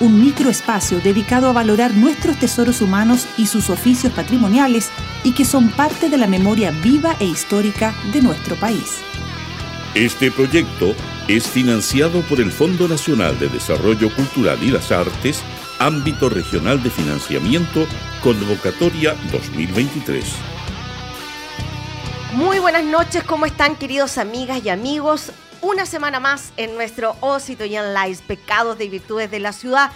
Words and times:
un 0.00 0.20
microespacio 0.20 1.00
dedicado 1.00 1.48
a 1.48 1.52
valorar 1.52 1.94
nuestros 1.94 2.38
tesoros 2.38 2.80
humanos 2.80 3.26
y 3.36 3.46
sus 3.46 3.70
oficios 3.70 4.12
patrimoniales 4.12 4.90
y 5.22 5.32
que 5.32 5.44
son 5.44 5.68
parte 5.70 6.08
de 6.08 6.18
la 6.18 6.26
memoria 6.26 6.70
viva 6.70 7.14
e 7.20 7.26
histórica 7.26 7.94
de 8.12 8.22
nuestro 8.22 8.56
país. 8.56 8.98
Este 9.94 10.30
proyecto 10.30 10.94
es 11.28 11.46
financiado 11.46 12.22
por 12.22 12.40
el 12.40 12.50
Fondo 12.50 12.88
Nacional 12.88 13.38
de 13.38 13.48
Desarrollo 13.48 14.14
Cultural 14.14 14.58
y 14.62 14.70
las 14.70 14.90
Artes, 14.90 15.42
ámbito 15.78 16.28
regional 16.28 16.82
de 16.82 16.90
financiamiento, 16.90 17.86
convocatoria 18.22 19.14
2023. 19.32 20.24
Muy 22.34 22.58
buenas 22.60 22.84
noches, 22.84 23.24
¿cómo 23.24 23.46
están 23.46 23.76
queridos 23.76 24.16
amigas 24.16 24.60
y 24.64 24.68
amigos? 24.68 25.32
Una 25.62 25.86
semana 25.86 26.20
más 26.20 26.52
en 26.56 26.74
nuestro 26.74 27.16
Osito 27.20 27.64
y 27.64 27.70
Live, 27.70 28.18
Pecados 28.26 28.78
de 28.78 28.88
Virtudes 28.88 29.30
de 29.30 29.40
la 29.40 29.52
Ciudad. 29.52 29.90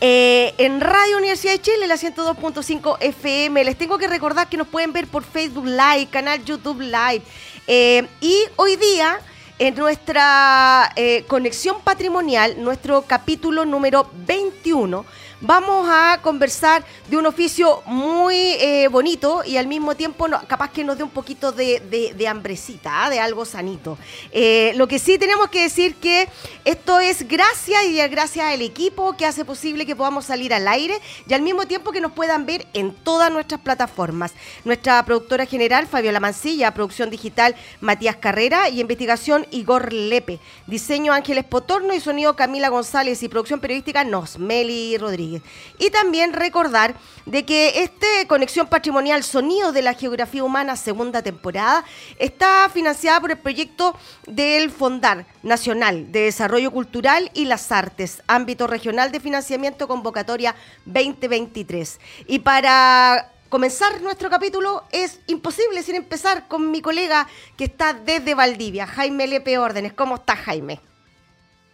Eh, 0.00 0.54
en 0.58 0.80
Radio 0.80 1.18
Universidad 1.18 1.52
de 1.52 1.60
Chile, 1.60 1.86
la 1.86 1.96
102.5 1.96 2.96
FM. 3.00 3.64
Les 3.64 3.76
tengo 3.76 3.98
que 3.98 4.08
recordar 4.08 4.48
que 4.48 4.56
nos 4.56 4.66
pueden 4.66 4.92
ver 4.92 5.06
por 5.06 5.24
Facebook 5.24 5.66
Live, 5.66 6.08
canal 6.10 6.42
YouTube 6.44 6.80
Live. 6.80 7.22
Eh, 7.66 8.06
y 8.20 8.36
hoy 8.56 8.76
día, 8.76 9.20
en 9.58 9.74
nuestra 9.74 10.90
eh, 10.96 11.24
conexión 11.28 11.76
patrimonial, 11.82 12.62
nuestro 12.62 13.02
capítulo 13.02 13.66
número 13.66 14.10
21 14.26 15.04
vamos 15.40 15.88
a 15.90 16.20
conversar 16.22 16.84
de 17.08 17.16
un 17.16 17.26
oficio 17.26 17.82
muy 17.86 18.34
eh, 18.34 18.88
bonito 18.88 19.42
y 19.44 19.56
al 19.56 19.66
mismo 19.66 19.94
tiempo 19.94 20.26
capaz 20.46 20.70
que 20.70 20.84
nos 20.84 20.98
dé 20.98 21.04
un 21.04 21.10
poquito 21.10 21.52
de, 21.52 21.80
de, 22.16 22.28
hambrecita, 22.28 23.04
¿ah? 23.04 23.10
de 23.10 23.20
algo 23.20 23.44
sanito. 23.44 23.98
Eh, 24.32 24.72
lo 24.76 24.86
que 24.86 24.98
sí 24.98 25.18
tenemos 25.18 25.48
que 25.48 25.62
decir 25.62 25.96
que 25.96 26.28
esto 26.64 27.00
es 27.00 27.26
gracias 27.26 27.84
y 27.84 27.96
gracias 28.08 28.46
al 28.46 28.62
equipo 28.62 29.16
que 29.16 29.26
hace 29.26 29.44
posible 29.44 29.86
que 29.86 29.96
podamos 29.96 30.26
salir 30.26 30.52
al 30.52 30.68
aire 30.68 31.00
y 31.26 31.34
al 31.34 31.42
mismo 31.42 31.66
tiempo 31.66 31.92
que 31.92 32.00
nos 32.00 32.12
puedan 32.12 32.46
ver 32.46 32.66
en 32.72 32.94
todas 32.94 33.32
nuestras 33.32 33.60
plataformas. 33.60 34.32
Nuestra 34.64 35.02
productora 35.04 35.46
general, 35.46 35.86
Fabiola 35.86 36.20
Mancilla, 36.20 36.74
producción 36.74 37.10
digital, 37.10 37.54
Matías 37.80 38.16
Carrera 38.16 38.68
y 38.68 38.80
investigación, 38.80 39.46
Igor 39.50 39.92
Lepe. 39.92 40.38
Diseño, 40.66 41.12
Ángeles 41.12 41.44
Potorno 41.44 41.94
y 41.94 42.00
sonido, 42.00 42.36
Camila 42.36 42.68
González 42.68 43.22
y 43.22 43.28
producción 43.28 43.60
periodística, 43.60 44.04
Nosmeli 44.04 44.98
Rodríguez. 44.98 45.29
Y 45.78 45.90
también 45.90 46.32
recordar 46.32 46.94
de 47.26 47.44
que 47.44 47.82
este 47.82 48.26
Conexión 48.26 48.66
Patrimonial 48.66 49.22
Sonido 49.22 49.72
de 49.72 49.82
la 49.82 49.94
Geografía 49.94 50.44
Humana 50.44 50.76
segunda 50.76 51.22
temporada 51.22 51.84
está 52.18 52.68
financiada 52.72 53.20
por 53.20 53.30
el 53.30 53.38
proyecto 53.38 53.96
del 54.26 54.70
Fondar 54.70 55.26
Nacional 55.42 56.10
de 56.12 56.22
Desarrollo 56.22 56.70
Cultural 56.70 57.30
y 57.34 57.44
las 57.44 57.70
Artes, 57.72 58.22
ámbito 58.26 58.66
regional 58.66 59.12
de 59.12 59.20
financiamiento 59.20 59.86
convocatoria 59.88 60.54
2023. 60.86 62.00
Y 62.26 62.40
para 62.40 63.30
comenzar 63.48 64.00
nuestro 64.00 64.30
capítulo 64.30 64.84
es 64.92 65.20
imposible 65.26 65.82
sin 65.82 65.96
empezar 65.96 66.48
con 66.48 66.70
mi 66.70 66.80
colega 66.80 67.26
que 67.56 67.64
está 67.64 67.92
desde 67.92 68.34
Valdivia, 68.34 68.86
Jaime 68.86 69.26
Lepe 69.26 69.58
Órdenes. 69.58 69.92
¿Cómo 69.92 70.16
está 70.16 70.36
Jaime? 70.36 70.80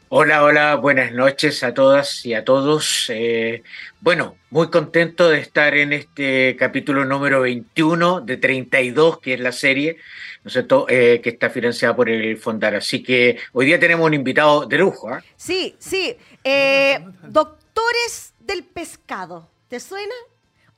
Hola, 0.08 0.44
hola, 0.44 0.76
buenas 0.76 1.10
noches 1.10 1.64
a 1.64 1.74
todas 1.74 2.24
y 2.24 2.32
a 2.32 2.44
todos. 2.44 3.06
Eh, 3.08 3.64
bueno, 4.00 4.36
muy 4.50 4.70
contento 4.70 5.28
de 5.28 5.40
estar 5.40 5.76
en 5.76 5.92
este 5.92 6.54
capítulo 6.56 7.04
número 7.04 7.40
21 7.40 8.20
de 8.20 8.36
32, 8.36 9.18
que 9.18 9.34
es 9.34 9.40
la 9.40 9.50
serie, 9.50 9.96
¿no 10.44 10.48
es 10.48 10.52
cierto?, 10.52 10.86
eh, 10.88 11.20
que 11.20 11.30
está 11.30 11.50
financiada 11.50 11.96
por 11.96 12.08
el 12.08 12.36
Fondar. 12.36 12.76
Así 12.76 13.02
que 13.02 13.38
hoy 13.52 13.66
día 13.66 13.80
tenemos 13.80 14.06
un 14.06 14.14
invitado 14.14 14.64
de 14.66 14.78
lujo. 14.78 15.08
¿ah? 15.08 15.24
Sí, 15.34 15.74
sí. 15.80 16.16
Eh, 16.44 17.04
doctores 17.24 18.32
del 18.38 18.62
pescado. 18.62 19.50
¿Te 19.66 19.80
suena? 19.80 20.14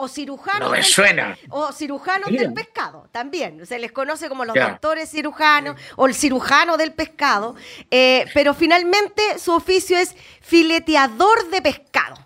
O 0.00 0.06
cirujanos. 0.06 0.70
me 0.70 0.82
suena. 0.82 1.36
O 1.50 1.72
cirujanos 1.72 2.30
del 2.30 2.52
pescado, 2.54 3.08
también. 3.10 3.66
Se 3.66 3.80
les 3.80 3.90
conoce 3.90 4.28
como 4.28 4.44
los 4.44 4.54
doctores 4.54 5.10
cirujanos 5.10 5.74
o 5.96 6.06
el 6.06 6.14
cirujano 6.14 6.76
del 6.76 6.92
pescado. 6.92 7.56
Eh, 7.90 8.24
pero 8.32 8.54
finalmente 8.54 9.38
su 9.40 9.52
oficio 9.52 9.98
es 9.98 10.14
fileteador 10.40 11.50
de 11.50 11.62
pescado. 11.62 12.16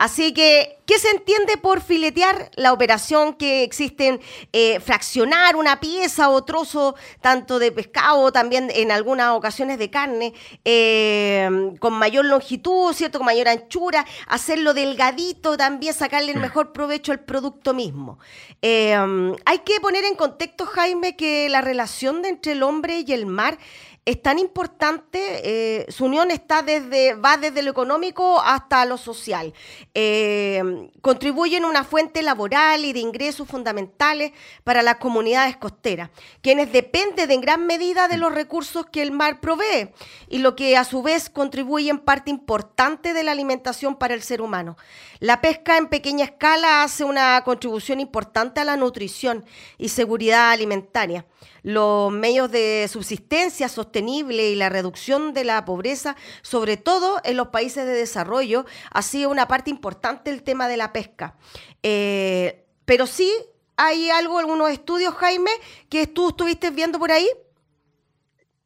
Así 0.00 0.32
que, 0.32 0.78
¿qué 0.86 0.98
se 0.98 1.10
entiende 1.10 1.58
por 1.58 1.82
filetear? 1.82 2.50
La 2.54 2.72
operación 2.72 3.34
que 3.34 3.62
existe 3.64 4.06
en 4.06 4.20
eh, 4.54 4.80
fraccionar 4.80 5.56
una 5.56 5.78
pieza 5.78 6.30
o 6.30 6.42
trozo 6.42 6.94
tanto 7.20 7.58
de 7.58 7.70
pescado, 7.70 8.32
también 8.32 8.70
en 8.74 8.92
algunas 8.92 9.32
ocasiones 9.32 9.78
de 9.78 9.90
carne, 9.90 10.32
eh, 10.64 11.74
con 11.80 11.92
mayor 11.92 12.24
longitud, 12.24 12.94
¿cierto? 12.94 13.18
Con 13.18 13.26
mayor 13.26 13.48
anchura, 13.48 14.06
hacerlo 14.26 14.72
delgadito, 14.72 15.58
también 15.58 15.92
sacarle 15.92 16.32
el 16.32 16.40
mejor 16.40 16.72
provecho 16.72 17.12
al 17.12 17.20
producto 17.20 17.74
mismo. 17.74 18.18
Eh, 18.62 18.96
hay 19.44 19.58
que 19.58 19.80
poner 19.80 20.04
en 20.04 20.14
contexto, 20.14 20.64
Jaime, 20.64 21.14
que 21.14 21.50
la 21.50 21.60
relación 21.60 22.24
entre 22.24 22.52
el 22.52 22.62
hombre 22.62 23.04
y 23.06 23.12
el 23.12 23.26
mar 23.26 23.58
es 24.06 24.22
tan 24.22 24.38
importante, 24.38 25.20
eh, 25.44 25.86
su 25.90 26.06
unión 26.06 26.30
está 26.30 26.62
desde, 26.62 27.14
va 27.14 27.36
desde 27.36 27.62
lo 27.62 27.70
económico 27.70 28.40
hasta 28.40 28.84
lo 28.86 28.96
social. 28.96 29.52
Eh, 29.94 30.90
contribuyen 31.02 31.64
una 31.64 31.84
fuente 31.84 32.22
laboral 32.22 32.84
y 32.84 32.92
de 32.92 33.00
ingresos 33.00 33.46
fundamentales 33.46 34.32
para 34.64 34.82
las 34.82 34.96
comunidades 34.96 35.56
costeras, 35.58 36.10
quienes 36.40 36.72
dependen 36.72 37.30
en 37.30 37.40
gran 37.40 37.66
medida 37.66 38.08
de 38.08 38.16
los 38.16 38.34
recursos 38.34 38.86
que 38.86 39.02
el 39.02 39.12
mar 39.12 39.40
provee 39.40 39.90
y 40.28 40.38
lo 40.38 40.56
que 40.56 40.76
a 40.76 40.84
su 40.84 41.02
vez 41.02 41.28
contribuye 41.28 41.90
en 41.90 41.98
parte 41.98 42.30
importante 42.30 43.12
de 43.12 43.22
la 43.22 43.32
alimentación 43.32 43.96
para 43.96 44.14
el 44.14 44.22
ser 44.22 44.40
humano. 44.40 44.76
La 45.20 45.40
pesca 45.40 45.76
en 45.76 45.88
pequeña 45.88 46.24
escala 46.24 46.82
hace 46.82 47.04
una 47.04 47.42
contribución 47.44 48.00
importante 48.00 48.60
a 48.60 48.64
la 48.64 48.76
nutrición 48.76 49.44
y 49.78 49.90
seguridad 49.90 50.50
alimentaria 50.50 51.24
los 51.62 52.12
medios 52.12 52.50
de 52.50 52.88
subsistencia 52.90 53.68
sostenible 53.68 54.50
y 54.50 54.54
la 54.54 54.68
reducción 54.68 55.34
de 55.34 55.44
la 55.44 55.64
pobreza, 55.64 56.16
sobre 56.42 56.76
todo 56.76 57.20
en 57.24 57.36
los 57.36 57.48
países 57.48 57.84
de 57.84 57.92
desarrollo, 57.92 58.64
ha 58.90 59.02
sido 59.02 59.30
una 59.30 59.48
parte 59.48 59.70
importante 59.70 60.30
el 60.30 60.42
tema 60.42 60.68
de 60.68 60.76
la 60.76 60.92
pesca. 60.92 61.36
Eh, 61.82 62.64
pero 62.84 63.06
sí 63.06 63.32
hay 63.76 64.10
algo, 64.10 64.38
algunos 64.38 64.70
estudios, 64.70 65.14
Jaime, 65.14 65.50
que 65.88 66.06
tú 66.06 66.30
estuviste 66.30 66.70
viendo 66.70 66.98
por 66.98 67.12
ahí. 67.12 67.28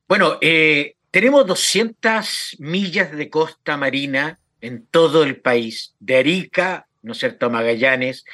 Bueno, 0.09 0.39
eh, 0.41 0.97
tenemos 1.11 1.47
200 1.47 2.57
millas 2.59 3.13
de 3.13 3.31
costa 3.31 3.77
marina 3.77 4.39
en 4.65 4.87
todo 4.87 5.23
el 5.23 5.41
país, 5.41 5.95
de 6.01 6.17
Arica, 6.17 6.87
¿no 7.03 7.13
es 7.13 7.19
cierto?, 7.19 7.51
Magallanes, 7.51 8.25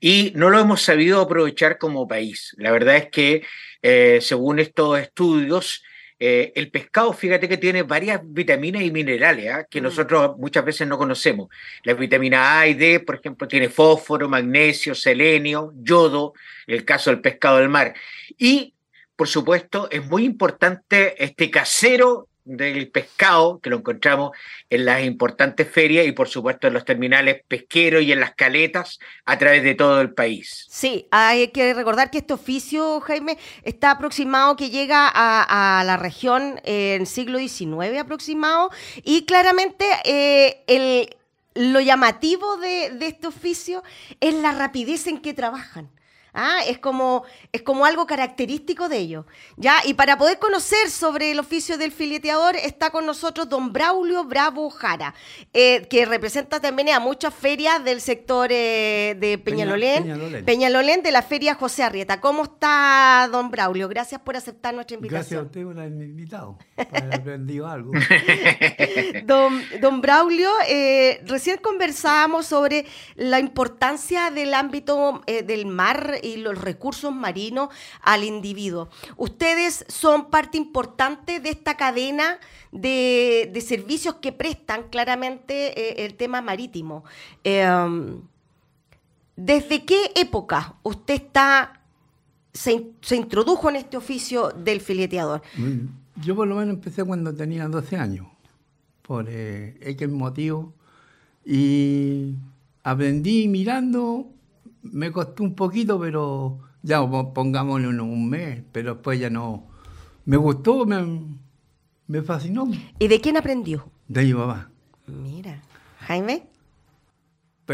y 0.00 0.32
no 0.34 0.50
lo 0.50 0.58
hemos 0.58 0.82
sabido 0.82 1.20
aprovechar 1.20 1.78
como 1.78 2.08
país. 2.08 2.54
La 2.58 2.70
verdad 2.70 2.96
es 2.96 3.08
que 3.10 3.42
eh, 3.82 4.18
según 4.20 4.58
estos 4.58 4.98
estudios, 4.98 5.82
eh, 6.18 6.52
el 6.56 6.70
pescado, 6.70 7.12
fíjate 7.12 7.48
que 7.48 7.58
tiene 7.58 7.82
varias 7.82 8.20
vitaminas 8.24 8.82
y 8.82 8.90
minerales 8.90 9.52
¿ah? 9.52 9.66
que 9.70 9.80
mm. 9.80 9.84
nosotros 9.84 10.36
muchas 10.38 10.64
veces 10.64 10.88
no 10.88 10.98
conocemos. 10.98 11.48
La 11.84 11.94
vitamina 11.94 12.58
A 12.58 12.66
y 12.66 12.74
D, 12.74 13.00
por 13.00 13.16
ejemplo, 13.16 13.46
tiene 13.46 13.68
fósforo, 13.68 14.28
magnesio, 14.28 14.94
selenio, 14.94 15.72
yodo, 15.76 16.32
el 16.66 16.84
caso 16.84 17.10
del 17.10 17.20
pescado 17.20 17.58
del 17.58 17.68
mar. 17.68 17.94
Y, 18.38 18.74
por 19.14 19.28
supuesto, 19.28 19.88
es 19.90 20.04
muy 20.04 20.24
importante 20.24 21.22
este 21.22 21.50
casero 21.50 22.28
del 22.46 22.90
pescado, 22.90 23.58
que 23.60 23.70
lo 23.70 23.78
encontramos 23.78 24.30
en 24.70 24.84
las 24.84 25.04
importantes 25.04 25.68
ferias 25.68 26.06
y 26.06 26.12
por 26.12 26.28
supuesto 26.28 26.68
en 26.68 26.74
los 26.74 26.84
terminales 26.84 27.42
pesqueros 27.46 28.02
y 28.02 28.12
en 28.12 28.20
las 28.20 28.34
caletas 28.34 28.98
a 29.24 29.36
través 29.36 29.64
de 29.64 29.74
todo 29.74 30.00
el 30.00 30.14
país. 30.14 30.66
Sí, 30.70 31.06
hay 31.10 31.48
que 31.48 31.74
recordar 31.74 32.10
que 32.10 32.18
este 32.18 32.32
oficio, 32.32 33.00
Jaime, 33.00 33.36
está 33.64 33.90
aproximado 33.90 34.56
que 34.56 34.70
llega 34.70 35.10
a, 35.12 35.82
la 35.84 35.96
región 35.96 36.60
en 36.64 37.06
siglo 37.06 37.38
XIX 37.38 37.98
aproximado 37.98 38.70
y 39.02 39.26
claramente 39.26 39.84
eh, 40.04 40.62
el, 40.66 41.16
lo 41.54 41.80
llamativo 41.80 42.56
de 42.56 42.96
este 43.00 43.26
oficio 43.26 43.82
es 44.20 44.34
la 44.34 44.52
rapidez 44.52 45.06
en 45.08 45.20
que 45.20 45.34
trabajan. 45.34 45.90
¿Ah? 46.36 46.60
Es, 46.66 46.78
como, 46.78 47.24
es 47.52 47.62
como 47.62 47.84
algo 47.84 48.06
característico 48.06 48.88
de 48.88 48.98
ellos. 48.98 49.24
¿ya? 49.56 49.78
Y 49.84 49.94
para 49.94 50.16
poder 50.18 50.38
conocer 50.38 50.90
sobre 50.90 51.32
el 51.32 51.40
oficio 51.40 51.78
del 51.78 51.90
fileteador 51.90 52.54
está 52.56 52.90
con 52.90 53.06
nosotros 53.06 53.48
don 53.48 53.72
Braulio 53.72 54.24
Bravo 54.24 54.70
Jara, 54.70 55.14
eh, 55.52 55.86
que 55.88 56.04
representa 56.04 56.60
también 56.60 56.90
a 56.90 57.00
muchas 57.00 57.34
ferias 57.34 57.82
del 57.82 58.00
sector 58.00 58.50
eh, 58.52 59.16
de 59.18 59.38
Peñalolén, 59.38 60.44
Peñalolén. 60.44 61.02
de 61.02 61.10
la 61.10 61.22
feria 61.22 61.54
José 61.54 61.82
Arrieta. 61.82 62.20
¿Cómo 62.20 62.44
está 62.44 63.28
don 63.32 63.50
Braulio? 63.50 63.88
Gracias 63.88 64.20
por 64.20 64.36
aceptar 64.36 64.74
nuestra 64.74 64.96
invitación. 64.96 65.22
Gracias 65.22 65.40
a 65.40 65.44
usted 65.46 65.64
por 65.64 65.78
haberme 65.78 66.04
invitado, 66.04 66.58
para 66.76 66.98
haber 66.98 67.20
aprendido 67.20 67.66
algo. 67.66 67.92
don, 69.24 69.62
don 69.80 70.00
Braulio, 70.02 70.50
eh, 70.68 71.22
recién 71.24 71.58
conversábamos 71.58 72.46
sobre 72.46 72.84
la 73.14 73.40
importancia 73.40 74.30
del 74.30 74.52
ámbito 74.52 75.22
del 75.26 75.64
mar 75.64 76.18
y 76.26 76.36
los 76.36 76.58
recursos 76.58 77.14
marinos 77.14 77.68
al 78.02 78.24
individuo. 78.24 78.88
Ustedes 79.16 79.84
son 79.88 80.30
parte 80.30 80.58
importante 80.58 81.40
de 81.40 81.50
esta 81.50 81.76
cadena 81.76 82.38
de, 82.72 83.64
servicios 83.66 84.16
que 84.16 84.32
prestan 84.32 84.88
claramente 84.90 85.78
eh, 85.78 86.04
el 86.04 86.14
tema 86.14 86.40
marítimo. 86.42 87.04
Em, 87.44 88.20
¿Desde 89.36 89.84
qué 89.84 90.12
época 90.14 90.76
usted 90.82 91.14
está 91.14 91.82
se, 92.56 93.16
introdujo 93.16 93.68
en 93.68 93.76
este 93.76 93.96
oficio 93.96 94.50
del 94.50 94.80
fileteador? 94.80 95.42
Yo 96.22 96.34
por 96.34 96.48
lo 96.48 96.56
menos 96.56 96.74
empecé 96.74 97.04
cuando 97.04 97.34
tenía 97.34 97.68
12 97.68 97.96
años, 97.96 98.26
por 99.02 99.26
eh, 99.28 99.76
X 99.80 100.08
motivo, 100.08 100.72
y 101.44 102.34
aprendí 102.82 103.46
mirando 103.48 104.26
me 104.92 105.12
costó 105.12 105.42
un 105.42 105.54
poquito, 105.54 105.98
pero 105.98 106.60
ya 106.82 107.00
pongámosle 107.08 107.88
un, 107.88 108.00
un 108.00 108.28
mes, 108.28 108.62
pero 108.72 108.94
después 108.94 109.18
ya 109.18 109.30
no. 109.30 109.66
Me 110.24 110.36
gustó, 110.36 110.86
me, 110.86 111.36
me 112.06 112.22
fascinó. 112.22 112.68
¿Y 112.98 113.08
de 113.08 113.20
quién 113.20 113.36
aprendió? 113.36 113.90
De 114.08 114.24
mi 114.24 114.34
papá. 114.34 114.70
Mira, 115.06 115.62
Jaime. 116.00 116.46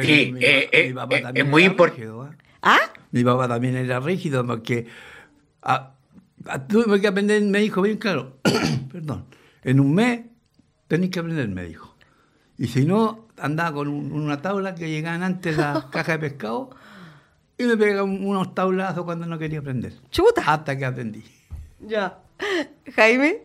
sí, 0.03 0.33
mi, 0.33 0.45
eh, 0.45 0.69
eh, 0.73 0.93
papá 0.95 1.17
eh, 1.17 1.23
también 1.23 1.47
es 1.47 1.51
muy 1.51 1.65
importante. 1.65 2.09
¿Ah? 2.63 2.79
Mi 3.11 3.25
papá 3.25 3.49
también 3.49 3.77
era 3.77 4.01
rígido 4.01 4.47
porque 4.47 4.87
a, 5.63 5.95
tuve 6.69 7.01
que 7.01 7.09
aprender, 7.09 7.43
me 7.43 7.61
dijo 7.61 7.83
bien 7.83 7.99
claro, 7.99 8.39
perdón, 8.93 9.27
en 9.63 9.81
un 9.81 9.95
mes 9.95 10.21
tenéis 10.89 11.11
que 11.11 11.21
aprender, 11.21 11.49
me 11.49 11.65
dijo. 11.65 11.95
Y 12.59 12.69
si 12.69 12.85
no, 12.85 13.29
andaba 13.39 13.73
con 13.75 13.89
una 13.89 14.41
tabla 14.41 14.75
que 14.75 14.89
llegaban 14.89 15.23
antes 15.23 15.57
las 15.57 15.85
cajas 15.93 16.21
de 16.21 16.31
pescado 16.31 16.71
y 17.63 17.67
me 17.67 17.77
pega 17.77 18.03
unos 18.03 18.55
tablazos 18.55 19.05
cuando 19.05 19.27
no 19.27 19.39
quería 19.39 19.61
aprender. 19.61 19.93
Chuta. 20.11 20.43
Hasta 20.47 20.77
que 20.77 20.85
aprendí. 20.85 21.23
Ya. 21.81 22.19
Jaime. 22.95 23.43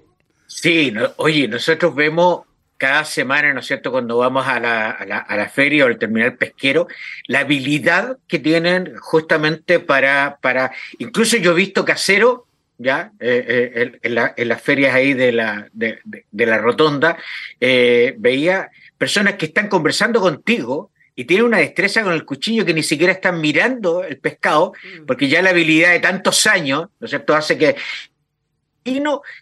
Sí, 0.47 0.93
oye, 1.17 1.47
nosotros 1.47 1.93
vemos 1.93 2.41
cada 2.77 3.03
semana, 3.05 3.53
¿no 3.53 3.59
es 3.59 3.65
cierto?, 3.67 3.91
cuando 3.91 4.17
vamos 4.17 4.47
a 4.47 4.59
la, 4.59 4.91
a, 4.91 5.05
la, 5.05 5.17
a 5.17 5.35
la, 5.35 5.49
feria 5.49 5.85
o 5.85 5.87
al 5.87 5.97
terminal 5.97 6.37
pesquero, 6.37 6.87
la 7.25 7.39
habilidad 7.39 8.17
que 8.27 8.39
tienen 8.39 8.95
justamente 8.97 9.79
para, 9.79 10.37
para 10.41 10.71
incluso 10.99 11.37
yo 11.37 11.51
he 11.51 11.55
visto 11.55 11.83
casero, 11.83 12.45
ya, 12.77 13.11
eh, 13.19 13.71
eh, 13.75 13.91
en, 14.03 14.31
en, 14.35 14.47
las 14.47 14.61
ferias 14.61 14.93
ahí 14.93 15.13
de 15.13 15.31
la, 15.31 15.67
de, 15.73 15.99
de, 16.03 16.45
la 16.45 16.59
rotonda, 16.59 17.17
eh, 17.59 18.13
veía 18.19 18.69
personas 18.97 19.33
que 19.33 19.47
están 19.47 19.67
conversando 19.67 20.21
contigo 20.21 20.91
y 21.19 21.25
tiene 21.25 21.43
una 21.43 21.57
destreza 21.57 22.03
con 22.03 22.13
el 22.13 22.23
cuchillo 22.25 22.63
que 22.63 22.75
ni 22.75 22.83
siquiera 22.83 23.11
están 23.11 23.41
mirando 23.41 24.03
el 24.03 24.19
pescado, 24.19 24.73
mm. 25.01 25.05
porque 25.07 25.27
ya 25.27 25.41
la 25.41 25.49
habilidad 25.49 25.91
de 25.91 25.99
tantos 25.99 26.45
años, 26.45 26.89
¿no 26.99 27.05
es 27.05 27.09
cierto?, 27.09 27.35
hace 27.35 27.57
que 27.57 27.75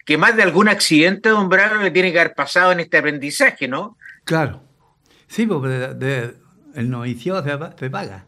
que 0.04 0.18
más 0.18 0.34
de 0.34 0.42
algún 0.42 0.68
accidente, 0.68 1.28
don 1.28 1.48
Brano, 1.48 1.80
le 1.80 1.92
tiene 1.92 2.10
que 2.10 2.18
haber 2.18 2.34
pasado 2.34 2.72
en 2.72 2.80
este 2.80 2.98
aprendizaje, 2.98 3.68
¿no? 3.68 3.96
Claro. 4.24 4.60
Sí, 5.28 5.46
porque 5.46 6.34
el 6.74 6.90
novicio 6.90 7.40
se, 7.44 7.90
paga. 7.90 8.26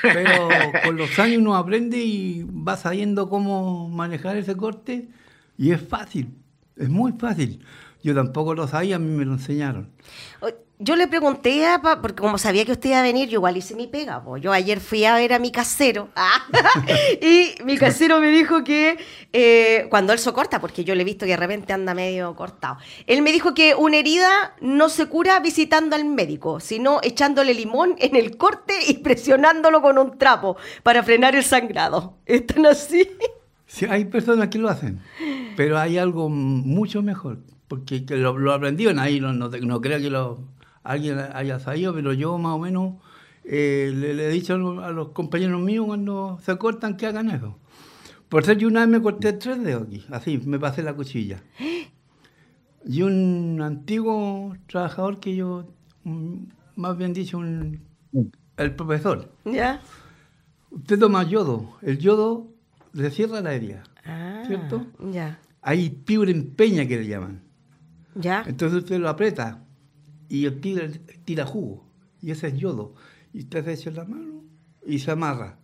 Pero 0.00 0.48
con 0.84 0.96
los 0.96 1.18
años 1.18 1.42
uno 1.42 1.56
aprende 1.56 1.98
y 1.98 2.44
va 2.44 2.78
sabiendo 2.78 3.28
cómo 3.28 3.90
manejar 3.90 4.38
ese 4.38 4.56
corte 4.56 5.08
y 5.58 5.72
es 5.72 5.86
fácil, 5.86 6.34
es 6.76 6.88
muy 6.88 7.12
fácil. 7.12 7.62
Yo 8.02 8.14
tampoco 8.14 8.54
lo 8.54 8.66
sabía, 8.66 8.96
a 8.96 8.98
mí 8.98 9.14
me 9.14 9.26
lo 9.26 9.32
enseñaron 9.32 9.90
yo 10.82 10.96
le 10.96 11.06
pregunté, 11.08 11.66
a, 11.66 11.80
porque 12.00 12.22
como 12.22 12.38
sabía 12.38 12.64
que 12.64 12.72
usted 12.72 12.88
iba 12.88 13.00
a 13.00 13.02
venir, 13.02 13.28
yo 13.28 13.34
igual 13.34 13.54
hice 13.54 13.74
mi 13.74 13.86
pega. 13.86 14.24
Yo 14.40 14.50
ayer 14.50 14.80
fui 14.80 15.04
a 15.04 15.14
ver 15.14 15.34
a 15.34 15.38
mi 15.38 15.52
casero 15.52 16.08
ah, 16.16 16.42
y 17.20 17.52
mi 17.64 17.76
casero 17.76 18.18
me 18.18 18.28
dijo 18.28 18.64
que 18.64 18.96
eh, 19.32 19.86
cuando 19.90 20.14
él 20.14 20.18
socorta, 20.18 20.58
porque 20.58 20.82
yo 20.82 20.94
le 20.94 21.02
he 21.02 21.04
visto 21.04 21.26
que 21.26 21.32
de 21.32 21.36
repente 21.36 21.74
anda 21.74 21.92
medio 21.92 22.34
cortado, 22.34 22.78
él 23.06 23.20
me 23.20 23.30
dijo 23.30 23.52
que 23.52 23.74
una 23.74 23.98
herida 23.98 24.56
no 24.62 24.88
se 24.88 25.06
cura 25.06 25.38
visitando 25.40 25.96
al 25.96 26.06
médico, 26.06 26.60
sino 26.60 27.00
echándole 27.02 27.52
limón 27.52 27.96
en 27.98 28.16
el 28.16 28.38
corte 28.38 28.72
y 28.88 28.98
presionándolo 28.98 29.82
con 29.82 29.98
un 29.98 30.16
trapo 30.16 30.56
para 30.82 31.02
frenar 31.02 31.36
el 31.36 31.44
sangrado. 31.44 32.14
¿Están 32.24 32.64
así? 32.64 33.06
Sí, 33.66 33.84
hay 33.84 34.06
personas 34.06 34.48
que 34.48 34.58
lo 34.58 34.70
hacen, 34.70 35.00
pero 35.56 35.78
hay 35.78 35.98
algo 35.98 36.30
mucho 36.30 37.02
mejor, 37.02 37.38
porque 37.68 38.02
lo, 38.08 38.38
lo 38.38 38.54
aprendieron 38.54 38.98
ahí, 38.98 39.20
no, 39.20 39.34
no, 39.34 39.48
no 39.48 39.80
creo 39.82 40.00
que 40.00 40.08
lo 40.08 40.38
alguien 40.82 41.18
haya 41.18 41.58
sabido, 41.58 41.94
pero 41.94 42.12
yo 42.12 42.38
más 42.38 42.54
o 42.54 42.58
menos 42.58 42.94
eh, 43.44 43.92
le, 43.94 44.26
he 44.26 44.30
dicho 44.30 44.54
a 44.54 44.90
los, 44.90 45.08
compañeros 45.08 45.60
míos 45.60 45.86
cuando 45.86 46.38
se 46.42 46.56
cortan 46.56 46.96
que 46.96 47.06
hagan 47.06 47.30
eso. 47.30 47.58
Por 48.28 48.44
ser 48.44 48.58
yo 48.58 48.68
una 48.68 48.80
vez 48.80 48.88
me 48.88 49.02
corté 49.02 49.32
tres 49.32 49.62
dedos 49.62 49.88
aquí, 49.88 50.04
así, 50.10 50.38
me 50.38 50.58
pasé 50.58 50.82
la 50.82 50.94
cuchilla. 50.94 51.42
Y 52.84 53.02
un 53.02 53.60
antiguo 53.60 54.54
trabajador 54.66 55.20
que 55.20 55.36
yo, 55.36 55.66
más 56.76 56.96
bien 56.96 57.12
dicho, 57.12 57.38
un, 57.38 57.80
el 58.56 58.74
profesor. 58.74 59.32
¿Ya? 59.44 59.82
Usted 60.70 60.98
toma 60.98 61.24
yodo. 61.24 61.76
El 61.82 61.98
yodo 61.98 62.48
le 62.92 63.10
cierra 63.10 63.40
la 63.40 63.52
herida. 63.52 63.82
Ah, 64.04 64.44
¿Cierto? 64.46 64.86
Ya. 65.10 65.40
Hay 65.60 65.90
piure 65.90 66.30
en 66.30 66.54
peña 66.54 66.86
que 66.86 66.98
le 66.98 67.06
llaman. 67.06 67.42
Ya. 68.14 68.44
Entonces 68.46 68.78
usted 68.78 68.98
lo 68.98 69.08
aprieta 69.08 69.64
y 70.30 70.46
el 70.46 70.60
tigre 70.60 70.88
tira 71.24 71.44
jugo, 71.44 71.84
y 72.22 72.30
ese 72.30 72.46
es 72.46 72.54
yodo. 72.54 72.94
Y 73.32 73.42
se 73.42 73.58
echa 73.72 73.90
en 73.90 73.96
la 73.96 74.04
mano 74.04 74.44
y 74.86 75.00
se 75.00 75.10
amarra. 75.10 75.58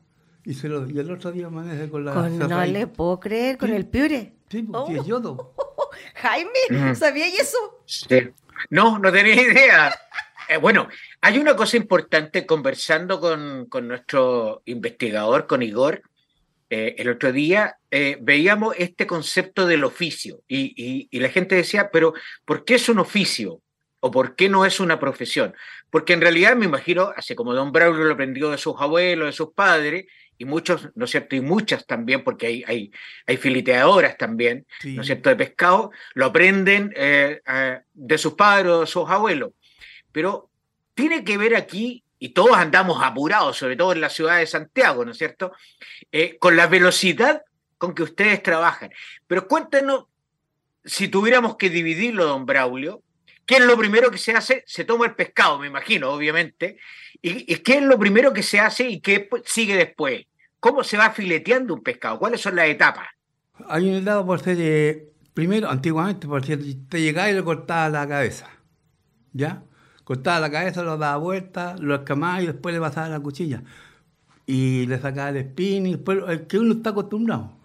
Y, 0.44 0.54
se 0.54 0.68
lo, 0.68 0.88
y 0.88 0.99
el 0.99 1.11
otro 1.11 1.32
día 1.32 1.46
amanece 1.46 1.88
con 1.88 2.04
la... 2.04 2.12
Con, 2.12 2.38
no 2.38 2.64
le 2.64 2.87
puedo 2.87 3.18
creer, 3.18 3.56
con 3.58 3.73
el 3.73 3.87
piure. 3.87 4.35
Sí, 4.49 4.62
porque 4.62 4.94
es 4.94 5.00
oh. 5.00 5.06
yodo. 5.06 5.54
Jaime, 6.16 6.94
¿sabía 6.94 7.26
eso? 7.26 7.82
Sí. 7.87 8.06
No, 8.70 8.99
no 8.99 9.11
tenía 9.12 9.40
idea. 9.40 9.94
Eh, 10.49 10.56
bueno, 10.56 10.88
hay 11.20 11.38
una 11.38 11.56
cosa 11.56 11.76
importante 11.76 12.46
conversando 12.46 13.20
con, 13.20 13.66
con 13.66 13.88
nuestro 13.88 14.62
investigador, 14.66 15.46
con 15.46 15.62
Igor. 15.62 16.02
Eh, 16.70 16.96
el 16.99 17.08
otro 17.08 17.32
día 17.32 17.78
eh, 17.90 18.18
veíamos 18.20 18.75
este 18.78 19.06
concepto 19.06 19.66
del 19.66 19.85
oficio 19.85 20.42
y, 20.49 20.73
y, 20.76 21.08
y, 21.11 21.20
la 21.20 21.28
gente 21.28 21.54
decía, 21.54 21.90
pero 21.92 22.12
¿por 22.44 22.64
qué 22.64 22.75
es 22.75 22.88
un 22.88 22.99
oficio? 22.99 23.61
¿O 24.07 24.11
por 24.13 24.37
qué 24.37 24.49
no 24.49 24.65
es 24.65 24.79
una 24.79 25.01
profesión? 25.01 25.53
Porque 25.91 26.13
en 26.13 26.21
realidad 26.21 26.55
me 26.55 26.67
imagino, 26.67 27.13
así 27.17 27.35
como 27.35 27.53
Don 27.55 27.73
Braulio 27.73 28.05
lo 28.05 28.15
aprendió 28.15 28.51
de 28.51 28.57
sus 28.57 28.77
abuelos, 28.79 29.27
de 29.27 29.33
sus 29.33 29.53
padres, 29.53 30.07
y 30.39 30.45
muchos, 30.45 30.91
¿no 30.95 31.07
es 31.07 31.11
cierto? 31.11 31.35
Y 31.35 31.41
muchas 31.41 31.87
también, 31.87 32.23
porque 32.23 32.47
hay, 32.47 32.65
hay, 32.69 32.93
hay 33.27 33.37
filiteadoras 33.37 34.17
también, 34.17 34.65
¿no 34.85 35.01
es 35.01 35.07
cierto?, 35.09 35.29
de 35.29 35.35
pescado, 35.35 35.91
lo 36.15 36.27
aprenden 36.27 36.93
eh, 36.95 37.41
de 37.95 38.19
sus 38.19 38.35
padres 38.35 38.71
o 38.71 38.81
de 38.83 38.87
sus 38.87 39.11
abuelos. 39.11 39.51
Pero 40.13 40.51
tiene 40.95 41.25
que 41.25 41.37
ver 41.37 41.57
aquí, 41.57 42.05
y 42.21 42.29
todos 42.29 42.57
andamos 42.57 43.03
apurados, 43.03 43.57
sobre 43.57 43.75
todo 43.75 43.91
en 43.93 44.03
la 44.03 44.09
ciudad 44.09 44.39
de 44.39 44.47
Santiago, 44.47 45.05
¿no 45.05 45.11
es 45.11 45.19
cierto?, 45.19 45.51
eh, 46.13 46.39
con 46.39 46.55
la 46.55 46.69
velocidad 46.69 47.43
con 47.77 47.93
que 47.93 48.05
ustedes 48.05 48.41
trabajan. 48.41 48.91
Pero 49.27 49.49
cuéntenos, 49.49 50.05
si 50.85 51.09
tuviéramos 51.09 51.57
que 51.57 51.71
dividirlo, 51.71 52.25
don 52.25 52.47
Braulio, 52.47 53.03
¿Qué 53.47 53.57
es 53.57 53.65
lo 53.65 53.79
primero 53.79 54.11
que 54.11 54.19
se 54.19 54.33
hace? 54.33 54.65
Se 54.67 54.85
toma 54.85 55.07
el 55.07 55.15
pescado, 55.15 55.59
me 55.59 55.69
imagino, 55.69 56.11
obviamente. 56.11 56.79
¿Y, 57.23 57.45
qué 57.57 57.76
es 57.76 57.83
lo 57.83 57.97
primero 57.99 58.33
que 58.33 58.43
se 58.43 58.59
hace 58.59 58.88
y 58.88 59.00
qué 59.00 59.29
sigue 59.45 59.76
después? 59.76 60.26
¿Cómo 60.59 60.83
se 60.83 60.97
va 60.97 61.11
fileteando 61.11 61.73
un 61.73 61.83
pescado? 61.83 62.19
¿Cuáles 62.19 62.41
son 62.41 62.57
las 62.57 62.67
etapas? 62.67 63.07
Hay 63.69 63.88
un 63.88 63.95
etapa 63.95 64.26
por 64.26 64.41
ser 64.41 65.07
primero, 65.33 65.71
antiguamente, 65.71 66.26
por 66.26 66.45
cierto, 66.45 66.65
te 66.88 67.00
llegaba 67.00 67.31
y 67.31 67.35
le 67.35 67.45
cortaba 67.45 67.88
la 67.88 68.09
cabeza. 68.09 68.50
¿Ya? 69.33 69.62
Cortaba 70.03 70.41
la 70.41 70.50
cabeza, 70.50 70.83
lo 70.83 70.99
daba 70.99 71.17
vuelta, 71.19 71.76
lo 71.79 71.95
escamaba 71.95 72.43
y 72.43 72.47
después 72.47 72.75
le 72.75 72.81
pasaba 72.81 73.09
la 73.09 73.21
cuchilla. 73.21 73.62
Y 74.45 74.87
le 74.87 74.99
sacaba 74.99 75.29
el 75.29 75.37
spin 75.37 75.87
y 75.87 75.93
después, 75.93 76.19
es 76.29 76.41
que 76.43 76.59
uno 76.59 76.75
está 76.75 76.91
acostumbrado. 76.91 77.59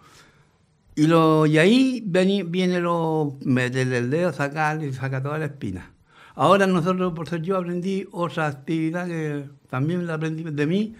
Y, 0.94 1.06
lo, 1.06 1.46
y 1.46 1.58
ahí 1.58 2.02
viene, 2.04 2.42
viene 2.42 2.80
lo, 2.80 3.38
meterle 3.44 3.98
el 3.98 4.10
dedo, 4.10 4.32
sacarle 4.32 4.88
y 4.88 4.92
saca 4.92 5.22
toda 5.22 5.38
la 5.38 5.46
espina. 5.46 5.90
Ahora 6.34 6.66
nosotros, 6.66 7.12
por 7.14 7.28
ser 7.28 7.42
yo, 7.42 7.56
aprendí 7.56 8.06
otra 8.12 8.46
actividad 8.46 9.06
que 9.06 9.48
también 9.68 10.06
la 10.06 10.14
aprendí 10.14 10.42
de 10.44 10.66
mí, 10.66 10.94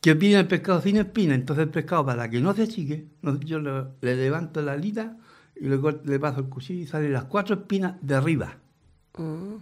que 0.00 0.14
piden 0.16 0.40
el 0.40 0.46
pescado 0.48 0.80
sin 0.80 0.96
espina. 0.98 1.34
Entonces 1.34 1.64
el 1.64 1.70
pescado, 1.70 2.04
para 2.04 2.28
que 2.28 2.40
no 2.40 2.54
se 2.54 2.62
achique, 2.62 3.06
yo 3.44 3.58
le, 3.58 3.84
le 4.00 4.16
levanto 4.16 4.60
la 4.62 4.72
alita 4.72 5.16
y 5.54 5.66
le, 5.68 5.78
le 6.04 6.18
paso 6.20 6.40
el 6.40 6.48
cuchillo 6.48 6.82
y 6.82 6.86
salen 6.86 7.12
las 7.12 7.24
cuatro 7.24 7.54
espinas 7.56 7.96
de 8.02 8.14
arriba. 8.14 8.58
Mm. 9.16 9.54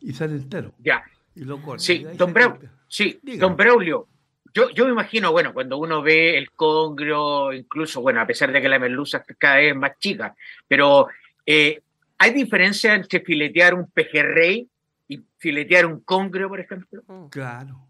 Y 0.00 0.12
sale 0.12 0.36
entero. 0.36 0.72
Ya. 0.78 1.02
Y 1.34 1.44
lo 1.44 1.60
corto. 1.60 1.82
Sí, 1.82 2.04
don, 2.16 2.32
limpia. 2.32 2.72
sí, 2.88 3.18
Dígame. 3.22 3.40
don 3.40 3.56
Braulio, 3.56 4.08
yo, 4.54 4.70
yo 4.70 4.84
me 4.86 4.92
imagino, 4.92 5.32
bueno, 5.32 5.52
cuando 5.52 5.78
uno 5.78 6.02
ve 6.02 6.36
el 6.38 6.50
congrio, 6.52 7.52
incluso, 7.52 8.00
bueno, 8.00 8.20
a 8.20 8.26
pesar 8.26 8.52
de 8.52 8.60
que 8.60 8.68
la 8.68 8.78
merluza 8.78 9.24
es 9.26 9.36
cada 9.36 9.56
vez 9.56 9.74
más 9.76 9.92
chica, 9.98 10.34
pero 10.66 11.08
eh, 11.46 11.80
¿hay 12.18 12.32
diferencia 12.32 12.94
entre 12.94 13.20
filetear 13.20 13.74
un 13.74 13.90
pejerrey 13.90 14.68
y 15.08 15.20
filetear 15.38 15.86
un 15.86 16.00
congrio, 16.00 16.48
por 16.48 16.60
ejemplo? 16.60 17.02
Claro. 17.30 17.86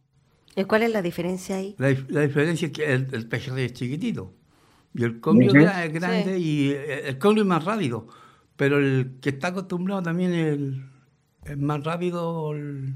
¿Y 0.56 0.64
cuál 0.64 0.82
es 0.82 0.90
la 0.92 1.02
diferencia 1.02 1.56
ahí? 1.56 1.74
La, 1.78 1.90
dif- 1.90 2.08
la 2.08 2.22
diferencia 2.22 2.66
es 2.66 2.72
que 2.72 2.92
el, 2.92 3.08
el 3.12 3.28
pejerrey 3.28 3.66
es 3.66 3.72
chiquitito 3.74 4.34
y 4.94 5.04
el 5.04 5.20
congrio 5.20 5.52
es 5.68 5.92
grande 5.92 6.38
y 6.38 6.70
eh, 6.70 7.08
el 7.08 7.18
congrio 7.18 7.42
es 7.44 7.48
más 7.48 7.64
rápido, 7.64 8.08
pero 8.56 8.78
el 8.78 9.18
que 9.20 9.28
está 9.30 9.48
acostumbrado 9.48 10.02
también 10.02 10.32
es, 10.34 10.46
el- 10.54 10.84
es 11.44 11.56
más 11.58 11.82
rápido 11.84 12.52
el, 12.52 12.94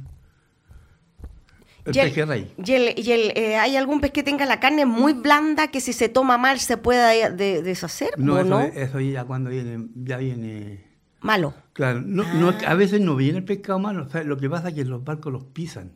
el 1.85 1.93
pejerrey. 1.93 2.53
¿Y, 2.65 2.73
el- 2.73 2.95
y 2.99 3.12
el, 3.12 3.33
eh, 3.37 3.57
hay 3.57 3.77
algún 3.77 4.01
pez 4.01 4.11
que 4.12 4.23
tenga 4.23 4.47
la 4.47 4.61
carne 4.61 4.87
muy 4.87 5.12
blanda 5.12 5.69
que 5.69 5.81
si 5.81 5.93
se 5.93 6.09
toma 6.09 6.39
mal 6.39 6.59
se 6.61 6.77
pueda 6.77 7.09
de- 7.31 7.62
deshacer? 7.62 8.11
No, 8.19 8.35
¿o 8.35 8.39
eso, 8.39 8.49
no? 8.49 8.61
eso 8.61 9.01
ya 9.01 9.25
cuando 9.25 9.51
viene, 9.51 9.89
ya 9.95 10.17
viene... 10.19 10.85
Malo. 11.21 11.55
Claro, 11.73 12.03
no, 12.05 12.25
no, 12.35 12.53
a 12.67 12.75
veces 12.75 13.01
no 13.01 13.15
viene 13.17 13.39
el 13.39 13.45
pescado 13.45 13.79
malo, 13.79 14.07
o 14.07 14.09
sea, 14.11 14.25
lo 14.25 14.37
que 14.39 14.51
pasa 14.51 14.69
es 14.71 14.75
que 14.75 14.85
los 14.85 15.05
barcos 15.05 15.33
los 15.33 15.45
pisan. 15.45 15.93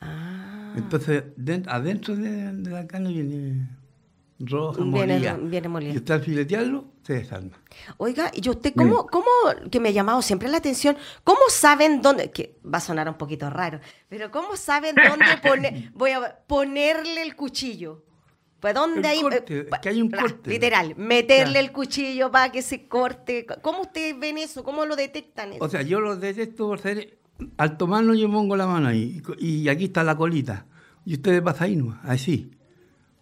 Ah. 0.00 0.74
Entonces, 0.76 1.24
den- 1.36 1.64
adentro 1.68 2.16
de, 2.16 2.52
de 2.52 2.70
la 2.70 2.86
carne 2.86 3.12
viene 3.12 3.68
roja, 4.40 4.82
Viene- 4.82 5.14
molida. 5.14 5.36
viene 5.40 5.68
molida. 5.68 5.92
Y 5.92 5.96
usted 5.98 6.14
al 6.14 6.22
filetearlo, 6.22 6.84
se 7.02 7.12
desarma. 7.14 7.60
Oiga, 7.98 8.30
y 8.34 8.48
usted, 8.48 8.72
¿cómo, 8.74 9.06
cómo, 9.06 9.26
que 9.70 9.78
me 9.80 9.90
ha 9.90 9.92
llamado 9.92 10.22
siempre 10.22 10.48
la 10.48 10.56
atención, 10.58 10.96
cómo 11.24 11.40
saben 11.50 12.00
dónde, 12.02 12.30
que 12.30 12.58
va 12.64 12.78
a 12.78 12.80
sonar 12.80 13.08
un 13.08 13.16
poquito 13.16 13.48
raro, 13.50 13.80
pero 14.08 14.30
cómo 14.30 14.56
saben 14.56 14.94
dónde 14.96 15.26
poner, 15.42 15.90
voy 15.92 16.10
a 16.12 16.38
ponerle 16.46 17.22
el 17.22 17.36
cuchillo? 17.36 18.04
Pues 18.60 18.74
dónde 18.74 19.08
hay, 19.08 19.22
corte, 19.22 19.60
eh, 19.60 19.66
que 19.80 19.88
hay 19.88 20.02
un 20.02 20.10
corte. 20.10 20.50
literal, 20.50 20.94
meterle 20.96 21.52
Claro. 21.52 21.66
el 21.66 21.72
cuchillo 21.72 22.30
para 22.30 22.52
que 22.52 22.60
se 22.60 22.88
corte. 22.88 23.46
¿Cómo 23.62 23.80
ustedes 23.80 24.18
ven 24.18 24.36
eso? 24.36 24.62
¿Cómo 24.64 24.84
lo 24.84 24.96
detectan 24.96 25.54
eso? 25.54 25.64
O 25.64 25.68
sea, 25.70 25.80
yo 25.80 25.98
lo 26.00 26.16
detecto 26.16 26.66
por 26.68 26.78
ser... 26.78 27.18
Al 27.56 27.78
tomarlo 27.78 28.12
yo 28.12 28.30
pongo 28.30 28.54
la 28.56 28.66
mano 28.66 28.88
ahí, 28.88 29.22
y 29.38 29.66
aquí 29.70 29.84
está 29.84 30.04
la 30.04 30.14
colita. 30.14 30.66
Y 31.06 31.14
usted 31.14 31.32
le 31.32 31.40
pasa 31.40 31.64
ahí 31.64 31.74
nomás, 31.74 32.00
así. 32.04 32.50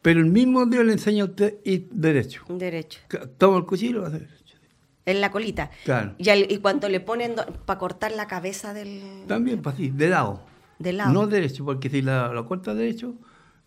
Pero 0.08 0.20
el 0.20 0.26
mismo 0.30 0.64
Dios 0.64 0.86
le 0.86 0.92
enseña 0.94 1.24
a 1.24 1.26
usted 1.26 1.58
ir 1.64 1.86
derecho. 1.90 2.42
Derecho. 2.48 2.98
Toma 3.36 3.58
el 3.58 3.66
cuchillo 3.66 3.90
y 3.90 3.92
lo 4.00 4.06
hace 4.06 4.20
derecho. 4.20 4.56
En 5.04 5.20
la 5.20 5.30
colita. 5.30 5.70
Claro. 5.84 6.14
Y, 6.16 6.30
al- 6.30 6.50
y 6.50 6.56
cuando 6.60 6.88
le 6.88 7.00
ponen 7.00 7.34
para 7.66 7.78
cortar 7.78 8.12
la 8.12 8.26
cabeza 8.26 8.72
del, 8.72 9.02
También, 9.26 9.60
pues 9.60 9.74
así, 9.74 9.90
de 9.90 10.08
lado. 10.08 10.40
del 10.78 10.96
lado. 10.96 11.12
No 11.12 11.26
derecho, 11.26 11.62
porque 11.62 11.90
si 11.90 12.00
la- 12.00 12.32
lo 12.32 12.46
corta 12.46 12.72
derecho, 12.74 13.16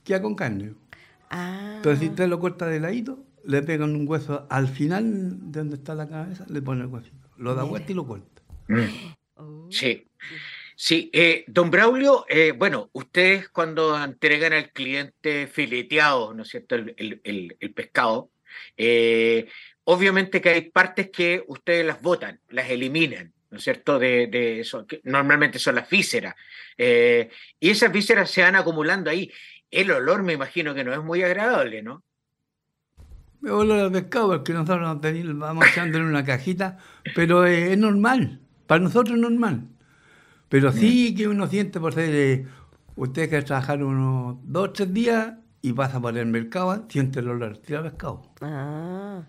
queda 0.04 0.20
con 0.24 0.34
carne. 0.34 0.74
ah. 1.30 1.74
Entonces, 1.76 2.00
si 2.00 2.10
usted 2.10 2.28
lo 2.28 2.40
corta 2.40 2.66
de 2.66 2.80
ladito, 2.80 3.24
le 3.46 3.62
pegan 3.62 3.94
un 3.94 4.08
hueso 4.08 4.48
al 4.50 4.68
final 4.68 5.52
de 5.52 5.60
donde 5.60 5.76
está 5.76 5.94
la 5.94 6.10
cabeza, 6.10 6.44
le 6.50 6.60
pone 6.64 6.82
el 6.82 6.88
huesito. 6.88 7.28
Lo 7.38 7.54
da 7.54 7.62
vuelta 7.66 7.92
y 7.92 7.94
lo 7.94 8.08
corta. 8.08 8.42
Oh. 9.36 9.68
Sí. 9.70 10.08
Sí, 10.84 11.12
eh, 11.14 11.44
don 11.46 11.70
Braulio, 11.70 12.26
eh, 12.28 12.54
bueno, 12.58 12.90
ustedes 12.94 13.50
cuando 13.50 14.04
entregan 14.04 14.52
al 14.54 14.72
cliente 14.72 15.46
fileteado, 15.46 16.34
¿no 16.34 16.42
es 16.42 16.50
cierto?, 16.50 16.74
el, 16.74 16.96
el- 16.98 17.22
el- 17.24 17.56
el 17.60 17.72
pescado, 17.72 18.32
eh, 18.76 19.48
obviamente 19.84 20.42
que 20.42 20.50
hay 20.50 20.72
partes 20.72 21.12
que 21.12 21.44
ustedes 21.48 21.86
las 21.86 22.02
botan, 22.02 22.40
las 22.50 22.68
eliminan, 22.72 23.32
¿no 23.52 23.60
es 23.60 23.64
cierto?, 23.64 24.00
de, 24.00 24.60
eso, 24.62 24.88
normalmente 25.04 25.60
son 25.60 25.76
las 25.76 25.88
vísceras, 25.88 26.34
y 26.76 27.70
esas 27.70 27.92
vísceras 27.92 28.32
se 28.32 28.42
van 28.42 28.56
acumulando 28.56 29.12
ahí. 29.12 29.32
El 29.70 29.92
olor 29.92 30.24
me 30.24 30.34
imagino 30.34 30.74
que 30.74 30.84
no 30.84 30.94
es 30.94 31.04
muy 31.04 31.22
agradable, 31.22 31.84
¿no? 31.84 32.04
Me 33.40 33.52
vuelvo 33.52 33.74
al 33.76 33.92
pescado 33.92 34.30
porque 34.30 34.52
nosotros 34.52 34.82
no 34.82 35.00
teni- 35.00 35.38
vamos 35.38 35.68
echando 35.68 36.00
en 36.00 36.06
una 36.06 36.26
cajita, 36.26 36.80
pero 37.14 37.46
es 37.46 37.78
normal, 37.78 38.40
para 38.66 38.82
nosotros 38.82 39.16
es 39.16 39.22
normal. 39.22 39.68
Pero 40.52 40.72
sí 40.74 41.16
que 41.16 41.28
uno 41.30 41.48
siente 41.48 41.80
por 41.80 41.94
ser, 41.94 42.14
eh, 42.14 42.46
usted 42.98 43.30
que 43.30 43.42
trabajar 43.42 43.82
unos 43.84 44.36
dos 44.44 44.68
o 44.68 44.72
tres 44.72 44.94
días 44.94 45.34
y 45.62 45.72
pasa 45.74 46.00
por 46.02 46.18
el 46.18 46.26
mercado, 46.26 46.86
siente 46.90 47.20
el 47.22 47.30
olor 47.30 47.60
de 47.62 47.80
pescado. 47.80 48.22
Ah. 48.42 49.22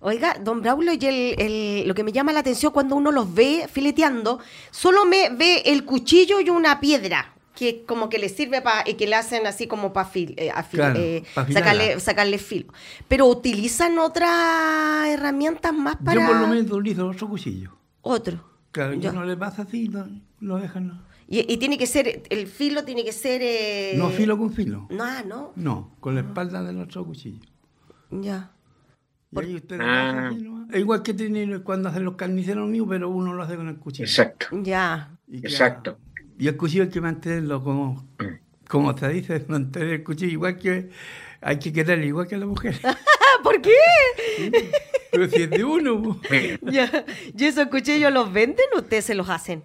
Oiga, 0.00 0.36
don 0.40 0.62
Braulio, 0.62 0.92
y 0.92 1.04
el, 1.04 1.34
el- 1.40 1.88
lo 1.88 1.94
que 1.94 2.04
me 2.04 2.12
llama 2.12 2.32
la 2.32 2.38
atención 2.40 2.72
cuando 2.72 2.94
uno 2.94 3.10
los 3.10 3.34
ve 3.34 3.66
fileteando, 3.72 4.38
solo 4.70 5.04
me 5.04 5.30
ve 5.30 5.62
el 5.66 5.84
cuchillo 5.84 6.38
y 6.40 6.48
una 6.50 6.78
piedra, 6.78 7.34
que 7.56 7.82
como 7.84 8.08
que 8.08 8.18
le 8.20 8.28
sirve 8.28 8.62
para, 8.62 8.88
y 8.88 8.94
que 8.94 9.08
le 9.08 9.16
hacen 9.16 9.48
así 9.48 9.66
como 9.66 9.92
para 9.92 10.08
Claro, 10.12 10.30
pa' 10.54 10.60
afilarla. 10.60 11.24
sacarle, 11.52 12.00
sacarle 12.00 12.38
filo. 12.38 12.72
Pero 13.08 13.26
utilizan 13.26 13.98
otras 13.98 15.08
herramientas 15.08 15.72
más 15.74 15.96
para 15.96 16.20
Yo 16.20 16.26
por 16.28 16.36
lo 16.40 16.46
menos 16.46 16.70
utilizo 16.70 17.08
otro 17.08 17.28
cuchillo. 17.28 17.72
otro. 18.02 18.46
Claro, 18.72 18.94
Ya. 18.94 19.00
yo 19.00 19.12
no 19.12 19.24
le 19.24 19.36
pasa 19.36 19.62
así, 19.62 19.88
no, 19.88 20.06
lo 20.40 20.56
dejan. 20.58 20.88
No, 20.88 21.02
Y, 21.26 21.52
y 21.52 21.56
tiene 21.58 21.76
que 21.78 21.86
ser, 21.86 22.22
el 22.30 22.46
filo 22.46 22.84
tiene 22.84 23.04
que 23.04 23.12
ser... 23.12 23.40
eh, 23.42 23.94
no 23.96 24.08
filo 24.10 24.36
con 24.38 24.52
filo. 24.52 24.86
No, 24.90 25.04
ah, 25.04 25.22
no. 25.26 25.52
No, 25.56 25.94
con 26.00 26.14
la 26.14 26.20
espalda 26.22 26.62
del 26.62 26.78
otro 26.80 27.04
cuchillo. 27.04 27.40
Ya. 28.10 28.50
Y 29.32 29.38
ahí 29.40 29.54
usted 29.56 29.78
Ah. 29.80 30.28
así. 30.28 30.48
Es 30.72 30.80
igual 30.80 31.02
que 31.02 31.12
tiene 31.14 31.58
cuando 31.60 31.88
hacen 31.90 32.04
los 32.04 32.14
carniceros 32.16 32.68
míos, 32.68 32.86
pero 32.88 33.08
uno 33.10 33.34
lo 33.34 33.42
hace 33.42 33.56
con 33.56 33.68
el 33.68 33.76
cuchillo. 33.76 34.06
Exacto. 34.06 34.46
Ya. 34.62 35.10
Y 35.28 35.38
Exacto. 35.38 35.98
Y 36.38 36.46
el 36.48 36.56
cuchillo 36.56 36.84
hay 36.84 36.88
que 36.90 37.00
mantenerlo 37.00 37.62
como, 37.62 38.06
como 38.68 38.96
se 38.96 39.08
dice, 39.08 39.44
mantener 39.48 39.88
el 39.94 40.04
cuchillo 40.04 40.32
igual 40.32 40.56
que 40.56 40.90
hay 41.40 41.58
que 41.58 41.72
quererlo 41.72 42.04
igual 42.06 42.26
que 42.26 42.36
la 42.38 42.46
mujer. 42.46 42.76
¿Por 43.42 43.60
qué? 43.60 43.72
Pero 45.10 45.28
si 45.28 45.42
es 45.42 45.50
de 45.50 45.64
uno, 45.64 46.20
Ya. 46.70 47.04
¿Y 47.36 47.44
esos 47.44 47.66
cuchillos 47.66 48.12
los 48.12 48.32
venden 48.32 48.66
o 48.74 48.78
ustedes 48.80 49.04
se 49.04 49.14
los 49.14 49.28
hacen? 49.28 49.64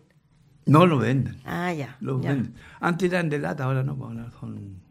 no 0.66 0.86
lo 0.86 0.98
venden. 0.98 1.36
Ah, 1.44 1.74
ya. 1.74 1.98
Los 2.00 2.22
ya. 2.22 2.30
venden. 2.30 2.54
Antes 2.80 3.12
eran 3.12 3.30
de 3.30 3.38
lata, 3.40 3.66
ahora 3.66 3.84
no, 3.84 3.98
ahora 4.02 4.32
son, 4.40 4.82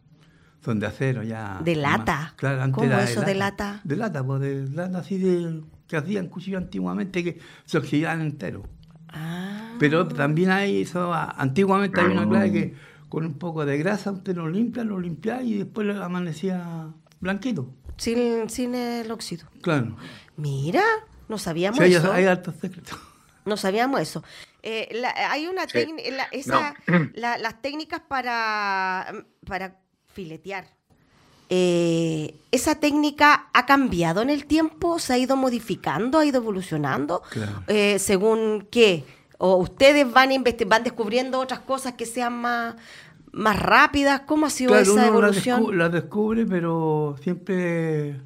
son 0.63 0.79
de 0.79 0.87
acero 0.87 1.23
ya. 1.23 1.61
¿De 1.65 1.75
más- 1.77 1.83
lata? 1.99 2.35
Claro, 2.37 2.63
antes 2.63 2.75
¿Cómo 2.75 2.87
era 2.87 3.03
eso 3.05 3.23
de 3.23 3.35
lata? 3.35 3.81
De 3.85 3.97
lata, 3.97 4.23
pues 4.23 4.41
de 4.43 4.69
lata 4.69 4.99
así 4.99 5.17
de 5.17 5.63
que 5.87 5.97
hacían 5.97 6.29
cuchillos 6.29 6.61
antiguamente 6.63 7.25
que 7.25 7.39
se 7.65 7.79
oxidaban 7.79 8.21
entero. 8.21 8.65
Ah. 9.09 9.75
Pero 9.79 10.07
también 10.09 10.51
hay 10.51 10.83
eso, 10.83 11.13
antiguamente 11.15 12.01
hay 12.01 12.07
una 12.09 12.29
clave 12.29 12.53
que 12.53 12.75
con 13.09 13.25
un 13.27 13.35
poco 13.35 13.65
de 13.67 13.77
grasa 13.79 14.11
usted 14.11 14.37
lo 14.37 14.49
limpia, 14.49 14.85
lo 14.85 15.01
limpia 15.01 15.43
y 15.43 15.55
después 15.55 15.87
le 15.87 15.95
amanecía 16.03 16.89
blanquito. 17.21 17.75
Sin, 17.97 18.49
sin 18.51 18.75
el 18.75 19.11
óxido. 19.11 19.47
Claro. 19.63 19.97
Mira, 20.37 20.83
no 21.29 21.39
sabíamos 21.39 21.79
Sí, 21.79 21.85
hay, 21.85 21.95
eso. 21.95 22.13
hay 22.13 22.25
hartos 22.27 22.55
secretos. 22.61 22.99
No 23.45 23.57
sabíamos 23.57 24.01
eso. 24.01 24.23
Eh, 24.63 24.89
la- 24.93 25.15
hay 25.33 25.47
una 25.47 25.63
Sí. 25.63 25.73
técnica, 25.73 26.29
esa, 26.31 26.75
la- 27.15 27.39
las 27.39 27.61
técnicas 27.61 28.01
para, 28.01 29.13
para 29.47 29.77
filetear. 30.13 30.67
Eh, 31.55 32.35
¿Esa 32.51 32.77
técnica 32.77 33.49
ha 33.53 33.67
cambiado 33.67 34.23
en 34.23 34.31
el 34.31 34.47
tiempo? 34.47 34.99
¿Se 34.99 35.13
ha 35.13 35.19
ido 35.19 35.37
modificando? 35.37 36.19
¿Ha 36.19 36.25
ido 36.25 36.39
evolucionando? 36.39 37.23
Claro. 37.31 37.63
Eh, 37.67 37.99
¿Según 37.99 38.69
qué? 38.71 39.05
¿O 39.39 39.57
ustedes 39.57 40.11
van, 40.11 40.31
van 40.67 40.85
descubriendo 40.85 41.41
otras 41.41 41.61
cosas 41.61 41.95
que 41.95 42.07
sean 42.07 42.33
más, 42.41 42.77
más 43.33 43.59
rápidas? 43.61 44.21
¿Cómo 44.27 44.47
ha 44.47 44.51
sido 44.51 44.71
Claro, 44.71 44.83
esa 44.83 44.93
uno 44.93 45.01
la, 45.03 45.09
evolución? 45.09 45.63
descu- 45.63 45.75
la 45.75 45.89
descubre, 45.89 46.47
pero 46.47 47.17
siempre 47.23 48.21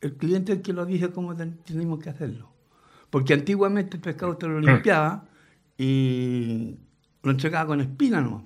el 0.00 0.16
cliente 0.16 0.52
es 0.52 0.58
el 0.58 0.62
que 0.62 0.72
lo 0.72 0.84
dice 0.86 1.10
cómo 1.10 1.34
ten- 1.34 1.58
tenemos 1.64 1.98
que 2.00 2.10
hacerlo. 2.10 2.50
Porque 3.10 3.34
antiguamente 3.34 3.96
el 3.96 4.02
pescado 4.02 4.36
te 4.36 4.46
lo 4.46 4.60
limpiaba 4.60 5.24
y 5.76 6.76
lo 7.22 7.30
entregaba 7.30 7.66
con 7.68 7.80
espina 7.80 8.20
nomás. 8.20 8.44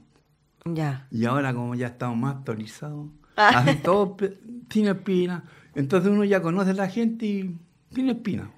Ya. 0.64 1.06
Y 1.10 1.24
ahora 1.26 1.52
como 1.52 1.74
ya 1.74 1.88
estamos 1.88 2.16
más 2.16 2.36
actualizados, 2.36 3.08
Ah. 3.36 3.48
hacen 3.58 3.82
todo 3.82 4.16
sin 4.70 4.86
espina. 4.86 5.44
Entonces 5.74 6.10
uno 6.10 6.22
ya 6.24 6.40
conoce 6.40 6.70
a 6.70 6.74
la 6.74 6.88
gente 6.88 7.26
y 7.26 7.58
tiene 7.92 8.12
espina. 8.12 8.50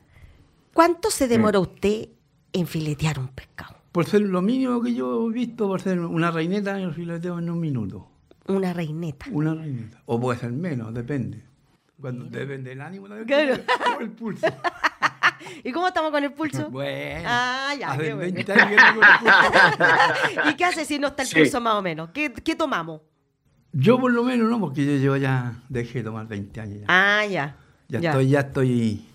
¿Cuánto 0.75 1.11
se 1.11 1.27
demora 1.27 1.59
usted 1.59 2.11
en 2.53 2.67
filetear 2.67 3.19
un 3.19 3.29
pescado? 3.29 3.76
Por 3.97 4.05
ser 4.05 4.21
lo 4.21 4.43
mínimo 4.43 4.83
que 4.83 4.93
yo 4.93 5.27
he 5.27 5.33
visto, 5.33 5.69
por 5.69 5.81
ser 5.81 5.99
una 6.01 6.31
reineta, 6.31 6.79
yo 6.79 6.93
fileteo 6.93 7.39
en 7.39 7.49
un 7.49 7.59
minuto. 7.59 8.07
Una 8.47 8.75
reineta. 8.75 9.25
Una 9.33 9.55
reineta. 9.55 10.03
O 10.05 10.21
puede 10.21 10.39
ser 10.39 10.53
menos, 10.53 10.93
depende. 10.93 11.43
Cuando 11.99 12.27
depende 12.27 12.69
del 12.69 12.83
ánimo 12.83 13.09
también. 13.09 13.27
Claro. 13.27 13.63
o 13.97 14.01
el 14.03 14.11
pulso. 14.11 14.47
¿Y 15.65 15.73
cómo 15.73 15.89
estamos 15.89 16.11
con 16.11 16.23
el 16.23 16.31
pulso? 16.35 16.69
Bueno. 16.71 17.23
Ah, 17.27 17.75
ya, 17.81 17.93
hace 17.93 18.03
qué 18.03 18.15
bueno. 18.15 18.35
20 18.35 18.53
años 18.53 18.69
que 18.69 18.77
tengo 18.77 19.01
el 19.01 19.19
pulso. 19.19 20.51
¿Y 20.51 20.55
qué 20.57 20.65
hace 20.67 20.85
si 20.85 20.99
no 20.99 21.07
está 21.09 21.23
el 21.23 21.29
Sí. 21.29 21.37
pulso 21.37 21.61
más 21.63 21.75
o 21.77 21.81
menos? 21.81 22.11
¿Qué, 22.11 22.31
qué 22.35 22.55
tomamos? 22.55 23.01
Yo 23.73 23.99
por 23.99 24.13
lo 24.13 24.25
menos 24.25 24.51
no, 24.51 24.61
porque 24.61 24.85
yo, 24.85 24.93
yo 25.03 25.17
ya 25.17 25.63
dejé 25.71 26.01
de 26.01 26.05
tomar 26.05 26.29
20 26.29 26.61
años 26.61 26.81
ya. 26.81 26.85
Ah, 26.89 27.25
ya. 27.25 27.57
ya, 27.89 28.11
estoy, 28.11 28.29
ya 28.29 28.41
estoy, 28.41 29.07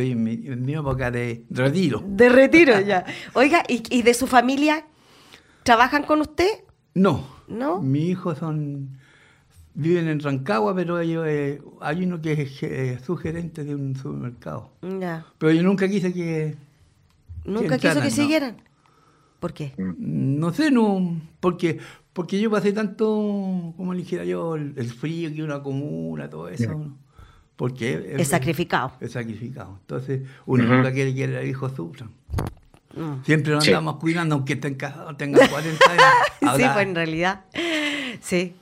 estoy 0.00 0.12
en 0.12 0.22
mi, 0.22 0.32
en 0.46 0.64
mi 0.64 0.74
época 0.74 1.10
de 1.10 1.44
retiro. 1.50 2.02
De 2.06 2.28
retiro, 2.28 2.80
ya. 2.80 3.04
Oiga, 3.34 3.62
¿y, 3.68 3.82
y 3.90 4.02
de 4.02 4.14
su 4.14 4.26
familia? 4.26 4.86
¿Trabajan 5.62 6.04
con 6.04 6.20
usted? 6.20 6.48
No. 6.94 7.26
¿No? 7.48 7.80
Mis 7.82 8.10
hijos 8.10 8.38
son 8.38 8.98
viven 9.74 10.08
en 10.08 10.20
Rancagua, 10.20 10.74
pero 10.74 10.98
ellos 11.00 11.24
eh, 11.28 11.62
hay 11.80 12.04
uno 12.04 12.20
que 12.20 12.32
es 12.32 12.62
eh, 12.62 12.98
su 13.04 13.16
gerente 13.16 13.64
de 13.64 13.74
un 13.74 13.96
supermercado. 13.96 14.70
Ya. 14.82 15.26
Pero 15.38 15.52
yo 15.52 15.62
nunca 15.62 15.88
quise 15.88 16.12
que 16.12 16.56
¿Nunca 17.44 17.76
que 17.78 17.88
quiso 17.88 18.00
que 18.00 18.08
no. 18.08 18.10
siguieran? 18.10 18.56
¿Por 19.38 19.52
qué? 19.54 19.72
No 19.78 20.52
sé, 20.52 20.70
no, 20.70 21.20
porque, 21.40 21.78
porque 22.12 22.38
yo 22.38 22.50
pasé 22.50 22.72
tanto, 22.72 23.72
como 23.76 23.94
le 23.94 24.00
dijera 24.00 24.24
yo, 24.24 24.54
el, 24.56 24.74
el 24.76 24.86
frío 24.86 25.32
que 25.32 25.42
una 25.42 25.62
comuna, 25.62 26.28
todo 26.28 26.48
eso. 26.48 26.70
¿no? 26.72 26.98
Porque 27.60 28.14
Es 28.16 28.28
sacrificado. 28.28 28.94
Es 29.02 29.12
sacrificado. 29.12 29.76
Entonces, 29.82 30.22
uno 30.46 30.64
Ujú. 30.64 30.72
nunca 30.76 30.90
quiere 30.94 31.14
que 31.14 31.26
los 31.28 31.44
hijos 31.44 31.72
sufran. 31.76 32.08
Mm. 32.96 33.22
Siempre 33.26 33.60
Sí. 33.60 33.68
andamos 33.68 33.96
cuidando, 33.96 34.34
aunque 34.36 34.54
estén 34.54 34.76
casados, 34.76 35.14
tengan 35.18 35.46
40 35.50 35.90
años. 35.90 36.56
Sí, 36.56 36.64
pues 36.72 36.86
en 36.86 36.94
realidad. 36.94 37.44
Sí. 38.22 38.54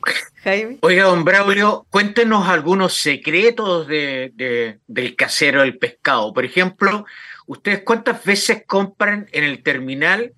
Jaime. 0.43 0.79
Oiga, 0.81 1.05
don 1.05 1.25
Braulio, 1.25 1.87
cuéntenos 1.91 2.49
algunos 2.49 2.95
secretos 2.95 3.87
de, 3.87 4.33
de- 4.35 4.81
del 4.89 5.15
casero 5.15 5.61
del 5.61 5.79
pescado. 5.79 6.33
Por 6.35 6.45
ejemplo, 6.45 7.07
¿ustedes 7.47 7.83
cuántas 7.85 8.25
veces 8.25 8.65
compran 8.67 9.29
en 9.31 9.45
el 9.45 9.63
terminal? 9.63 10.33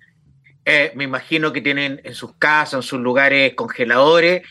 Eh, 0.65 0.91
me 0.95 1.05
imagino 1.05 1.51
que 1.51 1.61
tienen 1.61 1.99
en 2.03 2.13
sus 2.13 2.35
casas, 2.35 2.75
en 2.75 2.81
sus 2.83 2.99
lugares 2.99 3.55
congeladores. 3.55 4.43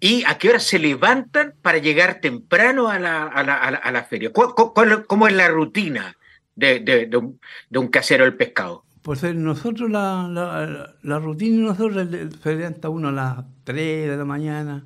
¿Y 0.00 0.24
a 0.24 0.38
qué 0.38 0.48
hora 0.50 0.58
se 0.60 0.78
levantan 0.78 1.54
para 1.62 1.78
llegar 1.78 2.20
temprano 2.20 2.88
a 2.88 2.98
la, 2.98 3.24
a 3.24 3.42
la- 3.42 3.56
a 3.58 3.70
la- 3.70 3.78
a 3.78 3.90
la 3.92 4.04
feria? 4.04 4.32
¿Cuál- 4.32 4.54
cuál- 4.54 4.72
cuál- 4.74 5.06
¿Cómo 5.06 5.28
es 5.28 5.34
la 5.34 5.48
rutina 5.48 6.16
de, 6.54 6.80
de- 6.80 7.06
de 7.06 7.16
un, 7.16 7.40
de 7.70 7.78
un 7.78 7.88
casero 7.88 8.24
del 8.24 8.34
pescado? 8.36 8.84
Por 9.02 9.16
ser 9.18 9.36
nosotros, 9.36 9.90
la, 9.90 10.26
la, 10.28 10.94
la 11.02 11.18
rutina 11.18 11.56
de 11.56 11.62
nosotros 11.62 12.08
se 12.42 12.54
levanta 12.56 12.88
uno 12.88 13.08
a 13.08 13.12
las 13.12 13.44
3 13.64 14.08
de 14.10 14.16
la 14.16 14.24
mañana 14.24 14.84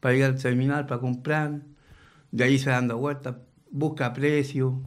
para 0.00 0.14
llegar 0.14 0.30
al 0.30 0.40
terminal, 0.42 0.86
para 0.86 1.00
comprar. 1.00 1.60
De 2.30 2.44
ahí 2.44 2.58
se 2.58 2.70
dando 2.70 2.96
vueltas, 2.98 3.36
busca 3.70 4.12
precio. 4.12 4.80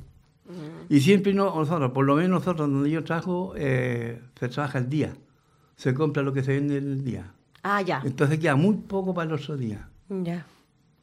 Y 0.90 1.00
siempre 1.02 1.34
no, 1.34 1.46
nosotros, 1.56 1.92
por 1.92 2.06
lo 2.06 2.16
menos 2.16 2.30
nosotros 2.42 2.70
donde 2.70 2.90
yo 2.92 3.04
trabajo, 3.04 3.54
eh, 3.58 4.22
se 4.40 4.50
trabaja 4.50 4.80
el 4.80 4.90
día. 4.90 5.14
Se 5.78 5.94
compra 5.94 6.24
lo 6.24 6.32
que 6.34 6.44
se 6.44 6.54
vende 6.54 6.78
el 6.78 7.04
día. 7.04 7.34
Ah, 7.63 7.82
ya. 7.82 8.01
Entonces 8.03 8.39
queda 8.39 8.56
muy 8.56 8.75
poco 8.75 9.13
para 9.13 9.27
el 9.30 9.34
otro 9.39 9.58
día. 9.58 9.88
ya. 10.10 10.46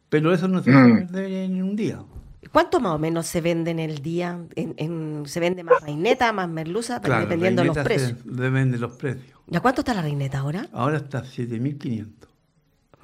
Pero 0.09 0.33
eso 0.33 0.49
no 0.49 0.63
se 0.63 0.71
Mm. 0.71 1.07
perder 1.09 1.31
en 1.33 1.63
un 1.63 1.77
día. 1.77 2.03
¿Cuánto 2.51 2.81
más 2.81 2.93
o 2.95 2.99
menos 2.99 3.27
se 3.27 3.41
vende 3.43 3.71
en 3.73 3.79
el 3.79 3.99
día? 4.01 4.39
En, 4.57 4.73
en- 4.79 5.23
¿Se 5.27 5.39
vende 5.39 5.63
más 5.65 5.83
reineta, 5.83 6.33
más 6.33 6.49
merluza? 6.49 7.01
Claro, 7.03 7.23
dependiendo 7.25 7.61
de 7.63 7.69
los 7.69 7.79
precios. 7.79 8.15
Depende 8.25 8.73
de 8.77 8.79
los 8.79 8.93
precios. 8.93 9.39
¿Y 9.51 9.57
a 9.57 9.61
cuánto 9.61 9.83
está 9.83 9.93
la 9.93 10.01
reineta 10.03 10.39
ahora? 10.39 10.67
Ahora 10.73 10.97
está 10.97 11.25
7.500. 11.25 12.29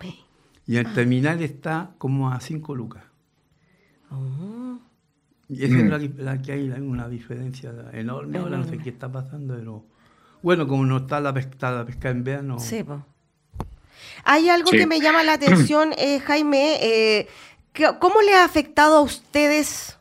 Me- 0.01 0.15
Y 0.67 0.77
Ah. 0.77 0.81
el 0.81 0.95
terminal 0.95 1.43
está 1.43 1.91
como 1.99 2.31
a 2.31 2.41
5 2.41 2.75
lucas. 2.75 3.03
Oh. 4.11 4.79
Y 5.49 5.65
esa 5.65 5.75
Mm. 5.75 5.81
es 5.81 5.91
la, 5.91 5.99
que- 5.99 6.23
la 6.23 6.43
que 6.43 6.53
hay 6.53 6.71
una 6.71 7.09
diferencia 7.09 7.73
enorme. 7.93 8.39
Ahora 8.39 8.57
no 8.57 8.65
sé 8.65 8.79
qué 8.79 8.89
está 8.91 9.11
pasando, 9.13 9.55
pero 9.57 9.85
bueno, 10.43 10.67
como 10.67 10.87
no 10.87 10.99
está 10.99 11.21
la 11.21 11.35
pesca, 11.35 11.71
la 11.71 11.85
pesca 11.85 12.09
en 12.11 12.25
verano. 12.25 12.59
Sí, 12.59 12.83
po. 12.83 13.05
Hay 14.25 14.49
algo 14.49 14.71
Sí. 14.71 14.79
que 14.79 14.87
me 14.87 15.01
llama 15.01 15.23
la 15.23 15.33
atención, 15.41 15.93
eh, 15.97 16.21
Jaime. 16.21 16.79
eh, 16.83 17.29
¿Cómo 18.01 18.21
le 18.23 18.35
ha 18.35 18.45
afectado 18.45 18.99
a 18.99 19.01
ustedes 19.01 19.99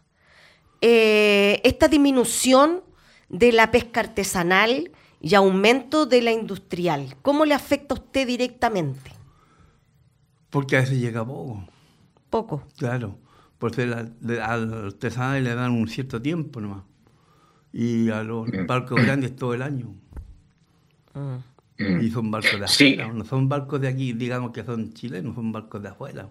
eh, 0.81 1.59
esta 1.63 1.87
disminución 1.87 2.81
de 3.29 3.51
la 3.51 3.71
pesca 3.71 4.01
artesanal 4.01 4.91
y 5.21 5.33
aumento 5.35 6.05
de 6.05 6.21
la 6.21 6.31
industrial? 6.31 7.15
¿Cómo 7.23 7.45
le 7.45 7.53
afecta 7.55 7.95
a 7.95 7.97
usted 7.97 8.27
directamente? 8.27 9.11
Porque 10.51 10.77
a 10.77 10.81
veces 10.81 10.99
llega 10.99 11.25
poco, 11.25 11.67
Poco. 12.29 12.63
claro. 12.77 13.17
Porque 13.57 13.83
al 13.83 14.85
artesanal 14.85 15.43
le 15.43 15.55
dan 15.55 15.71
un 15.71 15.87
cierto 15.87 16.21
tiempo 16.21 16.59
nomás. 16.61 16.83
Y 17.71 18.09
a 18.11 18.21
los 18.21 18.47
barcos 18.67 19.01
grandes 19.03 19.35
todo 19.35 19.53
el 19.53 19.61
año. 19.63 19.95
Y 22.01 22.09
son 22.11 22.31
barcos 22.31 22.59
de 22.59 22.67
Sí. 22.67 22.93
afuera, 22.93 23.13
no 23.13 23.25
son 23.25 23.49
barcos 23.49 23.81
de 23.81 23.87
aquí, 23.87 24.13
digamos 24.13 24.51
que 24.51 24.63
son 24.63 24.93
chilenos, 24.93 25.35
son 25.35 25.51
barcos 25.51 25.81
de 25.81 25.89
afuera. 25.89 26.29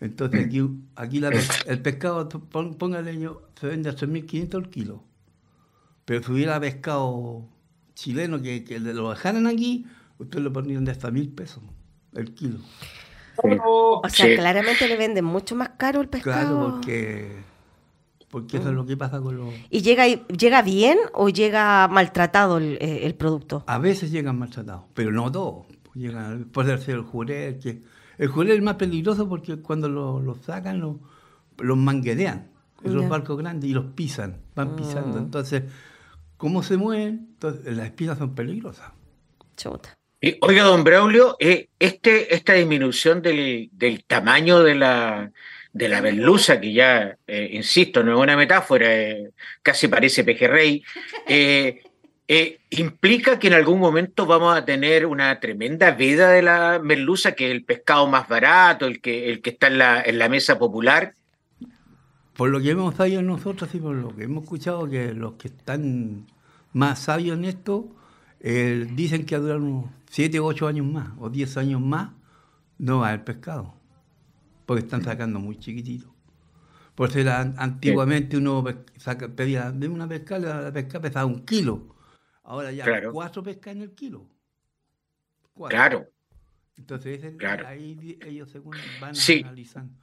Entonces 0.00 0.46
aquí, 0.46 0.62
aquí 0.96 1.20
la 1.20 1.30
pes- 1.30 1.64
el 1.66 1.80
pescado, 1.80 2.28
tú 2.28 2.40
pon- 2.48 2.74
póngale 2.74 3.18
yo, 3.18 3.42
se 3.58 3.66
vende 3.68 3.88
a 3.90 3.94
3.500 3.96 4.60
el 4.64 4.68
kilo. 4.70 5.02
Pero 6.04 6.22
si 6.22 6.32
hubiera 6.32 6.60
pescado 6.60 7.46
chileno 7.94 8.42
que, 8.42 8.64
que 8.64 8.78
lo 8.80 9.10
dejaran 9.10 9.46
aquí, 9.46 9.86
ustedes 10.18 10.44
lo 10.44 10.52
pondrían 10.52 10.84
de 10.84 10.90
hasta 10.92 11.10
mil 11.10 11.28
pesos 11.30 11.62
el 12.14 12.34
kilo. 12.34 12.58
O 13.36 14.02
sea, 14.08 14.26
Sí. 14.26 14.36
claramente 14.36 14.86
le 14.86 14.96
venden 14.96 15.24
mucho 15.24 15.56
más 15.56 15.70
caro 15.76 16.00
el 16.00 16.08
pescado. 16.08 16.56
Claro, 16.58 16.70
porque, 16.74 17.32
porque 18.34 18.56
eso 18.56 18.70
es 18.70 18.74
lo 18.74 18.84
que 18.84 18.96
pasa 18.96 19.20
con 19.20 19.36
los... 19.36 19.54
¿Y 19.70 19.80
llega, 19.82 20.06
llega 20.08 20.60
bien 20.62 20.98
o 21.12 21.28
llega 21.28 21.86
maltratado 21.86 22.58
el, 22.58 22.78
eh, 22.80 23.06
el 23.06 23.14
producto? 23.14 23.62
A 23.68 23.78
veces 23.78 24.10
llegan 24.10 24.36
maltratados, 24.36 24.86
pero 24.92 25.12
no 25.12 25.30
todos. 25.30 25.66
Llegan, 25.94 26.46
puede 26.46 26.76
ser 26.78 26.96
el 26.96 27.02
jurel, 27.02 27.60
que 27.60 27.82
el 28.18 28.26
jurel 28.28 28.56
es 28.56 28.62
más 28.62 28.74
peligroso 28.74 29.28
porque 29.28 29.58
cuando 29.62 29.88
lo, 29.88 30.18
lo 30.20 30.34
sacan 30.34 30.80
lo- 30.80 30.98
los 31.58 31.76
manguerean, 31.76 32.50
en 32.82 32.94
los 32.94 33.04
Ya. 33.04 33.08
barcos 33.08 33.38
grandes, 33.38 33.70
y 33.70 33.72
los 33.72 33.84
pisan, 33.94 34.38
van 34.56 34.74
pisando. 34.74 35.18
Entonces, 35.18 35.62
¿cómo 36.36 36.64
se 36.64 36.76
mueven? 36.76 37.28
Entonces, 37.34 37.76
las 37.76 37.86
espinas 37.86 38.18
son 38.18 38.34
peligrosas. 38.34 38.90
Chuta. 39.56 39.96
Y, 40.20 40.38
oiga, 40.40 40.64
don 40.64 40.82
Braulio, 40.82 41.36
eh, 41.38 41.68
este, 41.78 42.34
esta 42.34 42.54
disminución 42.54 43.22
del, 43.22 43.68
del 43.72 44.02
tamaño 44.04 44.60
de 44.64 44.74
la, 44.74 45.30
de 45.74 45.88
la 45.88 46.00
merluza, 46.00 46.58
que 46.60 46.72
ya, 46.72 47.18
eh, 47.26 47.50
insisto, 47.52 48.02
no 48.02 48.12
es 48.12 48.18
una 48.18 48.36
metáfora, 48.36 48.86
eh, 48.94 49.30
casi 49.62 49.88
parece 49.88 50.24
pejerrey, 50.24 50.82
eh, 51.28 51.82
eh, 52.26 52.60
implica 52.70 53.38
que 53.38 53.48
en 53.48 53.52
algún 53.52 53.80
momento 53.80 54.24
vamos 54.24 54.56
a 54.56 54.64
tener 54.64 55.04
una 55.04 55.38
tremenda 55.40 55.90
veda 55.90 56.30
de 56.30 56.40
la 56.40 56.80
merluza, 56.82 57.32
que 57.32 57.48
es 57.48 57.52
el 57.52 57.64
pescado 57.64 58.06
más 58.06 58.28
barato, 58.28 58.86
el 58.86 59.02
que, 59.02 59.30
el 59.30 59.42
que 59.42 59.50
está 59.50 59.66
en 59.66 59.78
la, 59.78 60.00
en 60.00 60.18
la 60.18 60.30
mesa 60.30 60.58
popular. 60.58 61.14
Por 62.34 62.48
lo 62.48 62.60
que 62.60 62.70
hemos 62.70 62.94
sabido 62.94 63.20
nosotros 63.20 63.68
y 63.74 63.78
por 63.78 63.94
lo 63.94 64.16
que 64.16 64.24
hemos 64.24 64.44
escuchado, 64.44 64.88
que 64.88 65.12
los 65.12 65.34
que 65.34 65.48
están 65.48 66.26
más 66.72 67.00
sabios 67.00 67.36
en 67.36 67.44
esto 67.44 67.88
eh, 68.40 68.86
dicen 68.92 69.26
que 69.26 69.34
a 69.34 69.38
durar 69.38 69.58
unos 69.58 69.90
7 70.10 70.40
o 70.40 70.46
8 70.46 70.66
años 70.66 70.86
más, 70.86 71.10
o 71.18 71.28
10 71.28 71.56
años 71.58 71.80
más, 71.82 72.10
no 72.78 73.00
va 73.00 73.08
a 73.08 73.08
haber 73.10 73.24
pescado. 73.24 73.74
Porque 74.66 74.82
están 74.82 75.02
sacando 75.02 75.38
muy 75.38 75.58
chiquitito. 75.58 76.14
Por 76.94 77.10
ser 77.10 77.28
an- 77.28 77.54
antiguamente 77.58 78.36
uno 78.36 78.62
pe- 78.62 78.76
saca- 78.98 79.28
pedía 79.28 79.70
de 79.72 79.88
una 79.88 80.08
pescada, 80.08 80.60
la 80.62 80.72
pesca 80.72 81.00
pesaba 81.00 81.26
un 81.26 81.44
kilo. 81.44 81.94
Ahora 82.44 82.70
ya 82.72 82.84
Claro. 82.84 83.12
cuatro 83.12 83.42
pescas 83.42 83.74
en 83.74 83.82
el 83.82 83.92
kilo. 83.94 84.28
Cuatro. 85.52 85.76
Claro. 85.76 86.06
Entonces 86.76 87.34
Claro. 87.36 87.66
ahí 87.66 88.18
ellos 88.26 88.50
según 88.50 88.76
van 89.00 89.14
Sí. 89.14 89.42
analizando. 89.44 89.94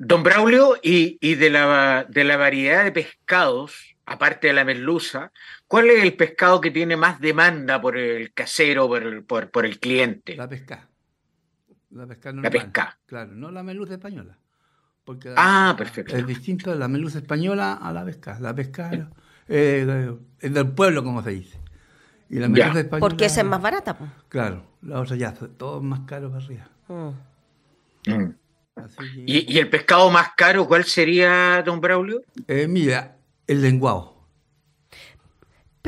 Don 0.00 0.22
Braulio, 0.22 0.76
y, 0.82 1.18
y 1.20 1.34
de, 1.34 1.50
la, 1.50 2.06
de 2.08 2.22
la 2.22 2.36
variedad 2.36 2.84
de 2.84 2.92
pescados, 2.92 3.96
aparte 4.06 4.46
de 4.46 4.52
la 4.52 4.64
merluza, 4.64 5.32
¿cuál 5.66 5.88
es 5.90 6.04
el 6.04 6.14
pescado 6.14 6.60
que 6.60 6.70
tiene 6.70 6.96
más 6.96 7.20
demanda 7.20 7.80
por 7.80 7.96
el 7.96 8.32
casero, 8.32 8.86
por 8.86 9.02
el, 9.02 9.24
por, 9.24 9.50
por 9.50 9.66
el 9.66 9.80
cliente? 9.80 10.36
La 10.36 10.48
pesca. 10.48 10.88
La 11.90 12.06
pesca 12.06 12.32
La 12.32 12.50
pesca. 12.50 12.98
Claro, 13.06 13.32
no 13.32 13.50
la 13.50 13.62
merluza 13.62 13.94
española. 13.94 14.36
Porque 15.04 15.30
la 15.30 15.36
Ah, 15.70 15.74
perfecto. 15.76 16.16
Es 16.16 16.26
distinto 16.26 16.74
la 16.74 16.86
merluza 16.88 17.18
española 17.18 17.74
a 17.74 17.92
la 17.92 18.04
pesca. 18.04 18.38
La 18.40 18.54
pesca 18.54 18.90
eh, 19.48 20.14
es 20.38 20.52
del 20.52 20.68
pueblo, 20.72 21.02
como 21.02 21.22
se 21.22 21.30
dice. 21.30 21.58
Y 22.28 22.38
la 22.38 22.46
española. 22.46 22.88
Porque 23.00 23.24
esa 23.24 23.40
es 23.40 23.46
más 23.46 23.62
barata. 23.62 23.96
po. 23.96 24.06
Claro, 24.28 24.64
la 24.82 25.00
otra 25.00 25.16
ya, 25.16 25.32
todo 25.32 25.80
más 25.80 26.00
caro 26.00 26.30
para 26.30 26.44
arriba. 26.44 26.68
Mm. 26.88 28.12
Mm. 28.12 28.34
Así 28.76 28.96
que- 29.14 29.24
¿Y, 29.26 29.52
y 29.54 29.58
el 29.58 29.70
pescado 29.70 30.10
más 30.10 30.30
caro 30.36 30.66
cuál 30.68 30.84
sería, 30.84 31.62
don 31.64 31.80
Braulio? 31.80 32.22
Eh, 32.46 32.68
mira, 32.68 33.16
el 33.46 33.62
lenguado. 33.62 34.17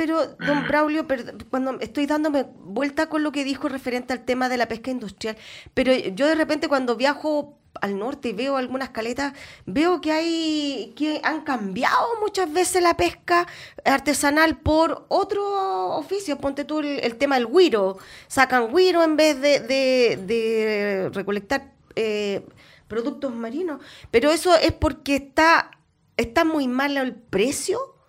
Pero, 0.01 0.35
don 0.39 0.67
Braulio, 0.67 1.07
cuando 1.51 1.79
estoy 1.79 2.07
dándome 2.07 2.47
vuelta 2.65 3.11
con 3.11 3.23
lo 3.23 3.33
que 3.33 3.45
dijo 3.45 3.69
referente 3.69 4.15
al 4.15 4.25
tema 4.25 4.49
de 4.49 4.57
la 4.57 4.67
pesca 4.67 4.91
industrial, 4.91 5.37
pero 5.75 5.93
yo 5.93 6.27
de 6.27 6.37
repente 6.37 6.69
cuando 6.69 6.97
viajo 6.97 7.59
al 7.83 7.99
norte 7.99 8.31
y 8.31 8.33
veo 8.33 8.57
algunas 8.57 8.89
caletas, 8.89 9.35
veo 9.67 10.01
que 10.01 10.11
hay 10.11 10.95
que 10.97 11.21
han 11.23 11.43
cambiado 11.43 12.19
muchas 12.19 12.51
veces 12.51 12.83
la 12.83 12.97
pesca 12.97 13.47
artesanal 13.85 14.57
por 14.57 15.05
otro 15.09 15.91
oficio. 15.91 16.39
Ponte 16.39 16.65
tú 16.65 16.79
el, 16.79 17.17
tema 17.17 17.35
del 17.35 17.49
guiro. 17.49 17.99
Sacan 18.27 18.75
guiro 18.75 19.03
en 19.03 19.17
vez 19.19 19.39
de, 19.39 19.61
de, 19.61 21.11
recolectar 21.13 21.75
eh, 21.95 22.47
productos 22.89 23.35
marinos. 23.35 23.83
Pero 24.11 24.31
eso 24.31 24.57
es 24.57 24.73
porque 24.73 25.17
está, 25.17 25.73
está 26.17 26.47
muy 26.47 26.69
mal 26.69 26.97
el 26.97 27.15
precio 27.15 28.00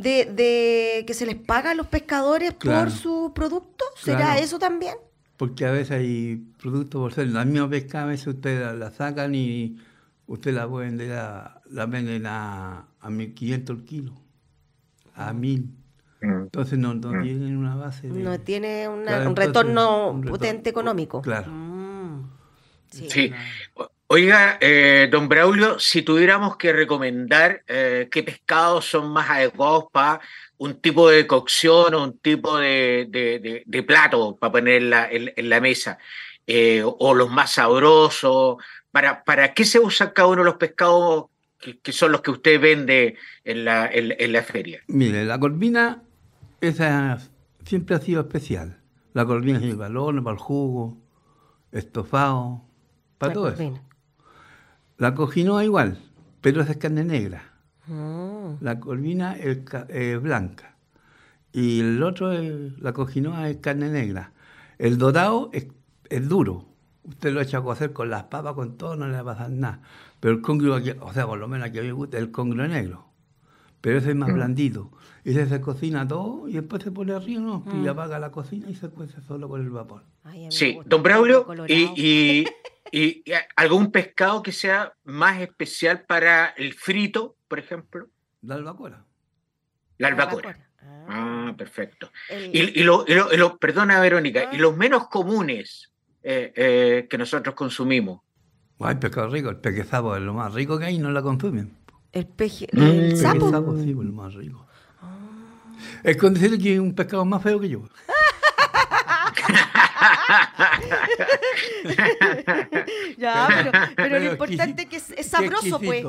de, 0.00 0.24
de 0.24 1.04
que 1.06 1.14
se 1.14 1.26
les 1.26 1.36
paga 1.36 1.70
a 1.70 1.74
los 1.74 1.86
pescadores 1.86 2.54
por 2.54 2.90
su 2.90 3.32
producto. 3.34 3.84
¿Será 3.96 4.38
eso 4.38 4.58
también? 4.58 4.94
porque 5.40 5.64
a 5.64 5.70
veces 5.70 5.92
hay 5.92 6.36
productos 6.60 7.00
por 7.00 7.14
ser 7.14 7.28
la 7.28 7.46
misma 7.46 7.70
pesca, 7.70 8.02
a 8.02 8.04
veces 8.04 8.26
ustedes 8.26 8.76
la, 8.78 8.90
sacan 8.90 9.34
y 9.34 9.78
usted 10.26 10.52
la 10.52 10.68
pueden 10.68 10.98
vender 10.98 11.16
a, 11.16 11.62
la 11.70 11.86
venden 11.86 12.26
a, 12.26 12.80
a 13.00 13.08
1.500 13.08 13.70
el 13.70 13.84
kilo, 13.86 14.12
a 15.14 15.32
1.000. 15.32 15.66
Mm. 16.20 16.42
Entonces 16.42 16.78
no, 16.78 16.92
no 16.92 17.14
mm. 17.14 17.22
tienen 17.22 17.56
una 17.56 17.74
base 17.74 18.10
de... 18.10 18.22
No 18.22 18.38
tiene 18.38 18.86
un 18.86 19.34
retorno 19.34 20.20
potente 20.28 20.68
económico. 20.68 21.22
Claro. 21.22 21.50
Mm. 21.50 22.30
Sí. 22.90 23.32
Oiga, 24.12 24.58
eh, 24.60 25.08
don 25.08 25.28
Braulio, 25.28 25.78
si 25.78 26.02
tuviéramos 26.02 26.56
que 26.56 26.72
recomendar 26.72 27.62
eh, 27.68 28.08
qué 28.10 28.24
pescados 28.24 28.84
son 28.86 29.12
más 29.12 29.30
adecuados 29.30 29.84
para 29.92 30.20
un 30.58 30.80
tipo 30.80 31.08
de 31.08 31.28
cocción 31.28 31.94
o 31.94 32.02
un 32.02 32.18
tipo 32.18 32.58
de, 32.58 33.64
plato 33.86 34.34
para 34.34 34.50
poner 34.50 34.82
en 34.82 35.48
la, 35.48 35.60
mesa, 35.60 35.98
eh, 36.44 36.82
o 36.84 37.14
los 37.14 37.30
más 37.30 37.52
sabrosos. 37.52 38.56
¿Para, 38.90 39.22
¿Para 39.22 39.54
qué 39.54 39.64
se 39.64 39.78
usan 39.78 40.10
cada 40.12 40.26
uno 40.26 40.42
de 40.42 40.46
los 40.46 40.56
pescados 40.56 41.26
que, 41.80 41.92
son 41.92 42.10
los 42.10 42.20
que 42.20 42.32
usted 42.32 42.60
vende 42.60 43.14
en 43.44 43.64
la, 43.64 43.88
en, 43.92 44.32
la 44.32 44.42
feria? 44.42 44.82
Mire, 44.88 45.24
la 45.24 45.38
corvina 45.38 46.02
esa 46.60 47.16
siempre 47.64 47.94
ha 47.94 48.00
sido 48.00 48.22
especial. 48.22 48.80
La 49.12 49.24
corvina 49.24 49.58
es 49.58 49.64
el 49.66 49.76
balón, 49.76 50.24
para 50.24 50.34
el 50.34 50.40
jugo, 50.40 50.98
estofado, 51.70 52.64
para 53.16 53.32
todo 53.32 53.50
eso. 53.50 53.80
La 55.00 55.14
cojinoa 55.14 55.64
igual, 55.64 55.98
pero 56.42 56.60
esa 56.60 56.72
es 56.72 56.76
carne 56.76 57.04
negra. 57.04 57.54
Ah. 57.90 58.54
La 58.60 58.78
corvina 58.80 59.34
es, 59.34 59.64
blanca 60.20 60.76
y 61.54 61.80
el 61.80 62.02
otro, 62.02 62.30
la 62.32 62.92
cojinoa, 62.92 63.48
es 63.48 63.56
carne 63.56 63.88
negra. 63.88 64.34
El 64.76 64.98
dorado 64.98 65.50
es, 65.54 65.68
duro. 66.28 66.66
Usted 67.04 67.32
lo 67.32 67.40
echa 67.40 67.58
a 67.58 67.62
cocer 67.62 67.94
con 67.94 68.10
las 68.10 68.24
papas, 68.24 68.52
con 68.52 68.76
todo, 68.76 68.94
no 68.94 69.08
le 69.08 69.14
va 69.14 69.20
a 69.20 69.36
pasar 69.36 69.50
nada. 69.50 69.80
Pero 70.20 70.34
el 70.34 70.42
congrio, 70.42 70.74
o 71.00 71.12
sea, 71.14 71.26
por 71.26 71.38
lo 71.38 71.48
menos 71.48 71.68
aquí 71.68 71.78
a 71.78 71.80
mí 71.80 71.88
me 71.88 71.94
gusta 71.94 72.18
el 72.18 72.30
congrio 72.30 72.68
negro. 72.68 73.06
Pero 73.80 74.00
ese 74.00 74.10
es 74.10 74.16
más 74.16 74.28
mm. 74.28 74.34
blandito. 74.34 74.90
Y 75.24 75.32
se, 75.32 75.60
cocina 75.62 76.06
todo 76.06 76.46
y 76.46 76.52
después 76.52 76.82
se 76.82 76.90
pone 76.90 77.14
arriba 77.14 77.40
¿no? 77.40 77.64
y 77.72 77.76
mm. 77.76 77.88
apaga 77.88 78.18
la 78.18 78.30
cocina 78.30 78.68
y 78.68 78.74
se 78.74 78.90
cuece 78.90 79.22
solo 79.22 79.48
con 79.48 79.62
el 79.62 79.70
vapor. 79.70 80.02
sí, 80.50 80.78
don 80.84 81.02
Braulio, 81.02 81.46
y, 81.66 81.88
y, 81.96 82.44
algún 83.56 83.90
pescado 83.90 84.42
que 84.42 84.52
sea 84.52 84.92
más 85.04 85.40
especial 85.40 86.04
para 86.06 86.48
el 86.56 86.74
frito, 86.74 87.36
por 87.48 87.58
ejemplo. 87.58 88.08
La 88.42 88.54
albacora. 88.54 89.04
La 89.98 90.08
albacora. 90.08 90.56
Ah. 90.82 91.04
ah, 91.08 91.54
perfecto. 91.56 92.10
Y, 92.52 92.82
lo, 92.82 93.04
perdona, 93.58 94.00
Verónica, 94.00 94.44
y 94.52 94.56
ah. 94.56 94.58
los 94.58 94.76
menos 94.76 95.08
comunes 95.08 95.90
eh, 96.22 96.52
eh, 96.54 97.06
que 97.08 97.18
nosotros 97.18 97.54
consumimos. 97.54 98.20
Hay 98.80 98.94
pescado 98.94 99.28
rico, 99.28 99.50
el 99.50 99.56
peque 99.56 99.84
sapo 99.84 100.16
es 100.16 100.22
lo 100.22 100.32
más 100.32 100.54
rico 100.54 100.78
que 100.78 100.86
hay 100.86 100.96
y 100.96 100.98
no 100.98 101.10
la 101.10 101.22
consumen. 101.22 101.76
El 102.12 102.26
peje, 102.26 102.66
mm. 102.72 102.82
el 102.82 103.16
sapo. 103.16 103.46
El 103.46 103.52
sapo 103.52 103.76
sí, 103.76 103.90
es 103.90 103.96
lo 103.96 104.12
más 104.12 104.34
rico. 104.34 104.66
Es 106.02 106.16
con 106.16 106.34
decirle 106.34 106.58
que 106.58 106.74
es 106.74 106.80
un 106.80 106.94
pescado 106.94 107.24
más 107.24 107.42
feo 107.42 107.60
que 107.60 107.68
yo. 107.68 107.82
ya, 113.18 113.48
pero, 113.48 113.72
pero, 113.96 114.18
lo 114.18 114.32
importante 114.32 114.82
es 114.82 114.88
que 114.88 114.96
es, 115.20 115.26
sabroso, 115.26 115.80
pues. 115.80 116.04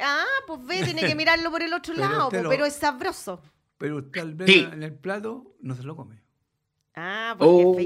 Ah, 0.00 0.24
pues 0.46 0.64
ve, 0.66 0.82
tiene 0.84 1.02
que 1.02 1.14
mirarlo 1.16 1.50
por 1.50 1.62
el 1.62 1.72
otro 1.72 1.94
lado, 1.94 2.28
pues, 2.30 2.44
pero 2.48 2.64
es 2.64 2.74
sabroso. 2.74 3.40
Pero 3.78 3.96
usted 3.96 4.20
al 4.20 4.34
verlo 4.34 4.72
en 4.72 4.82
el 4.82 4.94
plato 4.94 5.56
no 5.60 5.74
se 5.74 5.82
lo 5.82 5.96
come. 5.96 6.22
Ah, 6.94 7.34
porque 7.38 7.54
oh, 7.54 7.76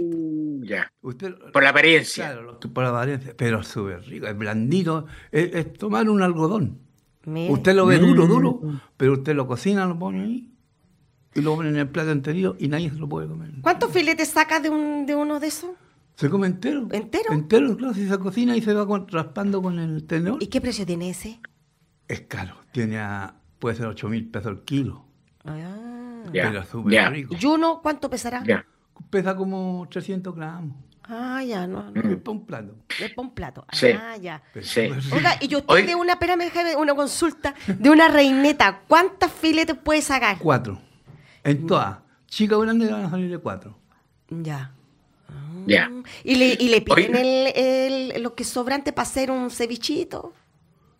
Ya. 0.64 0.93
por 1.01 1.62
la 1.62 1.71
apariencia. 1.71 2.33
Claro, 2.33 2.61
por 2.61 2.85
la 2.85 2.90
apariencia. 2.90 3.35
Pero 3.37 3.62
súper 3.64 4.03
rico, 4.03 4.27
es 4.27 4.37
blandito. 4.37 5.07
Es, 5.33 5.73
tomar 5.73 6.09
un 6.09 6.23
algodón. 6.23 6.79
Usted 7.27 7.75
lo 7.75 7.87
ve 7.87 7.99
duro, 7.99 8.27
duro, 8.27 8.61
mm. 8.62 8.81
pero 8.97 9.14
usted 9.14 9.35
lo 9.35 9.47
cocina, 9.47 9.87
lo 9.87 9.99
pone 9.99 10.23
ahí 10.23 10.51
y 11.35 11.40
lo 11.40 11.55
ponen 11.55 11.75
en 11.75 11.81
el 11.81 11.88
plato 11.88 12.11
entero 12.11 12.57
y 12.59 12.69
nadie 12.69 12.90
se 12.90 12.97
lo 12.97 13.09
puede 13.09 13.29
comer. 13.29 13.51
¿Cuántos 13.62 13.90
filetes 13.93 14.29
sacas 14.29 14.62
de, 14.62 14.71
un, 14.71 15.07
de 15.07 15.14
uno 15.14 15.38
de 15.38 15.47
esos? 15.47 15.71
Se 16.16 16.29
come 16.29 16.47
entero. 16.47 16.88
¿Entero? 16.90 17.33
Entero, 17.33 17.77
claro, 17.77 17.95
si 17.95 18.07
se 18.09 18.19
cocina 18.19 18.57
y 18.57 18.62
se 18.62 18.75
va 18.75 19.07
raspando 19.09 19.62
con 19.62 19.79
el 19.79 20.05
tenedor. 20.05 20.43
¿Y 20.43 20.49
qué 20.49 20.61
precio 20.61 20.85
tiene 20.85 21.11
ese? 21.11 21.40
Es 22.09 22.23
caro, 22.23 22.57
tiene 22.73 22.99
puede 23.59 23.77
ser 23.77 23.87
8 23.87 24.09
mil 24.09 24.29
pesos 24.29 24.51
el 24.53 24.61
kilo. 24.64 25.05
Ah, 25.45 26.25
Pero 26.33 26.64
súper 26.64 27.12
rico. 27.12 27.35
¿Y 27.38 27.47
uno 27.47 27.81
cuánto 27.83 28.11
pesará? 28.11 28.43
Pesa 29.09 29.35
como 29.37 29.87
300 29.90 30.35
gramos. 30.35 30.77
Ah, 31.05 31.43
ya, 31.43 31.66
no. 31.66 31.90
no. 31.90 32.01
Es 32.01 32.19
para 32.19 32.31
un 32.31 32.47
plato. 32.47 32.77
Es 33.01 33.11
para 33.14 33.29
un 33.29 33.35
plato. 33.35 33.66
Sí. 33.73 33.88
Ah, 33.88 34.16
ya. 34.16 34.43
Sí. 34.61 34.90
Oiga, 35.12 35.37
y 35.40 35.49
yo 35.49 35.59
estoy 35.59 35.83
de 35.83 35.95
una, 35.95 36.12
espérame, 36.12 36.51
una 36.79 36.95
consulta 36.95 37.55
de 37.66 37.90
una 37.90 38.09
reineta. 38.09 38.83
¿Cuántos 38.87 39.33
filetes 39.33 39.77
puede 39.77 40.03
sacar? 40.03 40.38
Cuatro. 40.38 40.79
En 41.44 41.66
todas. 41.66 41.98
Chica 42.26 42.57
o 42.57 42.61
grande 42.61 42.90
van 42.90 43.05
a 43.05 43.11
salir 43.11 43.31
de 43.31 43.38
cuatro. 43.38 43.76
Ya. 44.29 44.72
Ya. 45.66 45.90
¿Y 46.24 46.37
le, 46.37 46.57
y 46.59 46.68
le 46.68 46.81
piden 46.81 47.16
el, 47.16 47.53
el, 47.55 48.22
lo 48.22 48.35
que 48.35 48.44
sobrante 48.44 48.92
para 48.92 49.07
hacer 49.07 49.31
un 49.31 49.50
cevichito? 49.50 50.33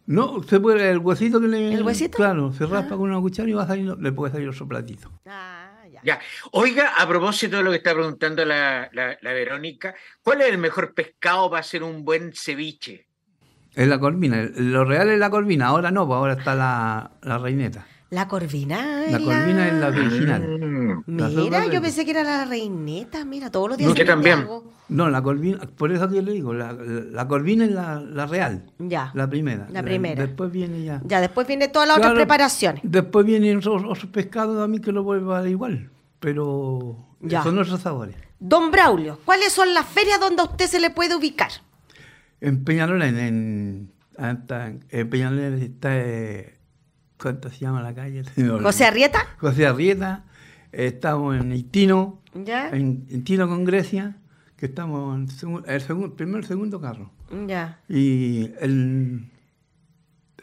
No, 0.07 0.42
se 0.42 0.59
puede, 0.59 0.90
el 0.90 0.98
huesito 0.98 1.40
que 1.40 1.46
le. 1.46 1.72
¿El 1.72 1.83
huesito? 1.83 2.16
Claro, 2.16 2.53
se 2.53 2.66
raspa 2.66 2.94
ah. 2.94 2.98
con 2.98 3.11
una 3.11 3.20
cuchara 3.20 3.48
y 3.48 3.53
va 3.53 3.62
a 3.62 3.66
salir, 3.68 3.96
le 3.96 4.12
puede 4.12 4.33
salir 4.33 4.48
otro 4.48 4.66
platito. 4.66 5.11
Ah, 5.26 5.83
ya. 5.90 6.00
ya. 6.03 6.20
Oiga, 6.53 6.94
a 6.98 7.07
propósito 7.07 7.59
de 7.59 7.62
lo 7.62 7.70
que 7.70 7.76
está 7.76 7.94
preguntando 7.94 8.44
la, 8.44 8.90
la, 8.92 9.33
Verónica, 9.33 9.94
¿cuál 10.22 10.40
es 10.40 10.48
el 10.48 10.59
mejor 10.59 10.94
pescado 10.94 11.48
para 11.48 11.61
hacer 11.61 11.83
un 11.85 12.05
buen 12.05 12.33
ceviche? 12.35 13.07
Es 13.72 13.87
la 13.87 14.00
corvina. 14.00 14.50
Lo 14.57 14.85
real 14.85 15.11
es 15.11 15.18
la 15.18 15.31
corvina. 15.31 15.68
Ahora 15.68 15.92
no, 15.92 16.07
pues 16.07 16.16
ahora 16.16 16.33
está 16.33 16.57
la, 16.57 17.12
la 17.22 17.38
reineta. 17.38 17.87
La 18.11 18.27
corvina. 18.27 19.05
La 19.09 19.18
corvina 19.18 19.68
es 19.68 19.75
la 19.75 19.87
original. 19.87 20.59
Mm. 20.59 21.05
Mira, 21.07 21.66
yo 21.66 21.81
pensé 21.81 22.05
que 22.05 22.11
era 22.11 22.25
la 22.25 22.44
reineta, 22.44 23.25
mira, 23.25 23.51
todos 23.51 23.68
los 23.68 23.79
días. 23.79 23.96
No, 23.96 24.05
también. 24.05 24.46
No, 24.88 25.09
la 25.09 25.23
corvina, 25.23 25.61
por 25.77 25.92
eso 25.92 26.09
que 26.09 26.20
le 26.20 26.33
digo, 26.33 26.53
la, 26.53 26.73
la 26.73 27.29
corvina 27.29 27.64
es 27.64 27.70
la, 27.70 28.01
la, 28.01 28.27
real. 28.27 28.64
Ya. 28.81 29.12
La 29.14 29.31
primera. 29.31 29.68
La 29.70 29.85
primera. 29.85 30.27
Después 30.27 30.51
viene 30.51 30.83
ya. 30.83 31.01
Ya, 31.05 31.20
después 31.20 31.46
viene 31.46 31.68
todas 31.68 31.87
las 31.87 31.99
otras 31.99 32.14
preparaciones. 32.14 32.83
Después 32.85 33.25
vienen 33.25 33.59
otros, 33.59 34.07
pescados 34.07 34.61
a 34.61 34.66
mí 34.66 34.81
que 34.81 34.90
lo 34.90 35.05
vuelvan 35.05 35.49
igual, 35.49 35.90
pero 36.18 36.96
son 37.44 37.59
otros 37.61 37.81
sabores. 37.81 38.16
Don 38.40 38.73
Braulio, 38.73 39.20
¿cuáles 39.25 39.53
son 39.53 39.73
las 39.73 39.87
ferias 39.87 40.18
donde 40.18 40.42
a 40.42 40.46
usted 40.46 40.66
se 40.66 40.81
le 40.81 40.90
puede 40.90 41.14
ubicar? 41.14 41.51
En 42.40 42.64
Peñalolén, 42.64 43.18
en, 43.18 43.92
en, 44.18 45.11
Peñalolén 45.11 45.62
está... 45.62 45.96
Eh, 45.96 46.60
¿Cuánto 47.20 47.50
se 47.50 47.59
llama 47.59 47.83
la 47.83 47.94
calle? 47.94 48.22
¿José 48.62 48.87
Arrieta? 48.87 49.20
José 49.38 49.66
Arrieta. 49.66 50.24
Estamos 50.72 51.37
en 51.37 51.52
Itino, 51.52 52.20
¿Ya? 52.33 52.70
En, 52.70 53.06
Itino 53.11 53.48
con 53.48 53.64
Grecia, 53.64 54.16
que 54.56 54.66
estamos 54.66 55.16
en 55.16 55.62
el 55.66 55.80
segundo, 55.80 56.14
primer 56.14 56.44
segundo 56.44 56.80
carro. 56.80 57.11
Ya. 57.46 57.80
Y 57.88 58.52
el, 58.61 59.28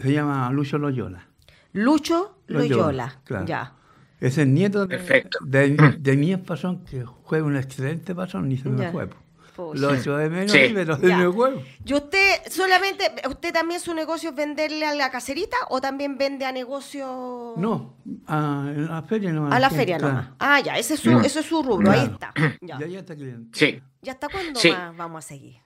se 0.01 0.11
llama 0.11 0.49
Lucho 0.51 0.77
Loyola. 0.77 1.27
Lucho 1.71 2.39
Loyola, 2.47 3.21
claro. 3.23 3.45
ya. 3.45 3.73
Es 4.19 4.37
el 4.37 4.53
nieto 4.53 4.87
de, 4.87 4.97
de, 5.45 5.97
de, 5.99 6.17
mi 6.17 6.35
pasón, 6.37 6.83
que 6.83 7.05
juega 7.05 7.45
un 7.45 7.55
excelente 7.55 8.15
pasón, 8.15 8.49
ni 8.49 8.57
se 8.57 8.67
me 8.67 8.91
fue. 8.91 9.07
Lo 9.57 9.93
hecho 9.93 10.15
de 10.17 10.29
menos, 10.29 10.51
pero 10.51 10.97
de 10.97 11.15
mi 11.15 11.25
huevo. 11.25 11.61
¿Y 11.83 11.93
usted 11.93 12.41
solamente, 12.49 13.11
usted 13.27 13.51
también 13.51 13.79
su 13.79 13.93
negocio 13.93 14.29
es 14.29 14.35
venderle 14.35 14.85
a 14.85 14.93
la 14.93 15.09
caserita 15.09 15.57
o 15.69 15.81
también 15.81 16.17
vende 16.17 16.45
a 16.45 16.51
negocio? 16.51 17.55
No, 17.57 17.97
a, 18.27 18.71
la 18.75 19.01
feria 19.03 19.31
no. 19.31 19.51
A 19.51 19.59
la 19.59 19.69
feria 19.69 19.97
no. 19.97 20.35
Ah, 20.39 20.59
ya, 20.59 20.77
ese 20.77 20.93
es 20.93 20.99
su, 20.99 21.19
es 21.19 21.33
su 21.33 21.63
rubro, 21.63 21.89
ahí 21.91 22.09
está. 22.11 22.33
Ya. 22.61 22.79
ya, 22.79 22.99
está 22.99 23.15
cliente. 23.15 23.57
Sí. 23.57 23.81
¿Y 24.01 24.09
hasta 24.09 24.29
cuándo 24.29 24.59
vamos 24.95 25.25
a 25.25 25.27
seguir? 25.27 25.57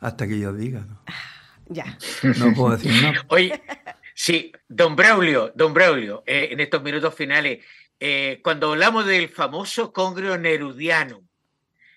Hasta 0.00 0.26
que 0.26 0.38
yo 0.38 0.52
diga, 0.52 0.80
¿no? 0.80 1.00
Ah, 1.06 1.12
ya. 1.68 1.98
No 2.38 2.54
puedo 2.54 2.76
decir 2.76 2.92
no. 3.02 3.12
Oye, 3.28 3.62
sí, 4.14 4.52
don 4.68 4.96
Braulio, 4.96 5.52
don 5.54 5.74
Braulio, 5.74 6.22
eh, 6.26 6.48
en 6.52 6.60
estos 6.60 6.82
minutos 6.82 7.14
finales, 7.14 7.64
eh, 7.98 8.40
cuando 8.42 8.72
hablamos 8.72 9.06
del 9.06 9.28
famoso 9.28 9.92
congrio 9.92 10.36
nerudiano, 10.38 11.25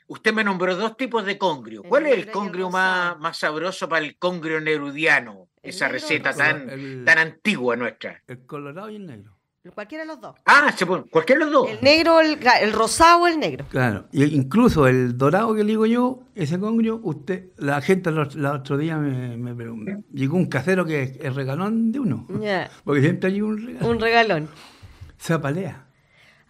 usted 0.09 0.33
me 0.33 0.43
nombró 0.43 0.75
dos 0.75 0.97
tipos 0.97 1.25
de 1.25 1.37
congrio. 1.37 1.83
¿Cuál 1.83 2.07
es 2.07 2.17
el 2.17 2.31
congrio 2.31 2.69
más, 2.69 3.17
más 3.19 3.37
sabroso 3.37 3.87
para 3.87 4.05
el 4.05 4.17
congrio 4.17 4.59
nerudiano? 4.59 5.47
Esa 5.61 5.87
receta 5.87 6.33
tan, 6.33 7.05
tan 7.05 7.17
antigua 7.17 7.75
nuestra. 7.75 8.21
El 8.27 8.45
colorado 8.45 8.89
y 8.89 8.95
el 8.95 9.05
negro. 9.05 9.37
Cualquiera 9.75 10.03
de 10.03 10.07
los 10.07 10.21
dos. 10.21 10.35
Ah, 10.45 10.73
se 10.75 10.85
puede, 10.85 11.03
cualquiera 11.03 11.45
de 11.45 11.51
los 11.51 11.61
dos. 11.61 11.69
El 11.69 11.81
negro, 11.83 12.21
el, 12.21 12.39
el 12.61 12.73
rosado 12.73 13.23
o 13.23 13.27
el 13.27 13.39
negro. 13.39 13.65
Claro, 13.69 14.07
y 14.11 14.23
incluso 14.23 14.87
el 14.87 15.17
dorado 15.17 15.53
que 15.53 15.63
le 15.63 15.71
digo 15.71 15.85
yo, 15.85 16.23
ese 16.33 16.59
congrio, 16.59 16.99
usted, 17.03 17.49
la 17.57 17.81
gente 17.81 18.09
el 18.09 18.45
otro 18.45 18.77
día 18.77 18.97
me, 18.97 19.37
me, 19.37 19.53
me, 19.53 20.03
llegó 20.11 20.37
un 20.37 20.47
casero 20.47 20.85
que 20.85 21.03
es 21.03 21.19
el 21.19 21.35
regalón 21.35 21.91
de 21.91 21.99
uno. 21.99 22.25
Ya. 22.41 22.71
Porque 22.83 23.01
siempre 23.01 23.29
hay 23.29 23.41
un 23.41 23.57
regalón. 23.57 23.91
Un 23.91 23.99
regalón. 23.99 24.49
Se 25.17 25.33
apalea. 25.33 25.88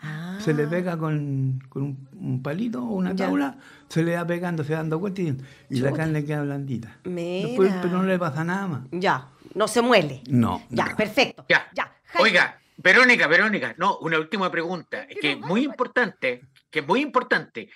Ah. 0.01 0.37
Se 0.39 0.53
le 0.53 0.65
pega 0.67 0.97
con, 0.97 1.59
con 1.69 1.83
un, 1.83 2.09
un 2.13 2.41
palito 2.41 2.81
o 2.83 2.93
una 2.95 3.11
Ya. 3.13 3.25
tabla, 3.27 3.57
se 3.89 4.01
le 4.03 4.15
va 4.15 4.25
pegando, 4.25 4.63
se 4.63 4.71
va 4.73 4.77
dando 4.79 4.99
cuenta 4.99 5.21
y, 5.21 5.37
y 5.69 5.79
la 5.81 5.91
carne 5.91 6.23
queda 6.23 6.43
blandita. 6.43 6.97
Después, 7.03 7.73
pero 7.81 7.97
no 7.97 8.03
le 8.03 8.17
pasa 8.17 8.43
nada 8.43 8.67
más. 8.67 8.81
Ya, 8.91 9.27
no 9.55 9.67
se 9.67 9.81
muele. 9.81 10.21
No. 10.29 10.63
Ya, 10.69 10.85
no. 10.85 10.95
perfecto. 10.95 11.45
Ya. 11.49 11.67
Ya. 11.73 11.93
Jaime. 12.05 12.29
Oiga, 12.29 12.59
Verónica, 12.77 13.27
Verónica, 13.27 13.75
no, 13.77 13.97
una 13.97 14.17
última 14.17 14.49
pregunta, 14.49 15.05
que 15.07 15.33
es 15.33 15.39
muy 15.39 15.63
importante, 15.65 16.41
que 16.71 16.79
es 16.79 16.87
muy 16.87 17.01
importante. 17.01 17.69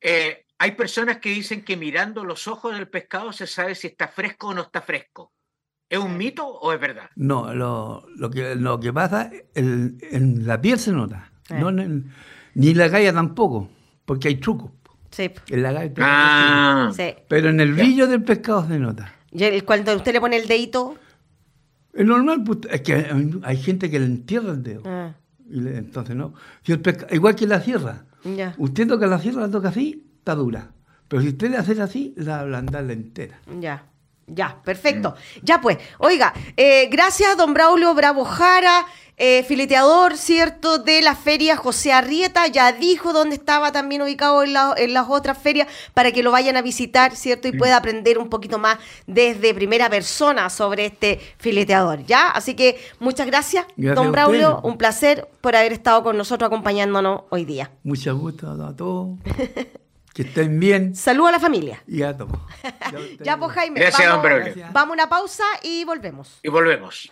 Eh, 0.00 0.44
hay 0.58 0.72
personas 0.72 1.18
que 1.18 1.28
dicen 1.30 1.62
que 1.64 1.76
mirando 1.76 2.24
los 2.24 2.48
ojos 2.48 2.74
del 2.74 2.88
pescado 2.88 3.32
se 3.32 3.46
sabe 3.46 3.74
si 3.76 3.86
está 3.86 4.08
fresco 4.08 4.48
o 4.48 4.54
no 4.54 4.62
está 4.62 4.82
fresco. 4.82 5.32
¿Es 5.88 5.98
un 5.98 6.16
mito 6.16 6.46
o 6.46 6.72
es 6.72 6.80
verdad? 6.80 7.10
No, 7.16 7.54
lo, 7.54 8.04
lo, 8.16 8.30
que, 8.30 8.54
lo 8.54 8.78
que 8.80 8.92
pasa, 8.92 9.30
el- 9.54 9.96
en 10.10 10.46
la 10.46 10.60
piel 10.60 10.78
se 10.78 10.92
nota. 10.92 11.29
Eh. 11.50 11.58
No 11.58 11.70
ni 11.72 12.68
en 12.70 12.78
la 12.78 12.88
galla 12.88 13.12
tampoco, 13.12 13.68
porque 14.04 14.28
hay 14.28 14.36
trucos. 14.36 14.70
Sí. 15.10 15.30
En 15.48 15.62
la 15.62 15.72
galla 15.72 15.92
Ah, 15.98 16.90
sí. 16.94 17.14
Pero 17.28 17.48
en 17.50 17.60
el 17.60 17.72
brillo 17.74 18.06
del 18.06 18.22
pescado 18.22 18.66
se 18.68 18.78
nota. 18.78 19.12
Y 19.32 19.44
el- 19.44 19.64
cuando 19.64 19.94
usted 19.94 20.12
le 20.12 20.20
pone 20.20 20.36
el 20.36 20.46
dedito. 20.48 20.96
Es 21.92 22.06
normal, 22.06 22.42
pues, 22.44 22.58
es 22.70 22.80
que 22.82 22.94
hay, 22.94 23.40
hay 23.42 23.56
gente 23.56 23.90
que 23.90 23.98
le 23.98 24.06
entierra 24.06 24.52
el 24.52 24.62
dedo. 24.62 24.82
ah, 24.86 25.14
Y 25.48 25.60
le- 25.60 25.78
entonces 25.78 26.14
no. 26.14 26.34
Si 26.62 26.70
el 26.72 26.80
pesca- 26.80 27.06
igual 27.12 27.34
que 27.34 27.46
la 27.46 27.60
sierra. 27.60 28.04
ya. 28.24 28.54
Usted 28.58 28.86
toca 28.86 29.06
la 29.08 29.18
sierra, 29.18 29.40
la 29.42 29.50
toca 29.50 29.68
así, 29.70 30.06
está 30.18 30.34
dura. 30.36 30.70
Pero 31.08 31.22
si 31.22 31.28
usted 31.30 31.50
le 31.50 31.56
hace 31.56 31.80
así, 31.82 32.14
la 32.16 32.40
ablandarla 32.40 32.92
entera. 32.92 33.40
Ya, 33.60 33.84
ya, 34.34 34.60
perfecto. 34.64 35.14
Ya 35.42 35.60
pues, 35.60 35.78
oiga, 35.98 36.32
eh, 36.56 36.88
gracias 36.90 37.36
don 37.36 37.52
Braulio 37.54 37.94
Bravo 37.94 38.24
Jara, 38.24 38.86
eh, 39.22 39.44
fileteador, 39.46 40.16
¿cierto? 40.16 40.78
De 40.78 41.02
la 41.02 41.14
feria 41.14 41.54
José 41.54 41.92
Arrieta, 41.92 42.46
ya 42.46 42.72
dijo 42.72 43.12
dónde 43.12 43.36
estaba 43.36 43.70
también 43.70 44.00
ubicado 44.00 44.42
en, 44.42 44.54
la- 44.54 44.72
en 44.78 44.94
las 44.94 45.10
otras 45.10 45.36
ferias 45.36 45.68
para 45.92 46.10
que 46.10 46.22
lo 46.22 46.30
vayan 46.30 46.56
a 46.56 46.62
visitar, 46.62 47.14
¿cierto? 47.14 47.46
Y 47.46 47.52
pueda 47.52 47.76
aprender 47.76 48.16
un 48.16 48.30
poquito 48.30 48.58
más 48.58 48.78
desde 49.06 49.52
primera 49.52 49.90
persona 49.90 50.48
sobre 50.48 50.86
este 50.86 51.20
fileteador, 51.36 52.02
¿ya? 52.06 52.30
Así 52.30 52.54
que 52.54 52.80
muchas 52.98 53.26
gracias, 53.26 53.66
Gracias 53.76 53.94
don 53.94 54.10
Braulio, 54.12 54.60
un 54.62 54.78
placer 54.78 55.28
por 55.42 55.54
haber 55.54 55.74
estado 55.74 56.02
con 56.02 56.16
nosotros 56.16 56.46
acompañándonos 56.46 57.22
hoy 57.28 57.44
día. 57.44 57.70
Mucho 57.84 58.16
gusto 58.16 58.50
a 58.50 58.74
todos. 58.74 59.18
que 60.14 60.22
estén 60.22 60.58
bien. 60.60 60.94
Saludos 60.94 61.28
a 61.30 61.32
la 61.32 61.40
familia. 61.40 61.82
Y 61.86 62.02
a 62.02 62.16
todos. 62.16 62.38
Ya 63.22 63.36
pues 63.36 63.52
Jaime, 63.52 63.80
Gracias, 63.80 64.02
don 64.02 64.08
vamos, 64.16 64.22
Braulio. 64.24 64.44
Gracias. 64.46 64.72
vamos 64.72 64.90
a 64.90 64.92
una 64.94 65.08
pausa 65.08 65.44
y 65.62 65.84
volvemos. 65.84 66.38
y 66.42 66.48
volvemos. 66.48 67.10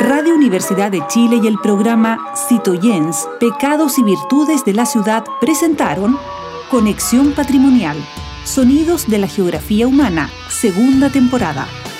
Radio 0.00 0.34
Universidad 0.34 0.90
de 0.90 1.06
Chile 1.08 1.40
y 1.42 1.46
el 1.46 1.58
programa 1.58 2.32
Citoyens, 2.48 3.26
Pecados 3.40 3.98
y 3.98 4.02
Virtudes 4.02 4.64
de 4.64 4.74
la 4.74 4.86
Ciudad 4.86 5.24
presentaron 5.40 6.18
Conexión 6.70 7.32
Patrimonial, 7.32 7.96
Sonidos 8.44 9.08
de 9.08 9.18
la 9.18 9.26
Geografía 9.28 9.86
Humana, 9.86 10.30
segunda 10.48 11.10
temporada. 11.10 11.66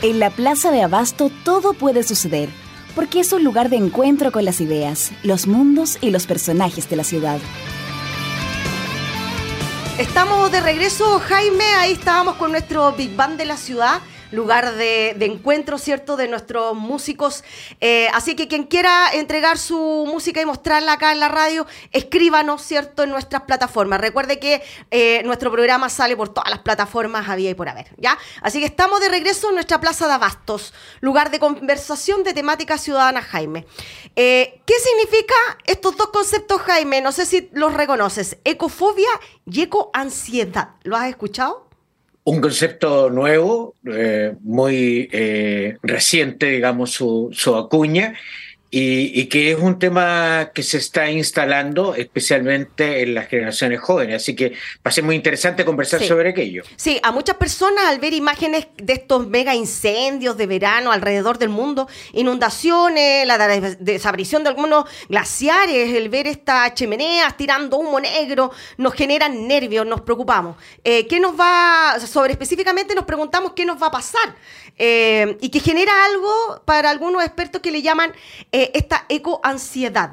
En 0.00 0.20
la 0.20 0.30
Plaza 0.30 0.70
de 0.70 0.80
Abasto 0.80 1.28
todo 1.42 1.72
puede 1.72 2.04
suceder, 2.04 2.50
porque 2.94 3.18
es 3.18 3.32
un 3.32 3.42
lugar 3.42 3.68
de 3.68 3.78
encuentro 3.78 4.30
con 4.30 4.44
las 4.44 4.60
ideas, 4.60 5.10
los 5.24 5.48
mundos 5.48 5.98
y 6.00 6.10
los 6.10 6.28
personajes 6.28 6.88
de 6.88 6.94
la 6.94 7.02
ciudad. 7.02 7.40
Estamos 9.98 10.52
de 10.52 10.60
regreso, 10.60 11.18
Jaime. 11.18 11.64
Ahí 11.78 11.92
estábamos 11.94 12.36
con 12.36 12.52
nuestro 12.52 12.92
Big 12.92 13.16
Band 13.16 13.38
de 13.38 13.46
la 13.46 13.56
ciudad, 13.56 14.00
lugar 14.30 14.74
de, 14.74 15.10
encuentro, 15.20 15.78
¿cierto?, 15.78 16.16
de 16.16 16.28
nuestros 16.28 16.74
músicos. 16.74 17.44
Eh, 17.80 18.08
así 18.14 18.34
que 18.34 18.48
quien 18.48 18.64
quiera 18.64 19.10
entregar 19.12 19.58
su 19.58 20.04
música 20.06 20.40
y 20.40 20.46
mostrarla 20.46 20.94
acá 20.94 21.12
en 21.12 21.20
la 21.20 21.28
radio, 21.28 21.66
escríbanos, 21.92 22.62
¿cierto?, 22.62 23.02
en 23.02 23.10
nuestras 23.10 23.42
plataformas. 23.42 24.00
Recuerde 24.00 24.38
que 24.38 24.62
eh, 24.90 25.22
nuestro 25.24 25.50
programa 25.50 25.88
sale 25.88 26.16
por 26.16 26.28
todas 26.28 26.50
las 26.50 26.60
plataformas, 26.60 27.28
había 27.28 27.50
y 27.50 27.54
por 27.54 27.68
haber, 27.68 27.88
¿ya? 27.96 28.18
Así 28.42 28.60
que 28.60 28.66
estamos 28.66 29.00
de 29.00 29.08
regreso 29.08 29.48
en 29.48 29.54
nuestra 29.54 29.80
Plaza 29.80 30.06
de 30.06 30.14
Abastos, 30.14 30.74
lugar 31.00 31.30
de 31.30 31.38
conversación 31.38 32.24
de 32.24 32.34
temática 32.34 32.78
ciudadana, 32.78 33.22
Jaime. 33.22 33.66
Eh, 34.16 34.60
¿Qué 34.66 34.74
significa 34.80 35.34
estos 35.64 35.96
dos 35.96 36.08
conceptos, 36.08 36.60
Jaime? 36.62 37.00
No 37.00 37.12
sé 37.12 37.26
si 37.26 37.48
los 37.52 37.72
reconoces. 37.74 38.38
Ecofobia 38.44 39.08
y 39.46 39.62
ecoansiedad. 39.62 40.70
¿Lo 40.82 40.96
has 40.96 41.08
escuchado? 41.08 41.67
Un 42.28 42.42
concepto 42.42 43.08
nuevo, 43.08 43.76
eh, 43.90 44.34
muy 44.42 45.08
eh, 45.12 45.78
reciente, 45.82 46.50
digamos, 46.50 46.90
su, 46.90 47.30
su 47.32 47.56
acuña, 47.56 48.16
y, 48.70 49.18
y 49.20 49.26
que 49.26 49.52
es 49.52 49.58
un 49.58 49.78
tema 49.78 50.50
que 50.54 50.62
se 50.62 50.76
está 50.76 51.10
instalando 51.10 51.94
especialmente 51.94 53.02
en 53.02 53.14
las 53.14 53.28
generaciones 53.28 53.80
jóvenes. 53.80 54.16
Así 54.16 54.36
que 54.36 54.50
va 54.50 54.56
a 54.84 54.90
ser 54.90 55.04
muy 55.04 55.16
interesante 55.16 55.64
conversar 55.64 56.00
Sí. 56.00 56.08
sobre 56.08 56.30
aquello. 56.30 56.62
Sí, 56.76 57.00
a 57.02 57.10
muchas 57.10 57.36
personas 57.36 57.86
al 57.86 57.98
ver 57.98 58.12
imágenes 58.12 58.68
de 58.76 58.92
estos 58.92 59.26
mega 59.26 59.54
incendios 59.54 60.36
de 60.36 60.46
verano 60.46 60.92
alrededor 60.92 61.38
del 61.38 61.48
mundo, 61.48 61.88
inundaciones, 62.12 63.26
la 63.26 63.38
des- 63.48 63.78
desaparición 63.84 64.42
de 64.42 64.50
algunos 64.50 64.84
glaciares, 65.08 65.94
el 65.94 66.08
ver 66.08 66.26
estas 66.26 66.74
chimeneas 66.74 67.36
tirando 67.36 67.78
humo 67.78 67.98
negro, 68.00 68.50
nos 68.76 68.94
generan 68.94 69.46
nervios, 69.48 69.86
nos 69.86 70.02
preocupamos. 70.02 70.56
Eh, 70.84 71.06
¿Qué 71.06 71.18
nos 71.20 71.38
va, 71.38 71.98
sobre 72.00 72.32
específicamente 72.32 72.94
nos 72.94 73.04
preguntamos 73.04 73.52
qué 73.56 73.64
nos 73.64 73.82
va 73.82 73.88
a 73.88 73.90
pasar? 73.90 74.34
Eh, 74.78 75.36
y 75.40 75.50
que 75.50 75.60
genera 75.60 75.92
algo 76.06 76.62
para 76.64 76.90
algunos 76.90 77.24
expertos 77.24 77.60
que 77.60 77.72
le 77.72 77.82
llaman 77.82 78.12
eh, 78.52 78.70
esta 78.74 79.04
ecoansiedad. 79.08 80.12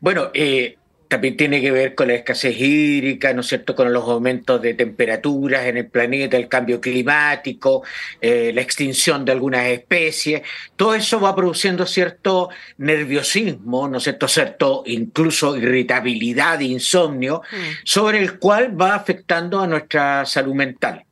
Bueno, 0.00 0.30
eh, 0.34 0.76
también 1.08 1.36
tiene 1.36 1.60
que 1.60 1.70
ver 1.70 1.94
con 1.94 2.08
la 2.08 2.14
escasez 2.14 2.58
hídrica, 2.58 3.32
¿no 3.32 3.40
es 3.40 3.48
cierto?, 3.48 3.74
con 3.74 3.92
los 3.92 4.04
aumentos 4.04 4.60
de 4.60 4.74
temperaturas 4.74 5.66
en 5.66 5.78
el 5.78 5.88
planeta, 5.88 6.36
el 6.36 6.48
cambio 6.48 6.80
climático, 6.80 7.82
eh, 8.20 8.52
la 8.54 8.60
extinción 8.60 9.24
de 9.24 9.32
algunas 9.32 9.66
especies. 9.66 10.42
Todo 10.74 10.94
eso 10.94 11.20
va 11.20 11.34
produciendo 11.34 11.86
cierto 11.86 12.50
nerviosismo, 12.78 13.88
¿no 13.88 13.98
es 13.98 14.04
cierto?, 14.04 14.28
cierto 14.28 14.82
incluso 14.86 15.56
irritabilidad, 15.56 16.60
insomnio, 16.60 17.42
sobre 17.84 18.18
el 18.18 18.38
cual 18.38 18.80
va 18.80 18.94
afectando 18.94 19.60
a 19.60 19.66
nuestra 19.66 20.24
salud 20.26 20.54
mental. 20.54 21.05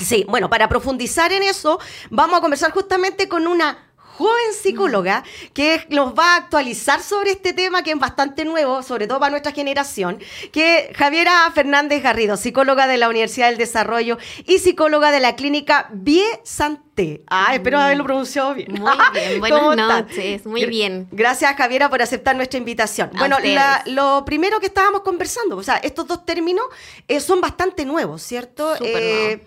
Sí, 0.00 0.24
bueno, 0.28 0.48
para 0.48 0.68
profundizar 0.68 1.32
en 1.32 1.42
eso, 1.42 1.80
vamos 2.10 2.38
a 2.38 2.40
conversar 2.40 2.70
justamente 2.70 3.28
con 3.28 3.48
una 3.48 3.88
joven 4.18 4.52
psicóloga 4.60 5.24
que 5.54 5.86
nos 5.90 6.12
va 6.12 6.34
a 6.34 6.36
actualizar 6.36 7.00
sobre 7.02 7.32
este 7.32 7.52
tema 7.52 7.82
que 7.82 7.90
es 7.90 7.98
bastante 7.98 8.44
nuevo, 8.44 8.84
sobre 8.84 9.08
todo 9.08 9.18
para 9.18 9.30
nuestra 9.30 9.50
generación, 9.50 10.20
que 10.52 10.92
Javiera 10.96 11.50
Fernández 11.52 12.00
Garrido, 12.00 12.36
psicóloga 12.36 12.86
de 12.86 12.96
la 12.96 13.08
Universidad 13.08 13.48
del 13.48 13.58
Desarrollo 13.58 14.18
y 14.44 14.58
psicóloga 14.58 15.10
de 15.10 15.18
la 15.18 15.34
clínica 15.34 15.88
Vie 15.92 16.26
Santé. 16.44 17.24
Ah, 17.28 17.50
espero 17.54 17.80
haberlo 17.80 18.04
pronunciado 18.04 18.54
bien. 18.54 18.72
Muy 18.72 18.90
bien, 19.12 19.40
buenas 19.40 19.76
noches, 19.76 20.46
muy 20.46 20.66
bien. 20.66 21.08
Gracias 21.10 21.56
Javiera 21.56 21.88
por 21.88 22.02
aceptar 22.02 22.36
nuestra 22.36 22.58
invitación. 22.58 23.10
bueno, 23.18 23.36
lo 23.86 24.24
primero 24.24 24.60
que 24.60 24.66
estábamos 24.66 25.02
conversando, 25.02 25.56
o 25.56 25.62
sea, 25.64 25.76
estos 25.76 26.06
dos 26.06 26.24
términos 26.24 26.66
eh, 27.08 27.18
son 27.18 27.40
bastante 27.40 27.84
nuevos, 27.84 28.22
¿cierto? 28.22 28.76
Eh, 28.80 29.44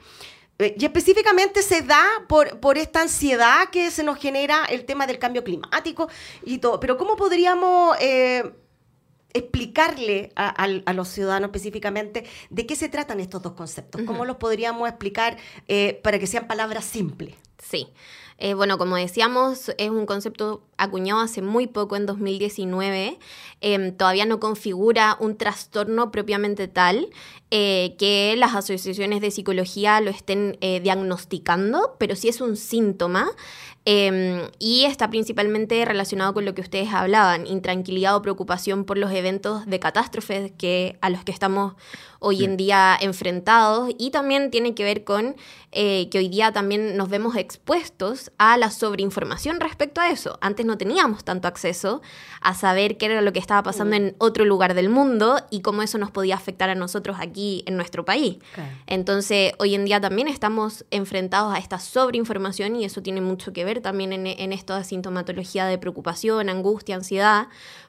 y 0.78 0.86
específicamente 0.86 1.62
se 1.62 1.82
da 1.82 2.06
por, 2.28 2.60
por 2.60 2.78
esta 2.78 3.02
ansiedad 3.02 3.70
que 3.70 3.92
se 3.92 4.04
nos 4.04 4.18
genera 4.18 4.66
el 4.66 4.86
tema 4.86 5.08
del 5.08 5.20
cambio 5.20 5.44
climático 5.44 6.10
y 6.44 6.60
todo. 6.60 6.80
Pero 6.80 6.98
¿cómo 6.98 7.16
podríamos 7.16 7.98
eh, 8.00 8.52
explicarle 9.34 10.32
a, 10.36 10.94
los 10.94 11.08
ciudadanos 11.08 11.48
específicamente 11.50 12.26
de 12.50 12.66
qué 12.66 12.76
se 12.76 12.90
tratan 12.90 13.20
estos 13.20 13.42
dos 13.42 13.54
conceptos? 13.54 14.02
¿Cómo 14.06 14.26
los 14.26 14.38
podríamos 14.38 14.88
explicar 14.88 15.38
eh, 15.68 16.00
para 16.04 16.20
que 16.20 16.28
sean 16.28 16.48
palabras 16.48 16.86
simples? 16.86 17.36
Sí. 17.58 17.88
Bueno, 18.56 18.78
como 18.78 18.96
decíamos, 18.96 19.72
es 19.78 19.90
un 19.90 20.06
concepto 20.06 20.64
acuñado 20.78 21.22
hace 21.22 21.42
muy 21.42 21.68
poco, 21.68 21.96
en 21.96 22.06
2019. 22.06 23.20
Em, 23.62 23.96
todavía 23.96 24.26
no 24.26 24.40
configura 24.40 25.18
un 25.20 25.38
trastorno 25.38 26.12
propiamente 26.12 26.68
tal. 26.68 27.10
Eh, 27.54 27.96
que 27.98 28.34
las 28.38 28.56
asociaciones 28.56 29.20
de 29.20 29.30
psicología 29.30 30.00
lo 30.00 30.10
estén 30.10 30.58
eh, 30.62 30.80
diagnosticando, 30.80 31.98
pero 32.00 32.16
sí 32.16 32.30
es 32.30 32.40
un 32.40 32.56
síntoma 32.56 33.30
em, 33.84 34.44
y 34.58 34.86
está 34.86 35.10
principalmente 35.10 35.84
relacionado 35.84 36.34
con 36.34 36.46
lo 36.46 36.54
que 36.56 36.62
ustedes 36.62 36.94
hablaban, 36.94 37.46
intranquilidad 37.46 38.16
o 38.16 38.22
preocupación 38.22 38.86
por 38.86 38.98
los 38.98 39.12
eventos 39.12 39.66
de 39.66 39.82
catástrofes 39.82 40.54
que, 40.58 40.98
a 41.02 41.10
los 41.10 41.26
que 41.26 41.34
estamos 41.34 41.74
hoy 42.24 42.46
en 42.46 42.56
día 42.56 42.96
enfrentados 43.02 43.90
y 43.98 44.12
también 44.12 44.52
tiene 44.52 44.76
que 44.76 44.84
ver 44.84 45.04
con 45.04 45.36
eh, 45.72 46.08
que 46.12 46.20
hoy 46.20 46.30
día 46.30 46.52
también 46.52 46.96
nos 46.96 47.10
vemos 47.10 47.36
expuestos 47.36 48.32
a 48.38 48.58
la 48.58 48.70
sobreinformación 48.70 49.60
respecto 49.60 50.02
a 50.02 50.12
eso. 50.12 50.38
Antes 50.40 50.68
no 50.68 50.78
teníamos 50.78 51.24
tanto 51.24 51.48
acceso 51.48 52.04
a 52.40 52.54
saber 52.54 52.98
qué 52.98 53.08
era 53.08 53.22
lo 53.22 53.34
que 53.34 53.40
estaba 53.40 53.64
pasando 53.64 53.96
en 53.96 54.16
otro 54.20 54.46
lugar 54.46 54.76
del 54.76 54.88
mundo 54.88 55.38
y 55.50 55.62
cómo 55.62 55.82
eso 55.82 55.98
nos 55.98 56.12
podía 56.12 56.36
afectar 56.36 56.70
a 56.70 56.76
nosotros 56.76 57.18
aquí 57.20 57.64
en 57.66 57.76
nuestro 57.76 58.06
país. 58.06 58.38
Entonces, 58.86 59.54
hoy 59.58 59.74
en 59.74 59.86
día 59.86 60.00
también 60.00 60.28
estamos 60.28 60.86
enfrentados 60.92 61.56
a 61.56 61.58
esta 61.58 61.80
sobreinformación 61.80 62.76
y 62.76 62.86
eso 62.86 63.02
tiene 63.02 63.22
mucho 63.22 63.52
que 63.52 63.66
ver 63.66 63.82
también 63.82 64.14
en, 64.14 64.28
en 64.28 64.54
esta 64.54 64.84
sintomatología 64.84 65.66
de 65.66 65.80
preocupación, 65.80 66.50
angustia, 66.50 66.96
ansiedad, 66.96 67.48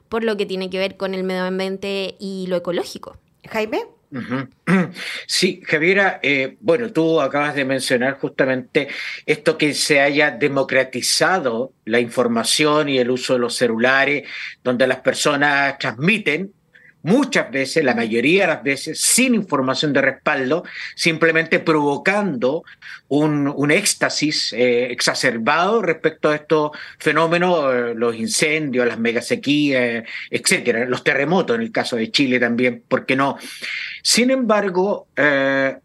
por 0.09 0.23
lo 0.23 0.37
que 0.37 0.47
tiene 0.47 0.71
que 0.71 0.79
ver 0.79 0.97
con 0.97 1.13
el 1.13 1.23
medio 1.23 1.43
ambiente 1.43 2.15
y 2.19 2.47
lo 2.47 2.55
ecológico. 2.55 3.17
Jaime. 3.47 3.85
Sí, 5.27 5.61
Javiera, 5.65 6.19
eh, 6.21 6.57
bueno, 6.59 6.91
tú 6.91 7.19
acabas 7.19 7.55
de 7.55 7.65
mencionar 7.65 8.19
justamente 8.19 8.87
esto 9.25 9.57
que 9.57 9.73
se 9.73 9.99
haya 10.01 10.31
democratizado 10.31 11.73
la 11.85 11.99
información 11.99 12.89
y 12.89 12.99
el 12.99 13.09
uso 13.09 13.33
de 13.33 13.39
los 13.39 13.55
celulares, 13.55 14.27
donde 14.63 14.87
las 14.87 14.99
personas 14.99 15.77
transmiten 15.79 16.53
muchas 17.03 17.51
veces, 17.51 17.83
la 17.83 17.93
mayoría 17.93 18.43
de 18.43 18.47
las 18.47 18.63
veces, 18.63 18.99
sin 18.99 19.35
información 19.35 19.93
de 19.93 20.01
respaldo, 20.01 20.63
simplemente 20.95 21.59
provocando 21.59 22.63
un, 23.09 23.71
éxtasis 23.71 24.53
eh, 24.53 24.91
exacerbado 24.91 25.81
respecto 25.81 26.29
a 26.29 26.35
estos 26.35 26.71
fenómenos, 26.97 27.73
eh, 27.73 27.93
los 27.95 28.15
incendios, 28.15 28.87
las 28.87 28.99
megasequías, 28.99 30.03
etcétera, 30.29 30.85
los 30.85 31.03
terremotos 31.03 31.55
en 31.55 31.61
el 31.61 31.71
caso 31.71 31.95
de 31.95 32.11
Chile 32.11 32.39
también, 32.39 32.83
¿por 32.87 33.05
qué 33.05 33.15
no? 33.15 33.37
Sin 34.01 34.31
embargo, 34.31 35.07
eh, 35.15 35.77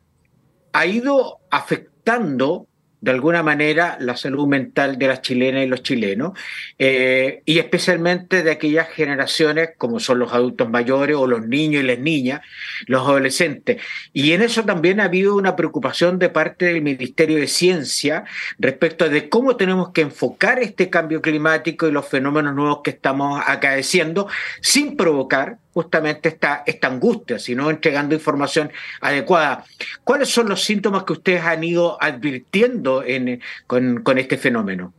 ha 0.72 0.86
ido 0.86 1.40
afectando 1.50 2.66
de 3.00 3.10
alguna 3.10 3.42
manera 3.42 3.96
la 4.00 4.16
salud 4.16 4.46
mental 4.46 4.98
de 4.98 5.06
las 5.06 5.22
chilenas 5.22 5.64
y 5.64 5.68
los 5.68 5.82
chilenos, 5.82 6.32
eh, 6.78 7.42
y 7.44 7.58
especialmente 7.58 8.42
de 8.42 8.50
aquellas 8.50 8.88
generaciones 8.88 9.70
como 9.78 10.00
son 10.00 10.18
los 10.18 10.32
adultos 10.32 10.68
mayores 10.68 11.16
o 11.16 11.26
los 11.26 11.46
niños 11.46 11.82
y 11.82 11.86
las 11.86 11.98
niñas, 11.98 12.40
los 12.86 13.02
adolescentes. 13.02 13.80
Y 14.12 14.32
en 14.32 14.42
eso 14.42 14.64
también 14.64 15.00
ha 15.00 15.04
habido 15.04 15.36
una 15.36 15.56
preocupación 15.56 16.18
de 16.18 16.28
parte 16.28 16.66
del 16.66 16.82
Ministerio 16.82 17.38
de 17.38 17.46
Ciencia 17.46 18.24
respecto 18.58 19.08
de 19.08 19.28
cómo 19.28 19.56
tenemos 19.56 19.90
que 19.90 20.02
enfocar 20.02 20.58
este 20.60 20.90
cambio 20.90 21.22
climático 21.22 21.86
y 21.86 21.92
los 21.92 22.08
fenómenos 22.08 22.54
nuevos 22.54 22.80
que 22.82 22.90
estamos 22.90 23.40
acaeciendo 23.46 24.28
sin 24.60 24.96
provocar 24.96 25.58
justamente 25.78 26.28
esta, 26.28 26.64
esta 26.66 26.88
angustia, 26.88 27.38
sino 27.38 27.70
entregando 27.70 28.12
información 28.12 28.72
adecuada. 29.00 29.64
¿Cuáles 30.02 30.28
son 30.28 30.48
los 30.48 30.64
síntomas 30.64 31.04
que 31.04 31.12
ustedes 31.12 31.44
han 31.44 31.62
ido 31.62 31.96
advirtiendo 32.02 33.04
en, 33.04 33.40
con, 33.68 34.02
con 34.02 34.18
este 34.18 34.38
fenómeno? 34.38 34.92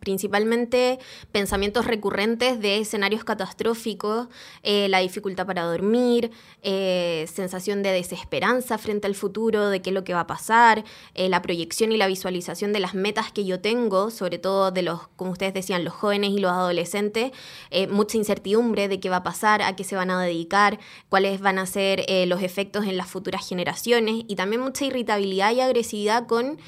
Principalmente 0.00 0.98
pensamientos 1.30 1.86
recurrentes 1.86 2.58
de 2.60 2.78
escenarios 2.78 3.22
catastróficos, 3.22 4.28
eh, 4.62 4.88
la 4.88 5.00
dificultad 5.00 5.46
para 5.46 5.64
dormir, 5.64 6.30
eh, 6.62 7.26
sensación 7.30 7.82
de 7.82 7.92
desesperanza 7.92 8.78
frente 8.78 9.06
al 9.06 9.14
futuro, 9.14 9.68
de 9.68 9.82
qué 9.82 9.90
es 9.90 9.94
lo 9.94 10.04
que 10.04 10.14
va 10.14 10.20
a 10.20 10.26
pasar, 10.26 10.84
eh, 11.14 11.28
la 11.28 11.42
proyección 11.42 11.92
y 11.92 11.98
la 11.98 12.06
visualización 12.06 12.72
de 12.72 12.80
las 12.80 12.94
metas 12.94 13.30
que 13.30 13.44
yo 13.44 13.60
tengo, 13.60 14.10
sobre 14.10 14.38
todo 14.38 14.70
de 14.70 14.82
los, 14.82 15.08
como 15.16 15.32
ustedes 15.32 15.52
decían, 15.52 15.84
los 15.84 15.92
jóvenes 15.92 16.30
y 16.30 16.38
los 16.38 16.50
adolescentes, 16.50 17.32
mucha 17.90 18.16
incertidumbre 18.16 18.88
de 18.88 19.00
qué 19.00 19.10
va 19.10 19.16
a 19.16 19.22
pasar, 19.22 19.62
a 19.62 19.76
qué 19.76 19.84
se 19.84 19.96
van 19.96 20.10
a 20.10 20.22
dedicar, 20.22 20.78
cuáles 21.08 21.40
van 21.40 21.58
a 21.58 21.66
ser 21.66 22.04
los 22.26 22.42
efectos 22.42 22.86
en 22.86 22.96
las 22.96 23.08
futuras 23.08 23.46
generaciones 23.46 24.24
y 24.26 24.36
también 24.36 24.62
mucha 24.62 24.84
irritabilidad 24.84 25.52
y 25.52 25.60
agresividad 25.60 26.26
con 26.26 26.58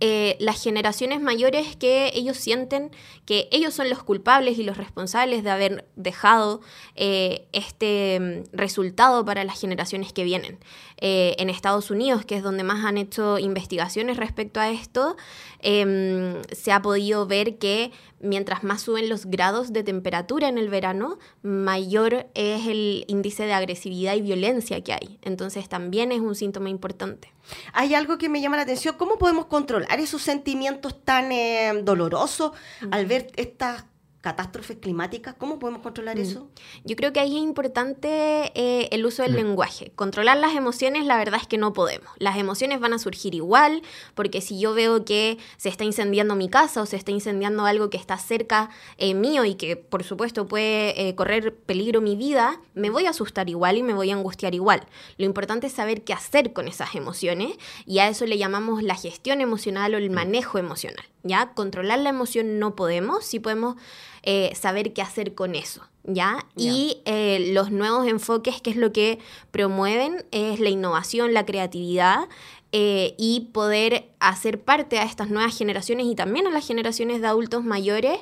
eh, 0.00 0.36
las 0.38 0.62
generaciones 0.62 1.20
mayores 1.20 1.74
que 1.74 2.12
ellos 2.14 2.36
sienten 2.36 2.92
que 3.24 3.48
ellos 3.50 3.74
son 3.74 3.90
los 3.90 4.04
culpables 4.04 4.56
y 4.56 4.62
los 4.62 4.76
responsables 4.76 5.42
de 5.42 5.50
haber 5.50 5.86
dejado 5.96 6.60
eh, 6.94 7.48
este 7.52 8.20
mm, 8.20 8.56
resultado 8.56 9.24
para 9.24 9.42
las 9.42 9.60
generaciones 9.60 10.12
que 10.12 10.22
vienen. 10.22 10.58
Eh, 11.00 11.34
en 11.38 11.50
Estados 11.50 11.90
Unidos, 11.90 12.24
que 12.24 12.36
es 12.36 12.42
donde 12.42 12.62
más 12.62 12.84
han 12.84 12.96
hecho 12.96 13.38
investigaciones 13.38 14.16
respecto 14.16 14.60
a 14.60 14.70
esto, 14.70 15.16
em, 15.60 16.42
se 16.52 16.72
ha 16.72 16.80
podido 16.80 17.26
ver 17.26 17.58
que 17.58 17.92
mientras 18.20 18.64
más 18.64 18.82
suben 18.82 19.08
los 19.08 19.26
grados 19.26 19.72
de 19.72 19.82
temperatura 19.82 20.48
en 20.48 20.58
el 20.58 20.68
verano, 20.68 21.18
mayor 21.42 22.26
es 22.34 22.66
el 22.66 23.04
índice 23.08 23.44
de 23.44 23.52
agresividad 23.52 24.14
y 24.14 24.22
violencia 24.22 24.82
que 24.82 24.92
hay. 24.92 25.18
Entonces 25.22 25.68
también 25.68 26.12
es 26.12 26.20
un 26.20 26.34
síntoma 26.34 26.68
importante. 26.68 27.32
Hay 27.72 27.94
algo 27.94 28.18
que 28.18 28.28
me 28.28 28.40
llama 28.40 28.56
la 28.56 28.62
atención, 28.62 28.96
¿cómo 28.98 29.18
podemos 29.18 29.46
controlar 29.46 30.00
esos 30.00 30.22
sentimientos 30.22 31.02
tan 31.04 31.32
eh, 31.32 31.72
dolorosos 31.82 32.52
al 32.90 33.06
ver 33.06 33.28
estas 33.36 33.84
catástrofes 34.20 34.78
climáticas, 34.78 35.34
¿cómo 35.38 35.58
podemos 35.58 35.80
controlar 35.82 36.16
mm. 36.16 36.20
eso? 36.20 36.48
Yo 36.84 36.96
creo 36.96 37.12
que 37.12 37.20
ahí 37.20 37.36
es 37.36 37.42
importante 37.42 38.50
eh, 38.54 38.88
el 38.90 39.06
uso 39.06 39.22
del 39.22 39.32
mm. 39.32 39.36
lenguaje. 39.36 39.92
Controlar 39.94 40.36
las 40.38 40.56
emociones, 40.56 41.04
la 41.06 41.16
verdad 41.16 41.40
es 41.40 41.46
que 41.46 41.56
no 41.56 41.72
podemos. 41.72 42.10
Las 42.18 42.36
emociones 42.36 42.80
van 42.80 42.92
a 42.92 42.98
surgir 42.98 43.34
igual, 43.34 43.82
porque 44.14 44.40
si 44.40 44.58
yo 44.58 44.74
veo 44.74 45.04
que 45.04 45.38
se 45.56 45.68
está 45.68 45.84
incendiando 45.84 46.34
mi 46.34 46.48
casa 46.48 46.82
o 46.82 46.86
se 46.86 46.96
está 46.96 47.12
incendiando 47.12 47.64
algo 47.64 47.90
que 47.90 47.96
está 47.96 48.18
cerca 48.18 48.70
eh, 48.96 49.14
mío 49.14 49.44
y 49.44 49.54
que 49.54 49.76
por 49.76 50.02
supuesto 50.02 50.48
puede 50.48 51.08
eh, 51.08 51.14
correr 51.14 51.54
peligro 51.54 52.00
mi 52.00 52.16
vida, 52.16 52.60
me 52.74 52.90
voy 52.90 53.06
a 53.06 53.10
asustar 53.10 53.48
igual 53.48 53.76
y 53.76 53.82
me 53.84 53.94
voy 53.94 54.10
a 54.10 54.14
angustiar 54.14 54.54
igual. 54.54 54.86
Lo 55.16 55.26
importante 55.26 55.68
es 55.68 55.72
saber 55.72 56.02
qué 56.02 56.12
hacer 56.12 56.52
con 56.52 56.66
esas 56.66 56.96
emociones 56.96 57.56
y 57.86 58.00
a 58.00 58.08
eso 58.08 58.26
le 58.26 58.36
llamamos 58.36 58.82
la 58.82 58.96
gestión 58.96 59.40
emocional 59.40 59.94
o 59.94 59.98
el 59.98 60.10
mm. 60.10 60.14
manejo 60.14 60.58
emocional. 60.58 61.04
¿Ya? 61.22 61.52
Controlar 61.54 61.98
la 61.98 62.10
emoción 62.10 62.58
no 62.58 62.76
podemos, 62.76 63.24
sí 63.24 63.40
podemos 63.40 63.76
eh, 64.22 64.52
saber 64.54 64.92
qué 64.92 65.02
hacer 65.02 65.34
con 65.34 65.54
eso. 65.54 65.82
¿Ya? 66.04 66.46
Y 66.56 67.02
eh, 67.04 67.52
los 67.52 67.70
nuevos 67.70 68.06
enfoques, 68.06 68.62
que 68.62 68.70
es 68.70 68.76
lo 68.76 68.92
que 68.92 69.18
promueven, 69.50 70.24
es 70.30 70.58
la 70.58 70.70
innovación, 70.70 71.34
la 71.34 71.44
creatividad 71.44 72.28
eh, 72.72 73.14
y 73.18 73.50
poder 73.52 74.08
hacer 74.18 74.60
parte 74.60 74.98
a 74.98 75.04
estas 75.04 75.28
nuevas 75.28 75.56
generaciones 75.56 76.06
y 76.06 76.14
también 76.14 76.46
a 76.46 76.50
las 76.50 76.66
generaciones 76.66 77.20
de 77.20 77.26
adultos 77.26 77.62
mayores 77.62 78.18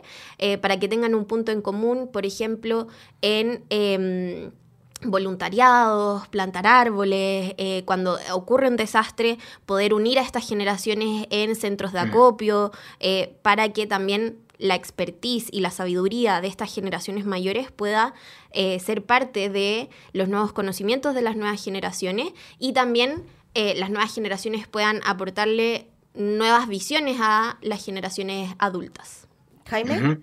para 0.61 0.81
que 0.81 0.89
tengan 0.89 1.15
un 1.15 1.27
punto 1.27 1.53
en 1.53 1.63
común, 1.63 2.09
por 2.13 2.27
ejemplo, 2.27 2.89
en 3.23 3.65
em, 3.71 4.51
voluntariados, 5.11 6.29
plantar 6.29 6.67
árboles, 6.67 7.55
cuando 7.85 8.19
ocurre 8.33 8.69
un 8.69 8.77
desastre, 8.77 9.39
poder 9.65 9.95
unir 9.95 10.19
a 10.19 10.23
estas 10.23 10.47
generaciones 10.47 11.27
en 11.31 11.55
centros 11.57 11.93
de 11.93 12.01
acopio, 12.01 12.73
para 13.43 13.73
que 13.73 13.87
también 13.87 14.39
la 14.59 14.75
expertise 14.75 15.49
y 15.51 15.61
la 15.61 15.71
sabiduría 15.71 16.41
de 16.41 16.49
estas 16.49 16.75
generaciones 16.75 17.25
mayores 17.25 17.71
pueda 17.71 18.15
eh, 18.53 18.79
ser 18.81 19.05
parte 19.05 19.49
de 19.49 19.91
los 20.13 20.29
nuevos 20.29 20.53
conocimientos 20.53 21.15
de 21.15 21.23
las 21.23 21.37
nuevas 21.37 21.63
generaciones 21.63 22.33
y 22.59 22.73
también 22.73 23.25
eh, 23.55 23.75
las 23.77 23.91
nuevas 23.91 24.15
generaciones 24.15 24.67
puedan 24.67 25.01
aportarle 25.05 25.89
nuevas 26.15 26.69
visiones 26.69 27.19
a 27.21 27.59
las 27.61 27.85
generaciones 27.85 28.55
adultas. 28.59 29.26
Jaime. 29.69 30.19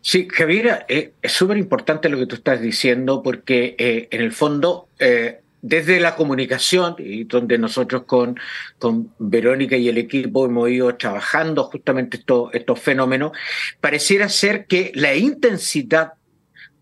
Sí, 0.00 0.28
Javiera, 0.32 0.86
eh, 0.88 1.12
es 1.20 1.32
súper 1.32 1.56
importante 1.56 2.08
lo 2.08 2.18
que 2.18 2.26
tú 2.26 2.36
estás 2.36 2.60
diciendo 2.60 3.22
porque 3.22 3.74
eh, 3.78 4.08
en 4.10 4.20
el 4.20 4.32
fondo, 4.32 4.88
eh, 4.98 5.40
desde 5.60 5.98
la 5.98 6.14
comunicación, 6.14 6.94
y 6.98 7.24
donde 7.24 7.58
nosotros 7.58 8.04
con, 8.04 8.38
con 8.78 9.12
Verónica 9.18 9.76
y 9.76 9.88
el 9.88 9.98
equipo 9.98 10.46
hemos 10.46 10.70
ido 10.70 10.94
trabajando 10.94 11.64
justamente 11.64 12.22
estos 12.52 12.80
fenómenos, 12.80 13.32
pareciera 13.80 14.28
ser 14.28 14.66
que 14.66 14.92
la 14.94 15.14
intensidad 15.14 16.12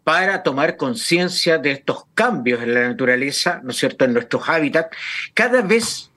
para 0.02 0.42
tomar 0.42 0.76
conciencia 0.76 1.56
de 1.56 1.72
estos 1.72 2.04
cambios 2.14 2.62
en 2.62 2.74
la 2.74 2.88
naturaleza, 2.88 3.60
¿no 3.64 3.70
es 3.70 3.78
cierto?, 3.78 4.04
en 4.04 4.12
nuestros 4.12 4.46
hábitats, 4.50 4.94
cada 5.32 5.62
vez 5.62 6.10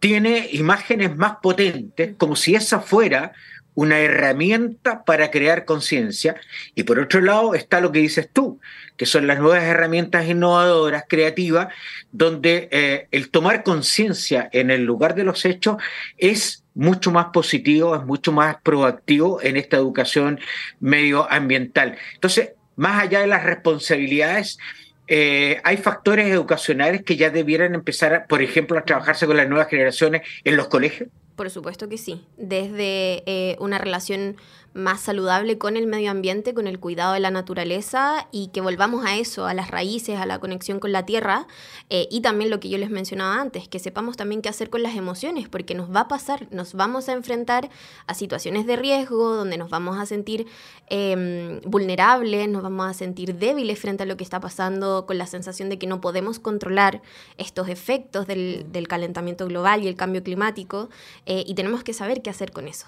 tiene 0.00 0.48
imágenes 0.52 1.14
más 1.16 1.36
potentes, 1.42 2.14
como 2.16 2.34
si 2.34 2.54
esa 2.54 2.80
fuera 2.80 3.32
una 3.76 4.00
herramienta 4.00 5.04
para 5.04 5.30
crear 5.30 5.64
conciencia. 5.64 6.34
Y 6.74 6.82
por 6.82 6.98
otro 6.98 7.20
lado 7.20 7.54
está 7.54 7.80
lo 7.80 7.92
que 7.92 8.00
dices 8.00 8.28
tú, 8.32 8.58
que 8.96 9.06
son 9.06 9.28
las 9.28 9.38
nuevas 9.38 9.62
herramientas 9.62 10.26
innovadoras, 10.26 11.04
creativas, 11.08 11.68
donde 12.10 12.68
eh, 12.72 13.06
el 13.12 13.30
tomar 13.30 13.62
conciencia 13.62 14.48
en 14.52 14.70
el 14.70 14.82
lugar 14.82 15.14
de 15.14 15.24
los 15.24 15.44
hechos 15.44 15.76
es 16.16 16.64
mucho 16.74 17.12
más 17.12 17.26
positivo, 17.26 17.94
es 17.94 18.02
mucho 18.02 18.32
más 18.32 18.56
proactivo 18.62 19.40
en 19.42 19.56
esta 19.56 19.76
educación 19.76 20.40
medioambiental. 20.80 21.96
Entonces, 22.14 22.52
más 22.76 23.02
allá 23.02 23.20
de 23.20 23.26
las 23.26 23.44
responsabilidades, 23.44 24.58
eh, 25.06 25.60
hay 25.64 25.76
factores 25.76 26.28
educacionales 26.28 27.02
que 27.02 27.16
ya 27.16 27.28
debieran 27.28 27.74
empezar, 27.74 28.26
por 28.26 28.42
ejemplo, 28.42 28.78
a 28.78 28.84
trabajarse 28.84 29.26
con 29.26 29.36
las 29.36 29.48
nuevas 29.48 29.68
generaciones 29.68 30.22
en 30.44 30.56
los 30.56 30.68
colegios. 30.68 31.10
Por 31.36 31.50
supuesto 31.50 31.88
que 31.88 31.98
sí. 31.98 32.24
Desde 32.38 33.22
eh, 33.26 33.56
una 33.60 33.78
relación 33.78 34.36
más 34.76 35.00
saludable 35.00 35.58
con 35.58 35.76
el 35.76 35.86
medio 35.86 36.10
ambiente, 36.10 36.54
con 36.54 36.66
el 36.66 36.78
cuidado 36.78 37.14
de 37.14 37.20
la 37.20 37.30
naturaleza 37.30 38.28
y 38.30 38.48
que 38.48 38.60
volvamos 38.60 39.04
a 39.06 39.16
eso, 39.16 39.46
a 39.46 39.54
las 39.54 39.70
raíces, 39.70 40.18
a 40.18 40.26
la 40.26 40.38
conexión 40.38 40.78
con 40.78 40.92
la 40.92 41.06
tierra 41.06 41.46
eh, 41.88 42.06
y 42.10 42.20
también 42.20 42.50
lo 42.50 42.60
que 42.60 42.68
yo 42.68 42.78
les 42.78 42.90
mencionaba 42.90 43.40
antes, 43.40 43.68
que 43.68 43.78
sepamos 43.78 44.16
también 44.16 44.42
qué 44.42 44.48
hacer 44.48 44.70
con 44.70 44.82
las 44.82 44.94
emociones, 44.94 45.48
porque 45.48 45.74
nos 45.74 45.94
va 45.94 46.00
a 46.00 46.08
pasar, 46.08 46.46
nos 46.50 46.74
vamos 46.74 47.08
a 47.08 47.12
enfrentar 47.12 47.70
a 48.06 48.14
situaciones 48.14 48.66
de 48.66 48.76
riesgo 48.76 49.34
donde 49.34 49.56
nos 49.56 49.70
vamos 49.70 49.98
a 49.98 50.06
sentir 50.06 50.46
em, 50.88 51.60
vulnerables, 51.62 52.48
nos 52.48 52.62
vamos 52.62 52.88
a 52.88 52.94
sentir 52.94 53.34
débiles 53.34 53.78
frente 53.78 54.02
a 54.02 54.06
lo 54.06 54.16
que 54.16 54.24
está 54.24 54.40
pasando 54.40 55.06
con 55.06 55.16
la 55.16 55.26
sensación 55.26 55.68
de 55.70 55.78
que 55.78 55.86
no 55.86 56.00
podemos 56.00 56.38
controlar 56.38 57.02
estos 57.38 57.68
efectos 57.68 58.26
del, 58.26 58.64
calentamiento 58.88 59.46
global 59.46 59.82
y 59.82 59.88
el 59.88 59.96
cambio 59.96 60.22
climático 60.22 60.90
eh, 61.24 61.42
y 61.46 61.54
tenemos 61.54 61.82
que 61.82 61.92
saber 61.92 62.22
qué 62.22 62.30
hacer 62.30 62.52
con 62.52 62.68
eso. 62.68 62.86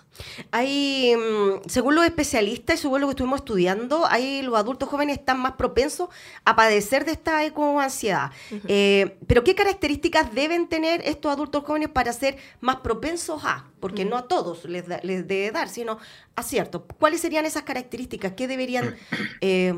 Hay 0.52 1.16
mm, 1.16 1.68
según 1.78 1.94
los 1.94 2.04
especialistas 2.04 2.80
y 2.80 2.82
según 2.82 3.00
lo 3.00 3.06
que 3.06 3.12
estuvimos 3.12 3.38
estudiando, 3.38 4.04
ahí 4.04 4.42
los 4.42 4.58
adultos 4.58 4.88
jóvenes 4.88 5.18
están 5.18 5.38
más 5.38 5.52
propensos 5.52 6.08
a 6.44 6.56
padecer 6.56 7.04
de 7.04 7.12
esta 7.12 7.44
ecoansiedad. 7.44 8.32
Eh, 8.66 9.16
pero 9.28 9.44
¿qué 9.44 9.54
características 9.54 10.34
deben 10.34 10.68
tener 10.68 11.02
estos 11.04 11.30
adultos 11.30 11.62
jóvenes 11.62 11.88
para 11.90 12.12
ser 12.12 12.36
más 12.60 12.78
propensos 12.78 13.44
a? 13.44 13.68
Porque 13.78 14.04
no 14.04 14.16
a 14.16 14.26
todos 14.26 14.64
les, 14.64 14.88
debe 14.88 15.52
dar, 15.52 15.68
sino 15.68 15.98
a 16.34 16.42
ciertos. 16.42 16.82
¿Cuáles 16.98 17.20
serían 17.20 17.46
esas 17.46 17.62
características? 17.62 18.32
¿Qué 18.32 18.48
deberían, 18.48 18.96
eh, 19.40 19.72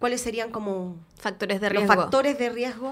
cuáles 0.00 0.22
serían 0.22 0.50
como 0.50 0.96
factores 1.14 1.60
de 1.60 1.68
riesgo? 1.68 1.86
Los 1.86 2.02
factores 2.02 2.36
de 2.36 2.50
riesgo. 2.50 2.90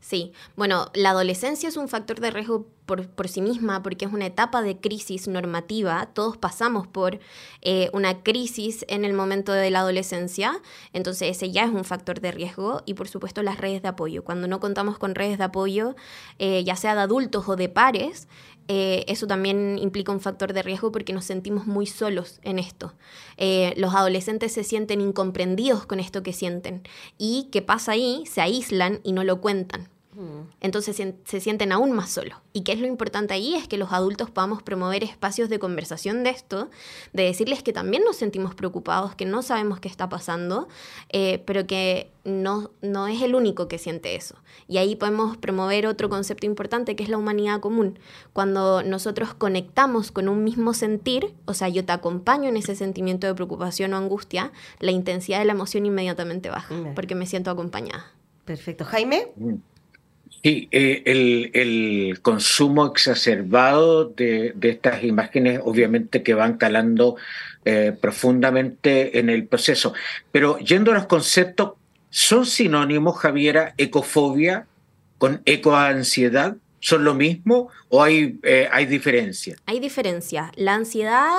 Sí, 0.00 0.32
bueno, 0.56 0.90
la 0.94 1.10
adolescencia 1.10 1.68
es 1.68 1.76
un 1.76 1.88
factor 1.88 2.20
de 2.20 2.30
riesgo 2.30 2.66
por, 2.86 3.28
sí 3.28 3.42
misma 3.42 3.82
porque 3.82 4.04
es 4.04 4.12
una 4.12 4.26
etapa 4.26 4.62
de 4.62 4.78
crisis 4.78 5.28
normativa. 5.28 6.06
Todos 6.14 6.36
pasamos 6.36 6.86
por 6.86 7.18
eh, 7.62 7.90
una 7.92 8.22
crisis 8.22 8.84
en 8.88 9.04
el 9.04 9.12
momento 9.12 9.52
de 9.52 9.70
la 9.70 9.80
adolescencia, 9.80 10.60
entonces 10.92 11.36
ese 11.36 11.50
ya 11.50 11.64
es 11.64 11.70
un 11.70 11.84
factor 11.84 12.20
de 12.20 12.30
riesgo 12.30 12.82
y 12.86 12.94
por 12.94 13.08
supuesto 13.08 13.42
las 13.42 13.58
redes 13.58 13.82
de 13.82 13.88
apoyo. 13.88 14.24
Cuando 14.24 14.46
no 14.46 14.60
contamos 14.60 14.98
con 14.98 15.14
redes 15.14 15.38
de 15.38 15.44
apoyo, 15.44 15.96
eh, 16.38 16.62
ya 16.64 16.76
sea 16.76 16.94
de 16.94 17.00
adultos 17.00 17.48
o 17.48 17.56
de 17.56 17.68
pares, 17.68 18.28
eh, 18.68 19.04
eso 19.08 19.26
también 19.26 19.78
implica 19.80 20.12
un 20.12 20.20
factor 20.20 20.52
de 20.52 20.62
riesgo 20.62 20.92
porque 20.92 21.12
nos 21.12 21.24
sentimos 21.24 21.66
muy 21.66 21.86
solos 21.86 22.40
en 22.42 22.58
esto. 22.58 22.94
los 23.76 23.94
adolescentes 23.94 24.52
se 24.52 24.64
sienten 24.64 25.00
incomprendidos 25.00 25.86
con 25.86 26.00
esto 26.00 26.22
que 26.22 26.32
sienten 26.32 26.82
y 27.18 27.48
¿qué 27.52 27.62
pasa 27.62 27.92
ahí? 27.92 28.24
Se 28.26 28.40
aíslan 28.40 29.00
y 29.02 29.12
no 29.12 29.24
lo 29.24 29.40
cuentan. 29.40 29.95
Entonces 30.60 30.96
se, 31.24 31.40
sienten 31.40 31.72
aún 31.72 31.92
más 31.92 32.10
solos. 32.10 32.38
¿Y 32.52 32.62
qué 32.62 32.72
es 32.72 32.80
lo 32.80 32.86
importante 32.86 33.34
ahí? 33.34 33.54
Es 33.54 33.68
que 33.68 33.76
los 33.76 33.92
adultos 33.92 34.30
podamos 34.30 34.62
promover 34.62 35.04
espacios 35.04 35.48
de 35.48 35.58
conversación 35.58 36.24
de 36.24 36.30
esto, 36.30 36.70
de 37.12 37.24
decirles 37.24 37.62
que 37.62 37.72
también 37.72 38.02
nos 38.04 38.16
sentimos 38.16 38.54
preocupados, 38.54 39.14
que 39.14 39.26
no 39.26 39.42
sabemos 39.42 39.78
qué 39.78 39.88
está 39.88 40.08
pasando, 40.08 40.68
eh, 41.10 41.42
pero 41.46 41.66
que 41.66 42.10
no, 42.24 42.70
no 42.80 43.08
es 43.08 43.20
el 43.20 43.34
único 43.34 43.68
que 43.68 43.78
siente 43.78 44.16
eso. 44.16 44.36
Y 44.68 44.78
ahí 44.78 44.96
podemos 44.96 45.36
promover 45.36 45.86
otro 45.86 46.08
concepto 46.08 46.46
importante 46.46 46.96
que 46.96 47.02
es 47.02 47.10
la 47.10 47.18
humanidad 47.18 47.60
común. 47.60 47.98
Cuando 48.32 48.82
nosotros 48.82 49.34
conectamos 49.34 50.12
con 50.12 50.28
un 50.28 50.44
mismo 50.44 50.72
sentir, 50.72 51.34
o 51.44 51.52
sea, 51.52 51.68
yo 51.68 51.84
te 51.84 51.92
acompaño 51.92 52.48
en 52.48 52.56
ese 52.56 52.74
sentimiento 52.74 53.26
de 53.26 53.34
preocupación 53.34 53.92
o 53.92 53.96
angustia, 53.98 54.52
la 54.80 54.92
intensidad 54.92 55.40
de 55.40 55.44
la 55.44 55.52
emoción 55.52 55.84
inmediatamente 55.84 56.48
baja, 56.48 56.74
porque 56.94 57.14
me 57.14 57.26
siento 57.26 57.50
acompañada. 57.50 58.12
Perfecto. 58.46 58.84
Jaime. 58.84 59.32
Mm. 59.36 59.54
Sí, 60.42 60.68
eh, 60.70 61.02
el, 61.54 62.20
consumo 62.22 62.86
exacerbado 62.86 64.04
de, 64.04 64.54
estas 64.60 65.02
imágenes 65.02 65.60
obviamente 65.64 66.22
que 66.22 66.34
van 66.34 66.56
calando 66.56 67.16
eh, 67.64 67.96
profundamente 68.00 69.18
en 69.18 69.28
el 69.28 69.46
proceso. 69.46 69.92
Pero 70.30 70.58
yendo 70.58 70.92
a 70.92 70.94
los 70.94 71.06
conceptos, 71.06 71.72
¿son 72.10 72.46
sinónimos, 72.46 73.18
Javiera, 73.18 73.74
ecofobia 73.76 74.66
con 75.18 75.42
ecoansiedad? 75.46 76.56
¿Son 76.86 77.02
lo 77.02 77.14
mismo 77.14 77.68
o 77.88 78.00
hay, 78.00 78.38
eh, 78.44 78.68
hay 78.70 78.86
diferencia? 78.86 79.56
Hay. 79.66 80.52
La 80.54 80.74
ansiedad 80.74 81.32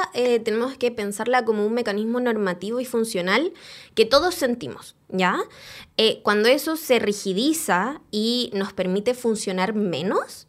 tenemos 0.43 0.77
que 0.77 0.91
pensarla 0.91 1.45
como 1.45 1.65
un 1.65 1.73
mecanismo 1.73 2.19
normativo 2.19 2.81
y 2.81 2.85
funcional 2.85 3.53
que 3.95 4.03
todos 4.03 4.35
sentimos. 4.35 4.97
¿ya? 5.09 5.39
Eh, 5.97 6.21
cuando 6.23 6.49
eso 6.49 6.75
se 6.75 6.99
rigidiza 6.99 8.01
y 8.11 8.51
nos 8.53 8.73
permite 8.73 9.13
funcionar 9.13 9.73
menos 9.73 10.47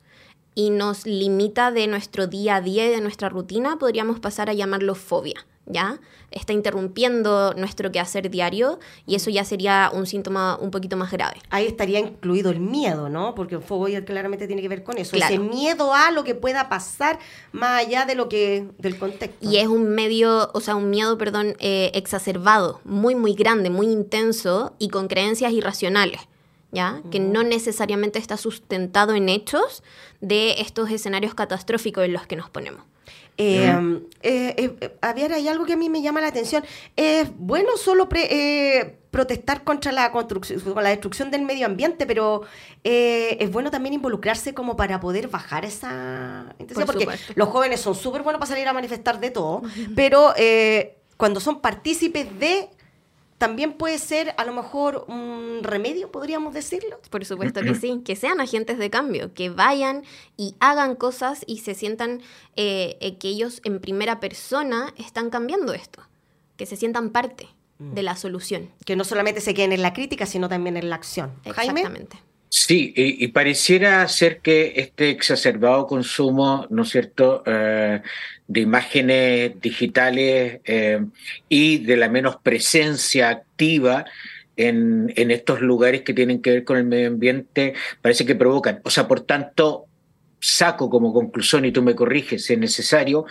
y 0.54 0.70
nos 0.70 1.06
limita 1.06 1.70
de 1.70 1.86
nuestro 1.86 2.26
día 2.26 2.56
a 2.56 2.60
día 2.60 2.86
y 2.86 2.90
de 2.90 3.00
nuestra 3.00 3.28
rutina, 3.28 3.78
podríamos 3.78 4.18
pasar 4.20 4.50
a 4.50 4.54
llamarlo 4.54 4.94
fobia. 4.94 5.46
¿Ya? 5.68 6.00
Está 6.30 6.52
interrumpiendo 6.52 7.54
nuestro 7.54 7.90
quehacer 7.90 8.30
diario 8.30 8.78
y 9.06 9.14
eso 9.14 9.30
ya 9.30 9.44
sería 9.44 9.90
un 9.92 10.06
síntoma 10.06 10.58
un 10.60 10.70
poquito 10.70 10.96
más 10.96 11.10
grave. 11.10 11.38
Ahí 11.50 11.66
estaría 11.66 11.98
incluido 11.98 12.50
el 12.50 12.60
miedo, 12.60 13.08
¿no? 13.08 13.34
Porque 13.34 13.54
el 13.54 13.62
fobia 13.62 14.04
claramente 14.04 14.46
tiene 14.46 14.60
que 14.60 14.68
ver 14.68 14.82
con 14.82 14.98
eso. 14.98 15.16
Ese 15.16 15.38
miedo 15.38 15.94
a 15.94 16.10
lo 16.10 16.24
que 16.24 16.34
pueda 16.34 16.68
pasar 16.68 17.18
más 17.52 17.80
allá 17.84 18.04
de 18.04 18.14
lo 18.14 18.28
que 18.28 18.66
del 18.78 18.98
contexto. 18.98 19.38
Y 19.40 19.58
es 19.58 19.68
un 19.68 19.88
medio, 19.90 20.50
o 20.52 20.60
sea, 20.60 20.76
un 20.76 20.90
miedo, 20.90 21.16
perdón, 21.16 21.56
eh, 21.60 21.90
exacerbado, 21.94 22.80
muy, 22.84 23.14
muy 23.14 23.34
grande, 23.34 23.70
muy 23.70 23.86
intenso 23.86 24.74
y 24.78 24.88
con 24.88 25.08
creencias 25.08 25.52
irracionales. 25.52 26.20
¿Ya? 26.70 27.00
Que 27.10 27.18
no 27.18 27.44
necesariamente 27.44 28.18
está 28.18 28.36
sustentado 28.36 29.14
en 29.14 29.30
hechos 29.30 29.82
de 30.20 30.60
estos 30.60 30.90
escenarios 30.90 31.32
catastróficos 31.32 32.04
en 32.04 32.12
los 32.12 32.26
que 32.26 32.36
nos 32.36 32.50
ponemos. 32.50 32.82
Eh, 33.40 34.00
eh, 34.22 34.78
eh, 34.80 34.98
hay 35.00 35.46
algo 35.46 35.64
que 35.64 35.74
a 35.74 35.76
mí 35.76 35.88
me 35.88 36.02
llama 36.02 36.20
la 36.20 36.26
atención. 36.26 36.64
Es 36.96 37.28
bueno 37.36 37.76
solo 37.76 38.08
eh, 38.12 38.98
protestar 39.12 39.62
contra 39.62 39.92
la 39.92 40.10
construcción, 40.10 40.60
la 40.74 40.88
destrucción 40.88 41.30
del 41.30 41.42
medio 41.42 41.66
ambiente, 41.66 42.04
pero 42.04 42.42
es 42.82 43.50
bueno 43.52 43.70
también 43.70 43.94
involucrarse 43.94 44.54
como 44.54 44.76
para 44.76 44.98
poder 44.98 45.28
bajar 45.28 45.64
esa 45.64 46.54
intensidad, 46.58 46.86
porque 46.86 47.08
los 47.36 47.48
jóvenes 47.48 47.80
son 47.80 47.94
súper 47.94 48.22
buenos 48.22 48.40
para 48.40 48.50
salir 48.50 48.66
a 48.66 48.72
manifestar 48.72 49.20
de 49.20 49.30
todo, 49.30 49.62
pero 49.94 50.34
cuando 51.16 51.38
son 51.38 51.60
partícipes 51.60 52.38
de 52.38 52.68
también 53.38 53.72
puede 53.74 53.98
ser 53.98 54.34
a 54.36 54.44
lo 54.44 54.52
mejor 54.52 55.04
un 55.08 55.60
remedio, 55.62 56.10
podríamos 56.10 56.52
decirlo. 56.52 57.00
Por 57.08 57.24
supuesto 57.24 57.62
que 57.62 57.74
sí, 57.80 58.02
que 58.04 58.16
sean 58.16 58.40
agentes 58.40 58.78
de 58.78 58.90
cambio, 58.90 59.32
que 59.32 59.48
vayan 59.48 60.02
y 60.36 60.56
hagan 60.58 60.96
cosas 60.96 61.44
y 61.46 61.58
se 61.58 61.74
sientan 61.74 62.20
eh, 62.56 62.98
eh, 63.00 63.16
que 63.16 63.28
ellos 63.28 63.60
en 63.64 63.80
primera 63.80 64.20
persona 64.20 64.92
están 64.96 65.30
cambiando 65.30 65.72
esto, 65.72 66.02
que 66.56 66.66
se 66.66 66.76
sientan 66.76 67.10
parte 67.10 67.48
mm. 67.78 67.94
de 67.94 68.02
la 68.02 68.16
solución. 68.16 68.70
Que 68.84 68.96
no 68.96 69.04
solamente 69.04 69.40
se 69.40 69.54
queden 69.54 69.72
en 69.72 69.82
la 69.82 69.92
crítica, 69.92 70.26
sino 70.26 70.48
también 70.48 70.76
en 70.76 70.90
la 70.90 70.96
acción. 70.96 71.32
Exactamente. 71.44 72.18
Sí, 72.50 72.94
y, 72.96 73.28
pareciera 73.28 74.08
ser 74.08 74.40
que 74.40 74.72
este 74.76 75.10
exacerbado 75.10 75.86
consumo, 75.86 76.66
¿no 76.70 76.82
es 76.82 76.88
cierto?, 76.88 77.42
eh, 77.44 78.00
de 78.46 78.60
imágenes 78.60 79.60
digitales 79.60 80.60
eh, 80.64 81.04
y 81.50 81.78
de 81.78 81.96
la 81.98 82.08
menos 82.08 82.36
presencia 82.36 83.28
activa 83.28 84.06
en, 84.56 85.12
en, 85.16 85.30
estos 85.30 85.60
lugares 85.60 86.00
que 86.02 86.14
tienen 86.14 86.40
que 86.40 86.50
ver 86.52 86.64
con 86.64 86.78
el 86.78 86.84
medio 86.84 87.08
ambiente, 87.08 87.74
parece 88.00 88.24
que 88.24 88.34
provocan. 88.34 88.80
O 88.84 88.90
sea, 88.90 89.06
por 89.06 89.20
tanto, 89.20 89.87
saco 90.40 90.88
como 90.88 91.12
conclusión, 91.12 91.64
y 91.64 91.72
tú 91.72 91.82
me 91.82 91.94
corriges 91.94 92.44
si 92.44 92.54
es 92.54 92.58
necesario, 92.58 93.26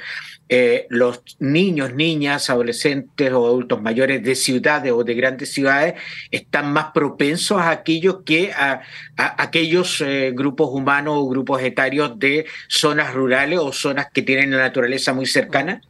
eh, 0.49 0.87
los 0.89 1.21
niños, 1.39 1.93
niñas, 1.93 2.49
adolescentes 2.49 3.33
o 3.33 3.45
adultos 3.45 3.81
mayores 3.81 4.23
de 4.23 4.33
ciudades 4.35 4.93
o 4.93 5.03
de 5.03 5.13
grandes 5.13 5.51
ciudades 5.51 5.95
están 6.31 6.71
más 6.71 6.91
propensos 6.93 7.59
a 7.59 7.71
aquellos 7.71 8.23
que 8.23 8.53
a, 8.53 8.81
aquellos 9.17 9.99
eh, 9.99 10.31
grupos 10.33 10.69
humanos 10.71 11.15
o 11.17 11.27
grupos 11.27 11.61
etarios 11.61 12.17
de 12.17 12.45
zonas 12.69 13.13
rurales 13.13 13.59
o 13.59 13.73
zonas 13.73 14.07
que 14.13 14.21
tienen 14.21 14.51
la 14.51 14.57
naturaleza 14.57 15.13
muy 15.13 15.25
cercana? 15.25 15.81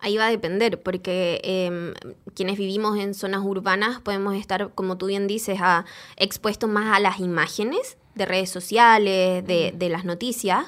Ahí 0.00 0.16
va 0.16 0.26
a 0.26 0.30
depender, 0.30 0.82
porque 0.82 1.40
em, 1.44 1.94
quienes 2.34 2.58
vivimos 2.58 2.98
en 2.98 3.14
zonas 3.14 3.42
urbanas 3.44 4.00
podemos 4.00 4.34
estar, 4.34 4.72
como 4.74 4.98
tú 4.98 5.06
bien 5.06 5.28
dices, 5.28 5.60
a, 5.60 5.84
expuestos 6.16 6.68
más 6.68 6.96
a 6.96 6.98
las 6.98 7.20
imágenes 7.20 7.98
de 8.14 8.26
redes 8.26 8.50
sociales, 8.50 9.46
de, 9.46 9.72
de 9.74 9.88
las 9.88 10.04
noticias, 10.04 10.66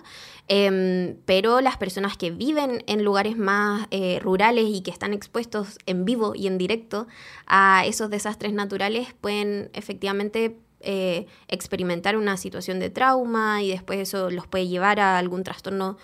em, 0.49 1.17
pero 1.25 1.61
las 1.61 1.77
personas 1.77 2.17
que 2.17 2.31
viven 2.31 2.83
en 2.87 3.05
lugares 3.05 3.37
más 3.37 3.87
eh, 3.91 4.19
rurales 4.23 4.67
y 4.69 4.83
que 4.83 4.91
están 4.91 5.13
expuestos 5.13 5.79
en 5.87 6.05
vivo 6.05 6.35
y 6.35 6.47
en 6.47 6.59
directo 6.59 7.07
a 7.47 7.85
esos 7.87 8.11
desastres 8.11 8.53
naturales 8.53 9.15
pueden 9.21 9.71
efectivamente 9.73 10.59
eh, 10.81 11.27
experimentar 11.49 12.17
una 12.17 12.37
situación 12.37 12.79
de 12.79 12.91
trauma 12.91 13.63
y 13.63 13.71
después 13.71 13.99
eso 14.01 14.31
los 14.31 14.47
puede 14.47 14.69
llevar 14.69 15.01
a 15.01 15.19
algún 15.19 15.43
trastorno 15.45 15.97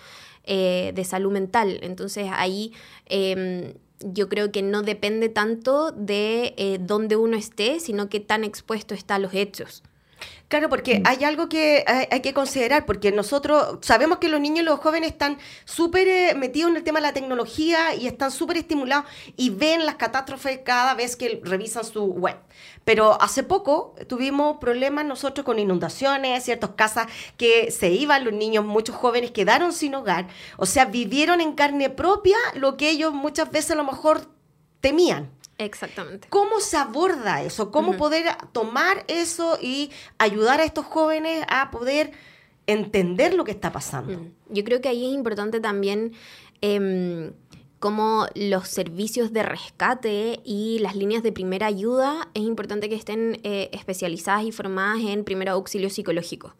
eh, 0.45 0.93
de 0.95 1.05
salud 1.05 1.32
mental. 1.32 1.78
Entonces 1.82 2.30
ahí 2.32 2.72
em, 3.07 3.74
yo 4.01 4.30
creo 4.30 4.53
que 4.53 4.62
no 4.62 4.80
depende 4.82 5.28
tanto 5.28 5.93
de 5.93 6.80
dónde 6.80 7.16
uno 7.16 7.36
esté, 7.36 7.78
sino 7.80 8.09
que 8.09 8.20
tan 8.20 8.45
expuesto 8.45 8.95
está 8.95 9.16
a 9.16 9.18
los 9.18 9.34
hechos. 9.34 9.82
Claro, 10.51 10.68
porque 10.68 10.98
mm. 10.98 11.03
hay 11.07 11.22
algo 11.22 11.48
que 11.48 11.84
hay, 11.86 12.20
que 12.22 12.34
considerar, 12.34 12.84
porque 12.84 13.12
nosotros 13.12 13.78
sabemos 13.82 14.18
que 14.18 14.28
los 14.28 14.40
niños 14.40 14.62
y 14.62 14.64
los 14.64 14.80
jóvenes 14.80 15.12
están 15.12 15.38
súper 15.64 16.09
eh, 16.09 16.34
metidos 16.34 16.72
en 16.72 16.76
el 16.76 16.82
tema 16.82 16.98
de 16.98 17.07
la 17.07 17.12
tecnología 17.12 17.94
y 17.94 18.09
están 18.09 18.32
súper 18.32 18.57
estimulados 18.57 19.05
y 19.36 19.51
ven 19.51 19.86
las 19.86 19.94
catástrofes 19.94 20.59
cada 20.64 20.94
vez 20.94 21.14
que 21.14 21.40
revisan 21.44 21.84
su 21.84 22.03
web. 22.05 22.36
Pero 22.84 23.16
hace 23.22 23.44
poco 23.44 23.94
tuvimos 24.09 24.57
problemas 24.57 25.05
nosotros 25.05 25.46
con 25.46 25.61
inundaciones, 25.61 26.42
ciertas 26.42 26.70
casas 26.70 27.07
que 27.36 27.70
se 27.70 27.90
iban, 27.90 28.24
los 28.24 28.34
niños, 28.34 28.64
muchos 28.64 28.96
jóvenes 28.96 29.30
quedaron 29.30 29.72
sin 29.72 29.94
hogar, 29.94 30.26
o 30.57 30.66
sea, 30.66 30.84
vivieron 30.84 31.40
en 31.40 31.53
carne 31.53 31.90
propia 31.90 32.36
lo 32.55 32.76
que 32.76 32.90
ellos 32.90 33.14
muchas 33.14 33.53
veces 33.53 33.70
a 33.70 33.74
lo 33.76 33.84
mejor 33.84 34.26
temían. 34.80 35.30
Exactamente. 35.61 36.26
¿Cómo 36.30 36.58
se 36.61 36.78
aborda 36.78 37.42
eso? 37.42 37.70
¿Cómo 37.70 37.98
poder 37.98 38.24
tomar 38.52 39.04
eso 39.08 39.58
y 39.61 39.90
ayudar 40.16 40.58
a 40.61 40.64
estos 40.64 40.86
jóvenes 40.86 41.44
a 41.48 41.70
poder 41.70 42.12
entender 42.66 43.34
lo 43.34 43.44
que 43.44 43.50
está 43.50 43.70
pasando? 43.70 44.26
Yo 44.48 44.64
creo 44.64 44.80
que 44.80 44.88
ahí 44.88 45.06
es 45.06 45.12
importante 45.12 45.61
también 45.61 46.14
eh, 46.62 47.32
cómo 47.78 48.26
los 48.34 48.68
servicios 48.68 49.32
de 49.32 49.42
rescate 49.42 50.40
y 50.44 50.78
las 50.80 50.94
líneas 50.96 51.22
de 51.22 51.32
primera 51.32 51.66
ayuda 51.66 52.28
es 52.32 52.42
importante 52.42 52.88
que 52.88 52.94
estén 52.94 53.40
eh, 53.42 53.68
especializadas 53.72 54.44
y 54.44 54.52
formadas 54.52 55.02
en 55.02 55.24
primer 55.24 55.50
auxilio 55.50 55.90
psicológico. 55.90 56.54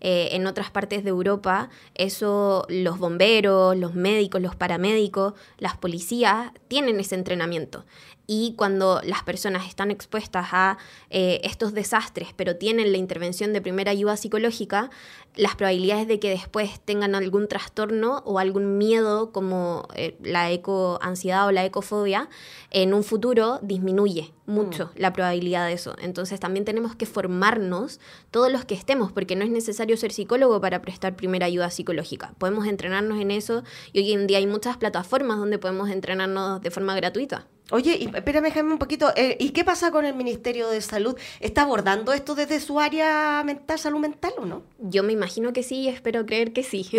Eh, 0.00 0.28
en 0.32 0.46
otras 0.46 0.70
partes 0.70 1.04
de 1.04 1.10
Europa, 1.10 1.70
eso 1.94 2.66
los 2.68 2.98
bomberos, 2.98 3.76
los 3.76 3.94
médicos, 3.94 4.42
los 4.42 4.54
paramédicos, 4.54 5.32
las 5.58 5.78
policías 5.78 6.52
tienen 6.68 7.00
ese 7.00 7.14
entrenamiento 7.14 7.86
y 8.26 8.54
cuando 8.56 9.00
las 9.04 9.22
personas 9.22 9.66
están 9.66 9.90
expuestas 9.90 10.48
a 10.52 10.78
eh, 11.10 11.40
estos 11.44 11.72
desastres, 11.72 12.28
pero 12.34 12.56
tienen 12.56 12.92
la 12.92 12.98
intervención 12.98 13.52
de 13.52 13.60
primera 13.60 13.92
ayuda 13.92 14.16
psicológica, 14.16 14.90
las 15.36 15.54
probabilidades 15.54 16.08
de 16.08 16.18
que 16.18 16.30
después 16.30 16.80
tengan 16.80 17.14
algún 17.14 17.46
trastorno 17.46 18.22
o 18.24 18.38
algún 18.38 18.78
miedo 18.78 19.32
como 19.32 19.86
eh, 19.94 20.16
la 20.22 20.50
ecoansiedad 20.50 21.46
o 21.46 21.52
la 21.52 21.64
ecofobia, 21.64 22.28
en 22.70 22.94
un 22.94 23.04
futuro 23.04 23.60
disminuye 23.62 24.32
mucho 24.46 24.86
mm. 24.86 25.00
la 25.00 25.12
probabilidad 25.12 25.66
de 25.66 25.74
eso. 25.74 25.94
Entonces 26.00 26.40
también 26.40 26.64
tenemos 26.64 26.96
que 26.96 27.06
formarnos 27.06 28.00
todos 28.30 28.50
los 28.50 28.64
que 28.64 28.74
estemos, 28.74 29.12
porque 29.12 29.36
no 29.36 29.44
es 29.44 29.50
necesario 29.50 29.96
ser 29.96 30.12
psicólogo 30.12 30.60
para 30.60 30.82
prestar 30.82 31.16
primera 31.16 31.46
ayuda 31.46 31.70
psicológica. 31.70 32.34
Podemos 32.38 32.66
entrenarnos 32.66 33.20
en 33.20 33.30
eso 33.30 33.62
y 33.92 34.00
hoy 34.00 34.12
en 34.12 34.26
día 34.26 34.38
hay 34.38 34.46
muchas 34.46 34.78
plataformas 34.78 35.38
donde 35.38 35.58
podemos 35.58 35.90
entrenarnos 35.90 36.60
de 36.60 36.70
forma 36.70 36.94
gratuita. 36.96 37.46
Oye, 37.70 37.96
y, 37.98 38.10
espérame, 38.14 38.52
Jaime, 38.52 38.72
un 38.72 38.78
poquito. 38.78 39.12
Eh, 39.16 39.36
¿Y 39.40 39.50
qué 39.50 39.64
pasa 39.64 39.90
con 39.90 40.04
el 40.04 40.14
Ministerio 40.14 40.68
de 40.68 40.80
Salud? 40.80 41.18
¿Está 41.40 41.62
abordando 41.62 42.12
esto 42.12 42.34
desde 42.34 42.60
su 42.60 42.78
área 42.78 43.42
mental, 43.44 43.78
salud 43.78 43.98
mental 43.98 44.32
o 44.38 44.46
no? 44.46 44.62
Yo 44.78 45.02
me 45.02 45.12
imagino 45.12 45.52
que 45.52 45.62
sí 45.62 45.82
y 45.82 45.88
espero 45.88 46.24
creer 46.26 46.52
que 46.52 46.62
sí. 46.62 46.88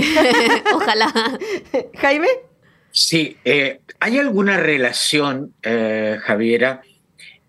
Ojalá. 0.74 1.13
Jaime. 1.95 2.28
Sí, 2.91 3.38
eh, 3.45 3.82
¿hay 3.99 4.18
alguna 4.18 4.57
relación, 4.57 5.53
eh, 5.61 6.18
Javiera, 6.22 6.82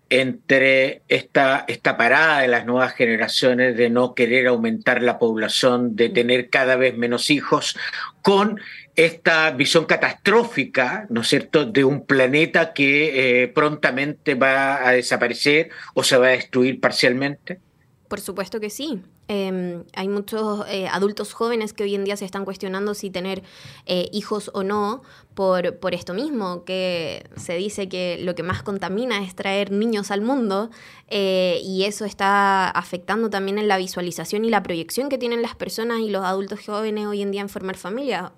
entre 0.09 1.03
esta, 1.07 1.65
esta 1.67 1.97
parada 1.97 2.41
de 2.41 2.47
las 2.47 2.65
nuevas 2.65 2.93
generaciones 2.93 3.77
de 3.77 3.89
no 3.89 4.15
querer 4.15 4.47
aumentar 4.47 5.03
la 5.03 5.19
población, 5.19 5.95
de 5.95 6.09
tener 6.09 6.49
cada 6.49 6.75
vez 6.75 6.97
menos 6.97 7.29
hijos, 7.29 7.77
con 8.21 8.59
esta 9.05 9.51
visión 9.51 9.85
catastrófica, 9.85 11.07
¿no 11.09 11.21
es 11.21 11.29
cierto?, 11.29 11.65
de 11.65 11.85
un 11.85 12.05
planeta 12.05 12.73
que 12.73 13.43
eh, 13.43 13.47
prontamente 13.47 14.35
va 14.35 14.85
a 14.85 14.91
desaparecer 14.91 15.69
o 15.93 16.03
se 16.03 16.17
va 16.17 16.27
a 16.27 16.31
destruir 16.31 16.81
parcialmente? 16.81 17.61
Por 18.09 18.19
supuesto 18.19 18.59
que 18.59 18.69
sí. 18.69 19.01
Em, 19.29 19.83
hay 19.95 20.07
muchos 20.09 20.65
eh, 20.67 20.87
adultos 20.91 21.31
jóvenes 21.33 21.71
que 21.71 21.83
hoy 21.83 21.95
en 21.95 22.03
día 22.03 22.17
se 22.17 22.25
están 22.25 22.43
cuestionando 22.43 22.93
si 22.93 23.09
tener 23.09 23.43
eh, 23.85 24.09
hijos 24.11 24.51
o 24.53 24.63
no 24.63 25.03
por, 25.33 25.77
por 25.77 25.93
esto 25.93 26.13
mismo, 26.13 26.65
que 26.65 27.23
se 27.37 27.53
dice 27.55 27.87
que 27.87 28.17
lo 28.19 28.35
que 28.35 28.43
más 28.43 28.63
contamina 28.63 29.23
es 29.23 29.33
traer 29.35 29.71
niños 29.71 30.11
al 30.11 30.21
mundo 30.21 30.71
y 31.11 31.83
eso 31.85 32.05
está 32.05 32.69
afectando 32.69 33.29
también 33.29 33.57
en 33.59 33.67
la 33.67 33.77
visualización 33.77 34.43
y 34.43 34.49
la 34.49 34.61
proyección 34.61 35.07
que 35.07 35.17
tienen 35.17 35.41
las 35.41 35.55
personas 35.55 35.99
y 35.99 36.09
los 36.09 36.25
adultos 36.25 36.65
jóvenes 36.65 37.05
hoy 37.05 37.21
en 37.21 37.31
día 37.31 37.41
en 37.41 37.49
formar 37.49 37.77
familia 37.77 38.33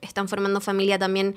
están 0.00 0.28
formando 0.28 0.60
familia 0.60 0.98
también 0.98 1.34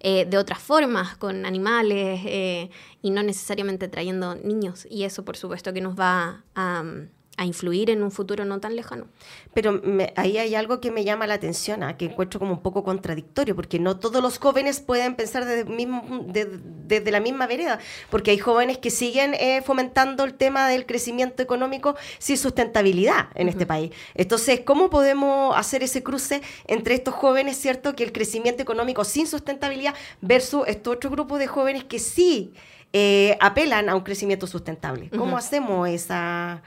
eh, 0.00 0.26
de 0.26 0.38
otras 0.38 0.58
formas, 0.58 1.16
con 1.16 1.46
animales 1.46 2.20
eh, 2.24 2.70
y 3.02 3.10
no 3.10 3.22
necesariamente 3.22 3.88
trayendo 3.88 4.34
niños. 4.34 4.86
Y 4.90 5.04
eso, 5.04 5.24
por 5.24 5.36
supuesto, 5.36 5.72
que 5.72 5.80
nos 5.80 5.98
va 5.98 6.44
a, 6.54 6.82
a 7.42 7.46
influir 7.46 7.90
en 7.90 8.02
un 8.02 8.10
futuro 8.10 8.44
no 8.44 8.60
tan 8.60 8.76
lejano. 8.76 9.06
Pero 9.54 9.80
ahí 10.16 10.38
hay 10.38 10.54
algo 10.54 10.80
que 10.80 10.90
me 10.90 11.04
llama 11.04 11.26
la 11.26 11.34
atención, 11.34 11.82
¿ah? 11.82 11.96
que 11.96 12.06
encuentro 12.06 12.40
como 12.40 12.52
un 12.52 12.62
poco 12.62 12.84
contradictorio, 12.84 13.54
porque 13.54 13.78
no 13.78 13.98
todos 13.98 14.22
los 14.22 14.38
jóvenes 14.38 14.80
pueden 14.80 15.14
pensar 15.14 15.44
desde, 15.44 15.64
mismo, 15.64 16.26
desde 16.28 17.10
la 17.10 17.20
misma 17.20 17.46
vereda, 17.46 17.78
porque 18.10 18.30
hay 18.30 18.38
jóvenes 18.38 18.78
que 18.78 18.90
siguen 18.90 19.34
eh, 19.34 19.62
fomentando 19.62 20.24
el 20.24 20.34
tema 20.34 20.68
del 20.68 20.86
crecimiento 20.86 21.42
económico 21.42 21.96
sin 22.18 22.38
sustentabilidad 22.38 23.28
en 23.34 23.48
este 23.48 23.66
país. 23.66 23.92
Entonces, 24.14 24.60
¿cómo 24.60 24.88
podemos 24.88 25.56
hacer 25.56 25.82
ese 25.82 26.02
cruce 26.02 26.42
entre 26.66 26.94
estos 26.94 27.14
jóvenes, 27.14 27.56
cierto, 27.56 27.94
que 27.94 28.04
el 28.04 28.12
crecimiento 28.12 28.62
económico 28.62 29.04
sin 29.04 29.26
sustentabilidad 29.26 29.94
versus 30.20 30.64
este 30.66 30.88
otro 30.90 31.10
grupo 31.10 31.38
de 31.38 31.46
jóvenes 31.46 31.84
que 31.84 31.98
sí 31.98 32.52
eh, 32.92 33.36
apelan 33.40 33.88
a 33.88 33.94
un 33.94 34.02
crecimiento 34.02 34.46
sustentable? 34.46 35.10
¿Cómo 35.10 35.36
hacemos 35.36 35.88
esa 35.88 36.62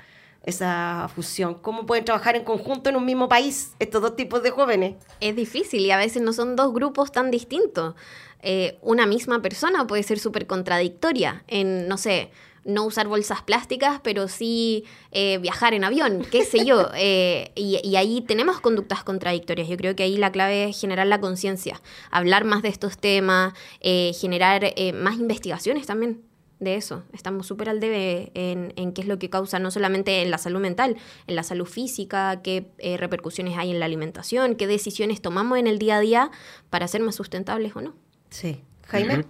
esa 0.45 1.09
fusión? 1.13 1.55
¿Cómo 1.55 1.85
pueden 1.85 2.05
trabajar 2.05 2.35
en 2.35 2.43
conjunto 2.43 2.89
en 2.89 2.95
un 2.95 3.05
mismo 3.05 3.27
país 3.27 3.73
estos 3.79 4.01
dos 4.01 4.15
tipos 4.15 4.43
de 4.43 4.51
jóvenes? 4.51 4.95
Es 5.19 5.35
difícil 5.35 5.81
y 5.81 5.91
a 5.91 5.97
veces 5.97 6.21
no 6.21 6.33
son 6.33 6.55
dos 6.55 6.73
grupos 6.73 7.11
tan 7.11 7.31
distintos. 7.31 7.95
Eh, 8.41 8.77
una 8.81 9.07
misma 9.07 9.41
persona 9.41 9.87
puede 9.87 10.03
ser 10.03 10.19
súper 10.19 10.45
contradictoria 10.45 11.43
en, 11.47 11.87
no 11.87 11.97
sé, 11.97 12.29
no 12.63 12.85
usar 12.85 13.07
bolsas 13.07 13.41
plásticas, 13.41 13.99
pero 14.03 14.27
sí 14.27 14.85
eh, 15.11 15.39
viajar 15.39 15.73
en 15.73 15.83
avión, 15.83 16.25
qué 16.31 16.45
sé 16.45 16.63
yo. 16.65 16.89
Eh, 16.97 17.51
y, 17.55 17.79
y, 17.83 17.95
ahí 17.95 18.21
tenemos 18.21 18.59
conductas 18.59 19.03
contradictorias. 19.03 19.67
Yo 19.67 19.77
creo 19.77 19.95
que 19.95 20.03
ahí 20.03 20.17
la 20.17 20.31
clave 20.31 20.69
es 20.69 20.79
generar 20.79 21.07
la 21.07 21.19
conciencia, 21.19 21.81
hablar 22.11 22.45
más 22.45 22.61
de 22.61 22.69
estos 22.69 22.97
temas, 22.97 23.53
generar 23.81 24.73
más 24.93 25.17
investigaciones 25.17 25.85
también 25.85 26.23
de 26.65 26.75
eso. 26.75 27.05
Estamos 27.13 27.47
súper 27.47 27.69
al 27.69 27.79
debe 27.79 28.31
en, 28.33 28.73
en, 28.75 28.91
qué 28.91 29.01
es 29.01 29.07
lo 29.07 29.17
que 29.17 29.29
causa, 29.29 29.59
no 29.59 29.71
solamente 29.71 30.21
en 30.21 30.29
la 30.29 30.37
salud 30.37 30.59
mental, 30.59 30.97
en 31.27 31.35
la 31.35 31.43
salud 31.43 31.65
física, 31.65 32.41
qué 32.43 32.65
eh, 32.79 32.97
repercusiones 32.97 33.57
hay 33.57 33.71
en 33.71 33.79
la 33.79 33.85
alimentación, 33.85 34.55
qué 34.55 34.67
decisiones 34.67 35.21
tomamos 35.21 35.57
en 35.57 35.67
el 35.67 35.79
día 35.79 35.95
a 35.95 35.99
día 36.01 36.31
para 36.69 36.89
ser 36.89 36.99
más 36.99 37.15
sustentables 37.15 37.73
o 37.77 37.81
no. 37.81 37.95
Sí. 38.29 38.61
Jaime. 38.87 39.23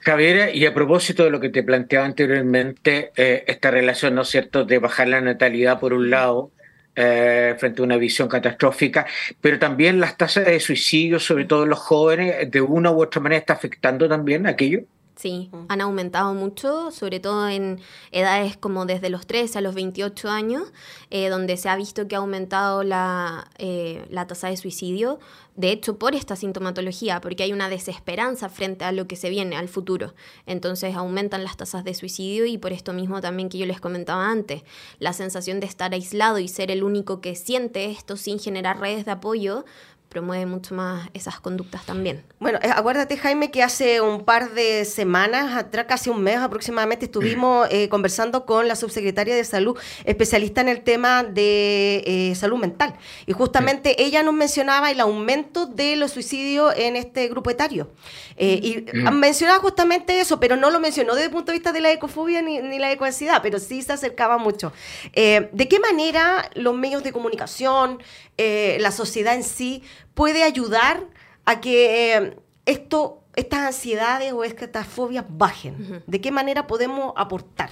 Javier, 0.00 0.54
y 0.56 0.64
a 0.64 0.72
propósito 0.72 1.24
de 1.24 1.30
lo 1.30 1.40
que 1.40 1.50
te 1.50 1.62
planteaba 1.62 2.06
anteriormente, 2.06 3.10
eh, 3.16 3.44
esta 3.46 3.70
relación, 3.70 4.14
¿no 4.14 4.22
es 4.22 4.28
cierto?, 4.28 4.64
de 4.64 4.78
bajar 4.78 5.08
la 5.08 5.20
natalidad 5.20 5.78
por 5.78 5.92
un 5.92 6.08
lado, 6.08 6.52
eh, 6.96 7.54
frente 7.58 7.82
a 7.82 7.84
una 7.84 7.96
visión 7.96 8.28
catastrófica, 8.28 9.06
pero 9.40 9.58
también 9.58 10.00
las 10.00 10.16
tasas 10.16 10.46
de 10.46 10.58
suicidio, 10.58 11.20
sobre 11.20 11.44
todo 11.44 11.64
en 11.64 11.70
los 11.70 11.78
jóvenes, 11.78 12.50
de 12.50 12.60
una 12.60 12.90
u 12.90 13.02
otra 13.02 13.20
manera 13.20 13.38
está 13.38 13.52
afectando 13.52 14.08
también 14.08 14.46
aquello. 14.46 14.80
Sí, 15.20 15.50
mm. 15.52 15.66
han 15.68 15.82
aumentado 15.82 16.32
mucho, 16.32 16.90
sobre 16.92 17.20
todo 17.20 17.46
en 17.46 17.78
edades 18.10 18.56
como 18.56 18.86
desde 18.86 19.10
los 19.10 19.26
3 19.26 19.54
a 19.56 19.60
los 19.60 19.74
28 19.74 20.30
años, 20.30 20.72
eh, 21.10 21.28
donde 21.28 21.58
se 21.58 21.68
ha 21.68 21.76
visto 21.76 22.08
que 22.08 22.16
ha 22.16 22.20
aumentado 22.20 22.82
la, 22.84 23.50
eh, 23.58 24.06
la 24.08 24.26
tasa 24.26 24.48
de 24.48 24.56
suicidio, 24.56 25.18
de 25.56 25.72
hecho 25.72 25.98
por 25.98 26.14
esta 26.14 26.36
sintomatología, 26.36 27.20
porque 27.20 27.42
hay 27.42 27.52
una 27.52 27.68
desesperanza 27.68 28.48
frente 28.48 28.86
a 28.86 28.92
lo 28.92 29.06
que 29.06 29.16
se 29.16 29.28
viene, 29.28 29.56
al 29.56 29.68
futuro. 29.68 30.14
Entonces 30.46 30.96
aumentan 30.96 31.44
las 31.44 31.58
tasas 31.58 31.84
de 31.84 31.92
suicidio 31.92 32.46
y 32.46 32.56
por 32.56 32.72
esto 32.72 32.94
mismo 32.94 33.20
también 33.20 33.50
que 33.50 33.58
yo 33.58 33.66
les 33.66 33.78
comentaba 33.78 34.30
antes, 34.30 34.62
la 35.00 35.12
sensación 35.12 35.60
de 35.60 35.66
estar 35.66 35.92
aislado 35.92 36.38
y 36.38 36.48
ser 36.48 36.70
el 36.70 36.82
único 36.82 37.20
que 37.20 37.34
siente 37.34 37.90
esto 37.90 38.16
sin 38.16 38.38
generar 38.38 38.80
redes 38.80 39.04
de 39.04 39.10
apoyo, 39.10 39.66
promueve 40.10 40.44
mucho 40.44 40.74
más 40.74 41.08
esas 41.14 41.38
conductas 41.38 41.86
también. 41.86 42.24
Bueno, 42.40 42.58
eh, 42.62 42.70
acuérdate 42.74 43.16
Jaime 43.16 43.52
que 43.52 43.62
hace 43.62 44.00
un 44.00 44.24
par 44.24 44.50
de 44.54 44.84
semanas, 44.84 45.56
atrás 45.56 45.86
casi 45.88 46.10
un 46.10 46.20
mes 46.20 46.38
aproximadamente, 46.38 47.04
estuvimos 47.04 47.68
eh, 47.70 47.88
conversando 47.88 48.44
con 48.44 48.66
la 48.66 48.74
subsecretaria 48.74 49.36
de 49.36 49.44
salud, 49.44 49.78
especialista 50.04 50.62
en 50.62 50.68
el 50.68 50.82
tema 50.82 51.22
de 51.22 52.02
eh, 52.04 52.34
salud 52.34 52.58
mental. 52.58 52.96
Y 53.26 53.32
justamente 53.32 54.02
ella 54.02 54.24
nos 54.24 54.34
mencionaba 54.34 54.90
el 54.90 54.98
aumento 54.98 55.66
de 55.66 55.94
los 55.94 56.10
suicidios 56.10 56.74
en 56.76 56.96
este 56.96 57.28
grupo 57.28 57.48
etario. 57.48 57.92
y 58.36 58.84
mm. 58.92 59.12
mencionaba 59.12 59.60
justamente 59.60 60.18
eso, 60.18 60.40
pero 60.40 60.56
no 60.56 60.70
lo 60.70 60.80
mencionó 60.80 61.14
desde 61.14 61.26
el 61.26 61.32
punto 61.32 61.52
de 61.52 61.58
vista 61.58 61.70
de 61.70 61.80
la 61.80 61.92
ecofobia 61.92 62.42
ni, 62.42 62.58
ni 62.58 62.80
la 62.80 62.90
ecoansiedad, 62.90 63.42
pero 63.42 63.60
sí 63.60 63.82
se 63.82 63.92
acercaba 63.92 64.38
mucho. 64.38 64.72
¿De 65.14 65.68
qué 65.68 65.78
manera 65.78 66.50
los 66.54 66.74
medios 66.74 67.04
de 67.04 67.12
comunicación, 67.12 68.02
la 68.38 68.90
sociedad 68.90 69.34
en 69.34 69.44
sí, 69.44 69.82
puede 70.14 70.42
ayudar 70.42 71.06
a 71.44 71.60
que 71.60 72.16
eh, 72.16 72.36
esto, 72.66 73.24
estas 73.36 73.60
ansiedades 73.60 74.32
o 74.32 74.44
estas 74.44 74.86
fobias 74.86 75.24
bajen? 75.28 76.02
¿De 76.06 76.20
qué 76.20 76.30
manera 76.30 76.66
podemos 76.66 77.12
aportar? 77.16 77.70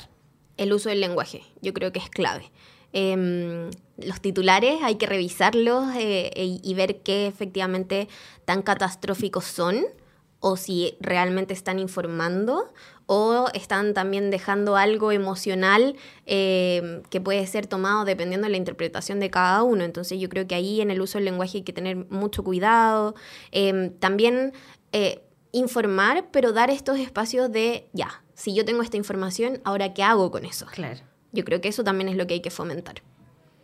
El 0.57 0.73
uso 0.73 0.89
del 0.89 1.01
lenguaje, 1.01 1.43
yo 1.63 1.73
creo 1.73 1.93
que 1.93 2.01
es 2.01 2.11
clave. 2.11 2.51
Em, 2.93 3.71
los 3.99 4.21
titulares 4.21 4.81
hay 4.83 4.97
que 4.97 5.07
revisarlos 5.07 5.95
eh, 5.95 6.31
e, 6.35 6.59
y 6.63 6.75
ver 6.75 7.03
qué 7.03 7.27
efectivamente 7.27 8.09
tan 8.45 8.63
catastróficos 8.63 9.45
son 9.45 9.85
o 10.41 10.57
si 10.57 10.97
realmente 11.01 11.53
están 11.53 11.79
informando 11.79 12.73
o 13.11 13.47
están 13.55 13.95
también 13.95 14.31
dejando 14.31 14.77
algo 14.77 15.13
emocional 15.13 15.97
eh, 16.27 17.01
que 17.09 17.23
puede 17.23 17.47
ser 17.47 17.67
tomado 17.67 18.05
dependiendo 18.05 18.45
de 18.45 18.51
la 18.51 18.59
interpretación 18.59 19.19
de 19.19 19.31
cada 19.31 19.63
uno. 19.63 19.83
Entonces 19.83 20.21
yo 20.21 20.29
creo 20.29 20.47
que 20.47 20.55
ahí 20.55 20.83
en 20.83 20.91
el 20.91 21.01
uso 21.01 21.17
del 21.17 21.25
lenguaje 21.25 21.59
hay 21.59 21.65
que 21.65 21.73
tener 21.73 21.97
mucho 22.11 22.45
cuidado. 22.45 23.15
Em, 23.51 23.91
también 23.99 24.53
eh, 24.93 25.23
informar, 25.53 26.27
pero 26.31 26.53
dar 26.53 26.69
estos 26.69 26.99
espacios 26.99 27.51
de, 27.51 27.89
ya, 27.95 28.23
si 28.35 28.55
yo 28.55 28.67
tengo 28.67 28.83
esta 28.83 28.99
información, 28.99 29.63
ahora 29.65 29.95
qué 29.95 30.03
hago 30.03 30.31
con 30.31 30.45
eso. 30.45 30.67
Claro. 30.67 31.01
Yo 31.33 31.45
creo 31.47 31.63
que 31.63 31.69
eso 31.69 31.83
también 31.85 32.11
es 32.11 32.17
lo 32.17 32.27
que 32.27 32.35
hay 32.35 32.41
que 32.41 32.51
fomentar. 32.51 32.97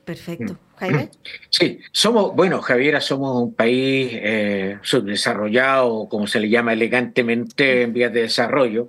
Perfecto. 0.06 0.58
Jaime. 0.76 1.10
Sí, 1.50 1.80
somos, 1.92 2.34
bueno, 2.34 2.62
Javiera, 2.62 3.02
somos 3.02 3.42
un 3.42 3.54
país 3.54 4.10
eh, 4.12 4.78
subdesarrollado, 4.80 6.08
como 6.08 6.26
se 6.26 6.40
le 6.40 6.48
llama 6.48 6.72
elegantemente, 6.72 7.82
en 7.82 7.92
vías 7.92 8.12
de 8.12 8.22
desarrollo 8.22 8.88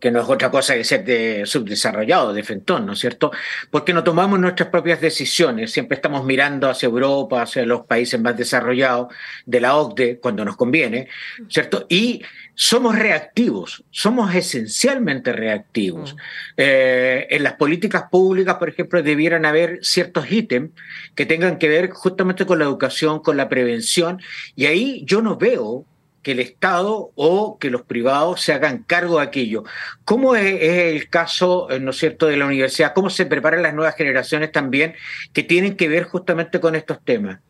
que 0.00 0.10
no 0.10 0.20
es 0.20 0.28
otra 0.28 0.50
cosa 0.50 0.74
que 0.74 0.82
ser 0.82 1.04
de 1.04 1.44
subdesarrollado, 1.44 2.32
de 2.32 2.42
fentón, 2.42 2.86
¿no 2.86 2.94
es 2.94 2.98
cierto? 2.98 3.30
Porque 3.70 3.92
no 3.92 4.02
tomamos 4.02 4.40
nuestras 4.40 4.70
propias 4.70 5.00
decisiones, 5.00 5.70
siempre 5.70 5.96
estamos 5.96 6.24
mirando 6.24 6.68
hacia 6.68 6.86
Europa, 6.86 7.42
hacia 7.42 7.64
los 7.66 7.84
países 7.84 8.18
más 8.20 8.36
desarrollados 8.36 9.14
de 9.44 9.60
la 9.60 9.76
OCDE 9.76 10.18
cuando 10.18 10.44
nos 10.44 10.56
conviene, 10.56 11.08
¿cierto? 11.48 11.86
Y 11.88 12.22
somos 12.54 12.98
reactivos, 12.98 13.84
somos 13.90 14.34
esencialmente 14.34 15.32
reactivos. 15.32 16.16
Eh, 16.56 17.26
en 17.30 17.42
las 17.42 17.54
políticas 17.54 18.04
públicas, 18.10 18.56
por 18.56 18.68
ejemplo, 18.70 19.02
debieran 19.02 19.44
haber 19.44 19.78
ciertos 19.82 20.30
ítems 20.30 20.70
que 21.14 21.26
tengan 21.26 21.58
que 21.58 21.68
ver 21.68 21.90
justamente 21.90 22.46
con 22.46 22.58
la 22.58 22.64
educación, 22.64 23.20
con 23.20 23.36
la 23.36 23.48
prevención, 23.48 24.20
y 24.56 24.66
ahí 24.66 25.02
yo 25.04 25.20
no 25.20 25.36
veo 25.36 25.86
que 26.22 26.32
el 26.32 26.40
Estado 26.40 27.12
o 27.14 27.58
que 27.58 27.70
los 27.70 27.82
privados 27.82 28.40
se 28.42 28.52
hagan 28.52 28.84
cargo 28.84 29.18
de 29.18 29.24
aquello. 29.24 29.64
¿Cómo 30.04 30.36
es, 30.36 30.60
el 30.62 31.08
caso, 31.08 31.70
eh, 31.70 31.80
¿no 31.80 31.90
es 31.90 31.98
cierto?, 31.98 32.26
de 32.26 32.36
la 32.36 32.46
universidad? 32.46 32.92
¿Cómo 32.94 33.10
se 33.10 33.26
preparan 33.26 33.62
las 33.62 33.74
nuevas 33.74 33.94
generaciones 33.96 34.52
también 34.52 34.94
que 35.32 35.42
tienen 35.42 35.76
que 35.76 35.88
ver 35.88 36.04
justamente 36.04 36.60
con 36.60 36.74
estos 36.74 37.02
temas? 37.04 37.40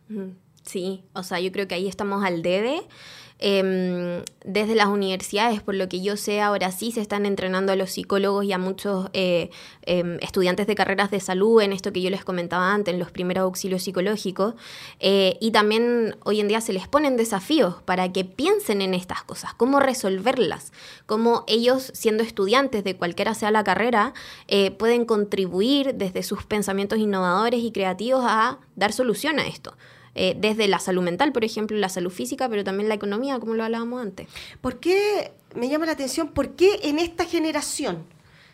Sí, 0.63 1.05
o 1.13 1.23
sea, 1.23 1.41
yo 1.41 1.51
creo 1.53 1.67
que 1.67 1.75
ahí 1.75 1.89
estamos 1.89 2.25
al 2.25 2.43
debe. 2.43 2.83
Em, 3.43 4.23
desde 4.45 4.75
las 4.75 4.89
universidades, 4.89 5.63
por 5.63 5.75
lo 5.75 5.89
que 5.89 6.03
yo 6.03 6.19
sé, 6.19 6.43
ahora 6.43 6.71
sí 6.73 6.93
se 6.93 7.01
están 7.01 7.25
entrenando 7.25 7.73
a 7.73 7.77
los 7.77 7.91
psicólogos 7.91 8.45
y 8.45 8.53
a 8.53 8.59
muchos 8.59 9.09
eh, 9.15 9.49
em, 9.83 10.19
estudiantes 10.21 10.67
de 10.67 10.75
carreras 10.75 11.11
de 11.11 11.21
salud 11.21 11.63
en 11.63 11.73
esto 11.73 11.91
que 11.91 12.03
yo 12.03 12.11
les 12.11 12.23
comentaba 12.23 12.75
antes, 12.75 12.93
en 12.93 13.01
los 13.01 13.11
primeros 13.11 13.45
auxilios 13.45 13.83
psicológicos. 13.83 14.55
Eh, 14.99 15.39
y 15.41 15.53
también 15.53 16.17
hoy 16.25 16.41
en 16.41 16.49
día 16.49 16.61
se 16.61 16.75
les 16.75 16.87
ponen 16.87 17.17
desafíos 17.17 17.77
para 17.87 18.13
que 18.13 18.27
piensen 18.27 18.83
en 18.83 18.93
estas 18.93 19.23
cosas, 19.23 19.55
cómo 19.55 19.81
resolverlas, 19.81 20.73
cómo 21.07 21.45
ellos, 21.47 21.93
siendo 21.95 22.23
estudiantes 22.23 22.85
de 22.85 22.97
cualquiera 22.97 23.33
sea 23.33 23.51
la 23.51 23.65
carrera, 23.65 24.13
eh, 24.49 24.71
pueden 24.71 25.07
contribuir 25.07 25.95
desde 25.95 26.23
sus 26.23 26.45
pensamientos 26.45 26.99
innovadores 26.99 27.63
y 27.63 27.73
creativos 27.73 28.23
a 28.27 28.59
dar 28.77 28.93
solución 28.93 29.39
a 29.39 29.47
esto. 29.47 29.75
Eh, 30.15 30.35
desde 30.39 30.67
la 30.69 30.79
salud 30.79 31.03
mental, 31.03 31.33
por 31.33 31.45
ejemplo, 31.45 31.77
la 31.77 31.89
salud 31.89 32.11
física, 32.11 32.49
pero 32.49 32.65
también 32.65 32.89
la 32.89 32.95
economía, 32.95 33.39
como 33.39 33.55
lo 33.55 33.65
hablábamos 33.65 34.03
antes. 34.03 34.29
¿Por 34.61 34.81
qué, 34.81 35.33
me 35.55 35.69
llama 35.69 35.87
la 35.87 35.93
atención, 35.93 36.29
por 36.29 36.51
qué 36.57 36.81
en 36.83 36.99
esta 36.99 37.25
generación 37.25 38.05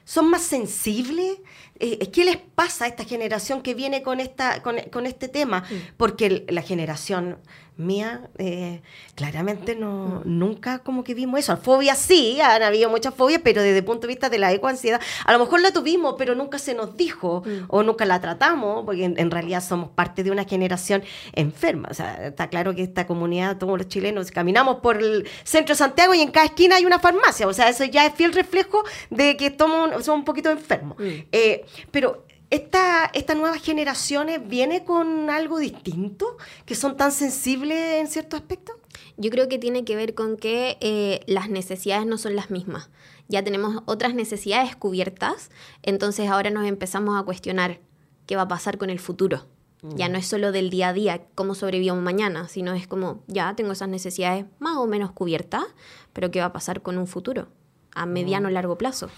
son 0.04 0.28
más 0.28 0.42
sensibles? 0.42 1.38
Eh, 1.78 2.10
¿Qué 2.10 2.24
les 2.24 2.36
pasa 2.36 2.84
a 2.84 2.88
esta 2.88 3.04
generación 3.04 3.62
que 3.62 3.74
viene 3.74 4.02
con, 4.02 4.20
esta, 4.20 4.62
con, 4.62 5.06
este 5.06 5.28
tema? 5.28 5.64
Porque 5.96 6.44
la 6.48 6.62
generación 6.62 7.38
mía, 7.76 8.28
eh, 8.38 8.80
claramente 9.14 9.76
no, 9.76 10.22
mm. 10.24 10.38
nunca 10.38 10.78
como 10.78 11.04
que 11.04 11.14
vimos 11.14 11.40
eso. 11.40 11.56
Fobia 11.56 11.94
sí, 11.94 12.40
han 12.40 12.62
habido 12.62 12.88
muchas 12.90 13.14
fobias, 13.14 13.40
pero 13.44 13.62
desde 13.62 13.78
el 13.78 13.84
punto 13.84 14.02
de 14.02 14.08
vista 14.08 14.28
de 14.28 14.38
la 14.38 14.52
ecoansiedad, 14.52 15.00
a 15.24 15.32
lo 15.32 15.38
mejor 15.38 15.60
la 15.60 15.72
tuvimos, 15.72 16.14
pero 16.16 16.34
nunca 16.34 16.58
se 16.58 16.74
nos 16.74 16.96
dijo 16.96 17.42
mm. 17.44 17.64
o 17.68 17.82
nunca 17.82 18.04
la 18.04 18.20
tratamos, 18.20 18.84
porque 18.84 19.04
en, 19.04 19.30
realidad 19.30 19.62
somos 19.62 19.90
parte 19.90 20.22
de 20.22 20.30
una 20.30 20.44
generación 20.44 21.02
enferma. 21.32 21.88
O 21.90 21.94
sea, 21.94 22.28
está 22.28 22.48
claro 22.48 22.74
que 22.74 22.82
esta 22.82 23.06
comunidad, 23.06 23.58
todos 23.58 23.76
los 23.76 23.88
chilenos, 23.88 24.30
caminamos 24.30 24.76
por 24.76 24.96
el 24.96 25.28
centro 25.44 25.74
de 25.74 25.78
Santiago 25.78 26.14
y 26.14 26.20
en 26.20 26.30
cada 26.30 26.46
esquina 26.46 26.76
hay 26.76 26.86
una 26.86 26.98
farmacia. 26.98 27.46
O 27.46 27.52
sea, 27.52 27.68
eso 27.68 27.84
ya 27.84 28.06
es 28.06 28.14
fiel 28.14 28.32
reflejo 28.32 28.84
de 29.10 29.36
que 29.36 29.54
somos, 29.56 30.08
un 30.08 30.24
poquito 30.24 30.50
enfermos. 30.50 30.98
Mm. 30.98 31.26
Eh, 31.32 31.65
pero 31.90 32.24
esta, 32.50 33.06
estas 33.12 33.36
nuevas 33.36 33.60
generaciones 33.60 34.46
viene 34.46 34.84
con 34.84 35.30
algo 35.30 35.58
distinto, 35.58 36.36
que 36.64 36.74
son 36.74 36.96
tan 36.96 37.12
sensibles 37.12 38.00
en 38.00 38.06
ciertos 38.06 38.40
aspectos? 38.40 38.76
Yo 39.16 39.30
creo 39.30 39.48
que 39.48 39.58
tiene 39.58 39.84
que 39.84 39.96
ver 39.96 40.14
con 40.14 40.36
que 40.36 40.78
eh, 40.80 41.20
las 41.26 41.48
necesidades 41.48 42.06
no 42.06 42.18
son 42.18 42.36
las 42.36 42.50
mismas. 42.50 42.90
Ya 43.28 43.42
tenemos 43.42 43.82
otras 43.86 44.14
necesidades 44.14 44.76
cubiertas, 44.76 45.50
entonces 45.82 46.28
ahora 46.28 46.50
nos 46.50 46.66
empezamos 46.66 47.20
a 47.20 47.24
cuestionar 47.24 47.80
qué 48.26 48.36
va 48.36 48.42
a 48.42 48.48
pasar 48.48 48.78
con 48.78 48.90
el 48.90 49.00
futuro. 49.00 49.46
Ya 49.82 50.08
mm. 50.08 50.12
no 50.12 50.18
es 50.18 50.26
solo 50.26 50.52
del 50.52 50.70
día 50.70 50.88
a 50.88 50.92
día, 50.92 51.22
cómo 51.34 51.54
sobrevivimos 51.54 52.02
mañana, 52.02 52.48
sino 52.48 52.74
es 52.74 52.86
como, 52.86 53.22
ya 53.26 53.54
tengo 53.56 53.72
esas 53.72 53.88
necesidades 53.88 54.46
más 54.58 54.76
o 54.76 54.86
menos 54.86 55.12
cubiertas, 55.12 55.64
pero 56.12 56.30
qué 56.30 56.40
va 56.40 56.46
a 56.46 56.52
pasar 56.52 56.82
con 56.82 56.98
un 56.98 57.06
futuro 57.06 57.48
a 57.94 58.06
mediano 58.06 58.48
o 58.48 58.50
mm. 58.50 58.54
largo 58.54 58.78
plazo. 58.78 59.10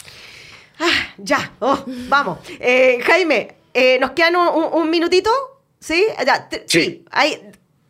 Ah, 0.79 1.15
ya, 1.19 1.53
oh, 1.59 1.85
vamos. 2.09 2.39
Eh, 2.61 3.01
Jaime, 3.03 3.57
eh, 3.75 3.99
¿nos 3.99 4.13
quedan 4.13 4.37
un, 4.37 4.91
minutito? 4.91 5.31
¿Sí? 5.81 6.07
Ya, 6.25 6.49
sí. 6.67 7.05
ahí, 7.11 7.41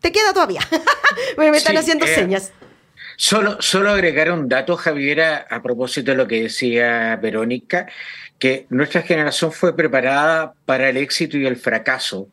te 0.01 0.11
queda 0.11 0.32
todavía. 0.32 0.61
Me 1.36 1.49
están 1.49 1.76
haciendo 1.76 2.07
eh, 2.07 2.14
señas. 2.14 2.53
Solo, 3.16 3.61
solo 3.61 3.91
agregar 3.91 4.30
un 4.30 4.49
dato, 4.49 4.76
Javiera, 4.76 5.47
a 5.51 5.62
propósito 5.62 6.12
de 6.12 6.16
lo 6.16 6.28
que 6.28 6.43
decía 6.43 7.16
Verónica, 7.16 7.89
que 8.39 8.66
nuestra 8.70 9.03
generación 9.03 9.53
fue 9.53 9.76
preparada 9.76 10.55
para 10.64 10.89
el 10.89 10.97
éxito 10.97 11.36
y 11.36 11.47
el 11.47 11.57
fracaso. 11.57 12.28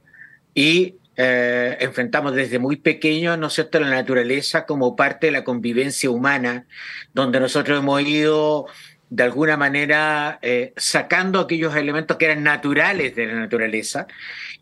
Y 0.54 0.96
enfrentamos 1.18 2.36
desde 2.36 2.60
muy 2.60 2.76
pequeños, 2.76 3.38
¿no 3.38 3.48
es 3.48 3.54
cierto?, 3.54 3.80
la 3.80 3.90
naturaleza 3.90 4.66
como 4.66 4.98
parte 4.98 5.28
de 5.28 5.32
la 5.32 5.46
convivencia 5.46 6.10
humana, 6.10 6.66
donde 7.14 7.40
nosotros 7.40 7.80
hemos 7.80 8.02
ido 8.02 8.68
de 9.10 9.24
alguna 9.24 9.56
manera 9.58 10.40
eh, 10.42 10.74
sacando 10.78 11.40
aquellos 11.40 11.76
elementos 11.76 12.18
que 12.18 12.26
eran 12.26 12.44
naturales 12.44 13.16
de 13.16 13.28
la 13.28 13.36
naturaleza 13.36 14.08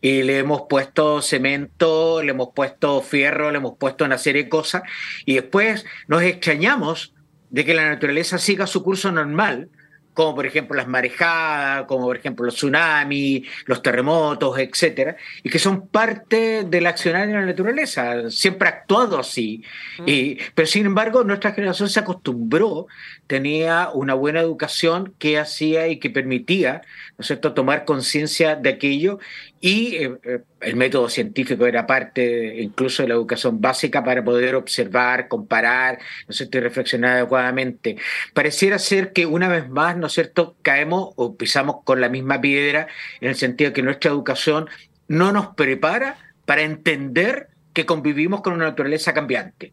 y 0.00 0.22
le 0.22 0.38
hemos 0.38 0.62
puesto 0.68 1.22
cemento, 1.22 2.22
le 2.22 2.30
hemos 2.30 2.48
puesto 2.54 3.00
fierro, 3.00 3.50
le 3.50 3.58
hemos 3.58 3.76
puesto 3.78 4.04
una 4.04 4.18
serie 4.18 4.44
de 4.44 4.48
cosas 4.48 4.82
y 5.24 5.34
después 5.34 5.86
nos 6.08 6.22
extrañamos 6.22 7.14
de 7.50 7.64
que 7.64 7.74
la 7.74 7.88
naturaleza 7.88 8.38
siga 8.38 8.66
su 8.66 8.82
curso 8.82 9.10
normal 9.12 9.70
como 10.14 10.36
por 10.36 10.46
ejemplo 10.46 10.76
las 10.76 10.86
marejadas, 10.86 11.84
como 11.86 12.04
por 12.04 12.16
ejemplo 12.16 12.46
los 12.46 12.54
tsunamis, 12.54 13.46
los 13.66 13.82
terremotos, 13.82 14.56
etcétera, 14.58 15.16
y 15.42 15.50
que 15.50 15.58
son 15.58 15.88
parte 15.88 16.64
del 16.64 16.86
accionar 16.86 17.26
de 17.26 17.34
la 17.34 17.44
naturaleza. 17.44 18.30
Siempre 18.30 18.68
ha 18.68 18.72
actuado 18.72 19.18
así. 19.18 19.62
Mm. 19.98 20.04
Y, 20.06 20.38
pero 20.54 20.66
sin 20.66 20.86
embargo, 20.86 21.24
nuestra 21.24 21.52
generación 21.52 21.88
se 21.88 22.00
acostumbró, 22.00 22.86
tenía 23.26 23.90
una 23.92 24.14
buena 24.14 24.40
educación 24.40 25.14
que 25.18 25.38
hacía 25.38 25.88
y 25.88 25.98
que 25.98 26.10
permitía, 26.10 26.82
¿no 27.16 27.22
es 27.22 27.26
cierto?, 27.26 27.54
tomar 27.54 27.84
conciencia 27.84 28.56
de 28.56 28.70
aquello 28.70 29.18
y 29.60 29.96
eh, 29.96 30.18
eh, 30.24 30.40
el 30.60 30.76
método 30.76 31.08
científico 31.08 31.66
era 31.66 31.86
parte 31.86 32.60
incluso 32.60 33.02
de 33.02 33.08
la 33.08 33.14
educación 33.14 33.60
básica 33.60 34.04
para 34.04 34.24
poder 34.24 34.54
observar, 34.54 35.28
comparar, 35.28 35.98
¿no 36.26 36.30
es 36.30 36.36
cierto? 36.36 36.58
y 36.58 36.60
reflexionar 36.60 37.12
adecuadamente. 37.12 37.96
Pareciera 38.34 38.78
ser 38.78 39.12
que 39.12 39.26
una 39.26 39.48
vez 39.48 39.68
más, 39.68 39.96
¿no 39.96 40.06
es 40.08 40.12
cierto?, 40.12 40.56
caemos 40.62 41.12
o 41.16 41.36
pisamos 41.36 41.76
con 41.84 42.00
la 42.00 42.08
misma 42.08 42.40
piedra 42.40 42.88
en 43.20 43.30
el 43.30 43.36
sentido 43.36 43.70
de 43.70 43.74
que 43.74 43.82
nuestra 43.82 44.10
educación 44.10 44.68
no 45.08 45.32
nos 45.32 45.48
prepara 45.54 46.18
para 46.44 46.62
entender 46.62 47.48
que 47.72 47.86
convivimos 47.86 48.42
con 48.42 48.52
una 48.52 48.66
naturaleza 48.66 49.14
cambiante. 49.14 49.72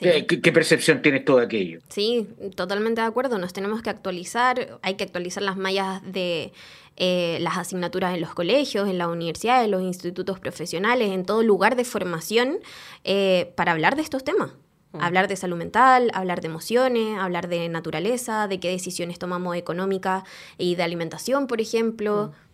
¿Qué, 0.00 0.52
percepción 0.52 1.02
tienes 1.02 1.24
todo 1.24 1.38
aquello? 1.38 1.80
Sí, 1.88 2.26
totalmente 2.54 3.00
de 3.00 3.06
acuerdo. 3.06 3.38
Nos 3.38 3.52
tenemos 3.52 3.82
que 3.82 3.90
actualizar. 3.90 4.78
Hay 4.82 4.94
que 4.94 5.04
actualizar 5.04 5.42
las 5.42 5.56
mallas 5.56 6.00
de 6.04 6.52
eh, 6.96 7.38
las 7.40 7.58
asignaturas 7.58 8.14
en 8.14 8.20
los 8.20 8.32
colegios, 8.32 8.88
en 8.88 8.98
las 8.98 9.08
universidades, 9.08 9.66
en 9.66 9.70
los 9.70 9.82
institutos 9.82 10.40
profesionales, 10.40 11.10
en 11.10 11.24
todo 11.24 11.42
lugar 11.42 11.76
de 11.76 11.84
formación 11.84 12.58
eh, 13.04 13.52
para 13.54 13.72
hablar 13.72 13.96
de 13.96 14.02
estos 14.02 14.24
temas. 14.24 14.52
Mm. 14.92 15.02
Hablar 15.02 15.28
de 15.28 15.36
salud 15.36 15.56
mental, 15.56 16.10
hablar 16.14 16.40
de 16.40 16.48
emociones, 16.48 17.18
hablar 17.18 17.48
de 17.48 17.68
naturaleza, 17.68 18.48
de 18.48 18.60
qué 18.60 18.70
decisiones 18.70 19.18
tomamos 19.18 19.56
económicas 19.56 20.24
y 20.56 20.74
de 20.74 20.82
alimentación, 20.84 21.46
por 21.46 21.60
ejemplo. 21.60 22.32
Mm. 22.32 22.45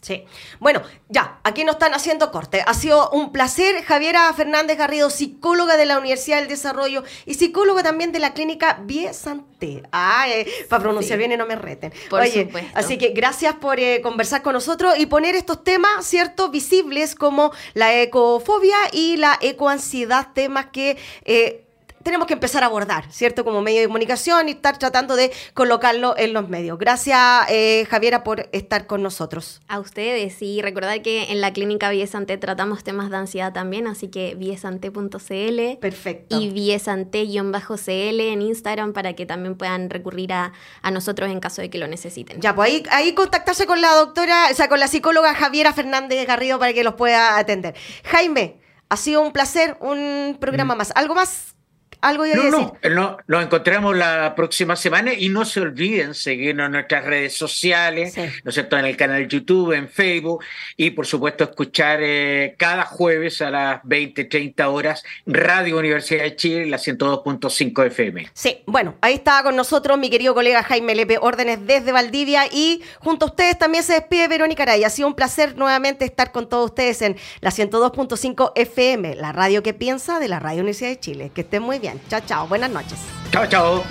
Sí. 0.00 0.24
Bueno, 0.60 0.82
ya, 1.08 1.40
aquí 1.44 1.62
nos 1.64 1.74
están 1.74 1.92
haciendo 1.92 2.30
corte. 2.32 2.62
Ha 2.66 2.74
sido 2.74 3.10
un 3.10 3.32
placer. 3.32 3.84
Javiera 3.84 4.32
Fernández 4.32 4.78
Garrido, 4.78 5.10
psicóloga 5.10 5.76
de 5.76 5.84
la 5.84 5.98
Universidad 5.98 6.38
del 6.38 6.48
Desarrollo 6.48 7.04
y 7.26 7.34
psicóloga 7.34 7.82
también 7.82 8.10
de 8.12 8.18
la 8.18 8.32
clínica 8.32 8.80
Vie 8.82 9.12
Santé. 9.12 9.82
Ah, 9.92 10.26
para 10.70 10.82
pronunciar 10.82 11.18
bien 11.18 11.32
y 11.32 11.36
no 11.36 11.46
me 11.46 11.56
reten. 11.56 11.92
Por 12.08 12.26
supuesto. 12.26 12.70
Así 12.74 12.96
que 12.96 13.10
gracias 13.10 13.54
por 13.56 13.78
eh, 13.78 14.00
conversar 14.02 14.42
con 14.42 14.54
nosotros 14.54 14.94
y 14.98 15.06
poner 15.06 15.34
estos 15.34 15.62
temas, 15.64 16.06
¿cierto?, 16.06 16.50
visibles 16.50 17.14
como 17.14 17.52
la 17.74 18.00
ecofobia 18.00 18.76
y 18.92 19.16
la 19.16 19.38
ecoansiedad, 19.40 20.28
temas 20.32 20.66
que... 20.72 20.96
Eh, 21.24 21.66
tenemos 22.02 22.26
que 22.26 22.34
empezar 22.34 22.62
a 22.62 22.66
abordar, 22.66 23.10
¿cierto? 23.12 23.44
Como 23.44 23.60
medio 23.60 23.80
de 23.80 23.86
comunicación 23.86 24.48
y 24.48 24.52
estar 24.52 24.78
tratando 24.78 25.16
de 25.16 25.32
colocarlo 25.54 26.14
en 26.16 26.32
los 26.32 26.48
medios. 26.48 26.78
Gracias, 26.78 27.20
eh, 27.48 27.86
Javiera, 27.90 28.24
por 28.24 28.48
estar 28.52 28.86
con 28.86 29.02
nosotros. 29.02 29.60
A 29.68 29.78
ustedes 29.78 30.40
y 30.40 30.62
recordar 30.62 31.02
que 31.02 31.30
en 31.30 31.40
la 31.40 31.52
clínica 31.52 31.90
Viesante 31.90 32.38
tratamos 32.38 32.84
temas 32.84 33.10
de 33.10 33.16
ansiedad 33.16 33.52
también, 33.52 33.86
así 33.86 34.08
que 34.08 34.34
viesante.cl. 34.34 35.78
Perfecto. 35.80 36.40
Y 36.40 36.50
viesante-cl 36.50 38.20
en 38.20 38.42
Instagram 38.42 38.92
para 38.92 39.14
que 39.14 39.26
también 39.26 39.56
puedan 39.56 39.90
recurrir 39.90 40.32
a, 40.32 40.52
nosotros 40.90 41.30
en 41.30 41.40
caso 41.40 41.62
de 41.62 41.70
que 41.70 41.78
lo 41.78 41.86
necesiten. 41.86 42.40
Ya, 42.40 42.54
pues 42.54 42.70
ahí, 42.70 42.82
ahí 42.90 43.14
contactarse 43.14 43.66
con 43.66 43.80
la 43.80 43.94
doctora, 43.94 44.48
o 44.50 44.54
sea, 44.54 44.68
con 44.68 44.80
la 44.80 44.88
psicóloga 44.88 45.34
Javiera 45.34 45.72
Fernández 45.72 46.26
Garrido 46.26 46.58
para 46.58 46.72
que 46.72 46.82
los 46.82 46.94
pueda 46.94 47.38
atender. 47.38 47.74
Jaime, 48.04 48.58
ha 48.88 48.96
sido 48.96 49.22
un 49.22 49.32
placer, 49.32 49.76
un 49.80 50.36
programa 50.40 50.74
mm. 50.74 50.78
más. 50.78 50.92
¿Algo 50.96 51.14
más? 51.14 51.54
Algo 52.00 52.24
no, 52.26 52.50
No, 52.50 52.76
no, 52.90 53.16
nos 53.26 53.44
encontramos 53.44 53.96
la 53.96 54.34
próxima 54.34 54.76
semana 54.76 55.12
y 55.12 55.28
no 55.28 55.44
se 55.44 55.60
olviden 55.60 56.14
seguirnos 56.14 56.66
en 56.66 56.72
nuestras 56.72 57.04
redes 57.04 57.36
sociales, 57.36 58.16
¿no 58.16 58.48
es 58.48 58.54
cierto? 58.54 58.78
En 58.78 58.86
el 58.86 58.96
canal 58.96 59.28
YouTube, 59.28 59.72
en 59.72 59.88
Facebook 59.88 60.44
y 60.76 60.90
por 60.90 61.06
supuesto 61.06 61.44
escuchar 61.44 62.00
eh, 62.02 62.54
cada 62.58 62.84
jueves 62.84 63.42
a 63.42 63.50
las 63.50 63.80
20, 63.84 64.24
30 64.24 64.68
horas 64.68 65.04
Radio 65.26 65.78
Universidad 65.78 66.22
de 66.22 66.36
Chile, 66.36 66.66
la 66.66 66.78
102.5 66.78 67.86
FM. 67.86 68.30
Sí, 68.32 68.62
bueno, 68.66 68.94
ahí 69.00 69.14
estaba 69.14 69.42
con 69.44 69.56
nosotros 69.56 69.98
mi 69.98 70.10
querido 70.10 70.34
colega 70.34 70.62
Jaime 70.62 70.94
Lepe, 70.94 71.18
órdenes 71.20 71.66
desde 71.66 71.92
Valdivia 71.92 72.46
y 72.50 72.82
junto 72.98 73.26
a 73.26 73.28
ustedes 73.28 73.58
también 73.58 73.84
se 73.84 73.94
despide 73.94 74.28
Verónica 74.28 74.62
Araya. 74.62 74.86
Ha 74.86 74.90
sido 74.90 75.08
un 75.08 75.14
placer 75.14 75.56
nuevamente 75.56 76.04
estar 76.04 76.32
con 76.32 76.48
todos 76.48 76.66
ustedes 76.66 77.02
en 77.02 77.16
la 77.40 77.50
102.5 77.50 78.52
FM, 78.54 79.16
la 79.16 79.32
radio 79.32 79.62
que 79.62 79.74
piensa 79.74 80.18
de 80.18 80.28
la 80.28 80.40
Radio 80.40 80.60
Universidad 80.60 80.90
de 80.90 81.00
Chile. 81.00 81.30
Que 81.34 81.42
estén 81.42 81.62
muy 81.62 81.78
bien. 81.78 81.89
Chao, 82.08 82.20
chao. 82.26 82.46
Buenas 82.48 82.70
noches. 82.70 82.98
Chao, 83.32 83.46
chao. 83.46 83.84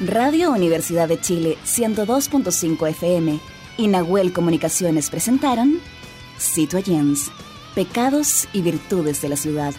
Radio 0.00 0.50
Universidad 0.50 1.08
de 1.08 1.18
Chile 1.18 1.56
102.5 1.64 2.88
FM 2.90 3.40
y 3.78 3.88
Nahuel 3.88 4.32
Comunicaciones 4.32 5.08
presentaron 5.08 5.80
Citoyens, 6.38 7.30
Pecados 7.74 8.46
y 8.52 8.60
Virtudes 8.60 9.22
de 9.22 9.28
la 9.30 9.36
Ciudad. 9.36 9.72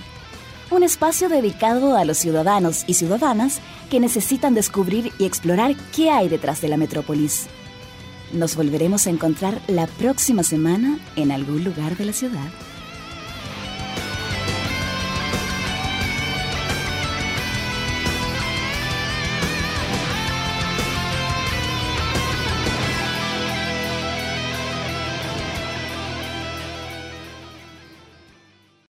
Un 0.72 0.82
espacio 0.82 1.30
dedicado 1.30 1.96
a 1.96 2.06
los 2.06 2.18
ciudadanos 2.18 2.86
y 2.88 2.96
ciudadanas 2.96 3.62
que 3.90 4.00
necesitan 4.00 4.56
descubrir 4.56 5.12
y 5.20 5.26
explorar 5.26 5.76
qué 5.96 6.10
hay 6.10 6.28
detrás 6.28 6.60
de 6.62 6.70
la 6.70 6.78
metrópolis. 6.78 7.48
Nos 8.34 8.56
volveremos 8.56 9.08
a 9.08 9.12
encontrar 9.12 9.62
la 9.68 9.88
próxima 9.88 10.44
semana 10.44 11.00
en 11.16 11.32
algún 11.32 11.64
lugar 11.64 11.96
de 11.98 12.06
la 12.06 12.14
ciudad. 12.14 12.50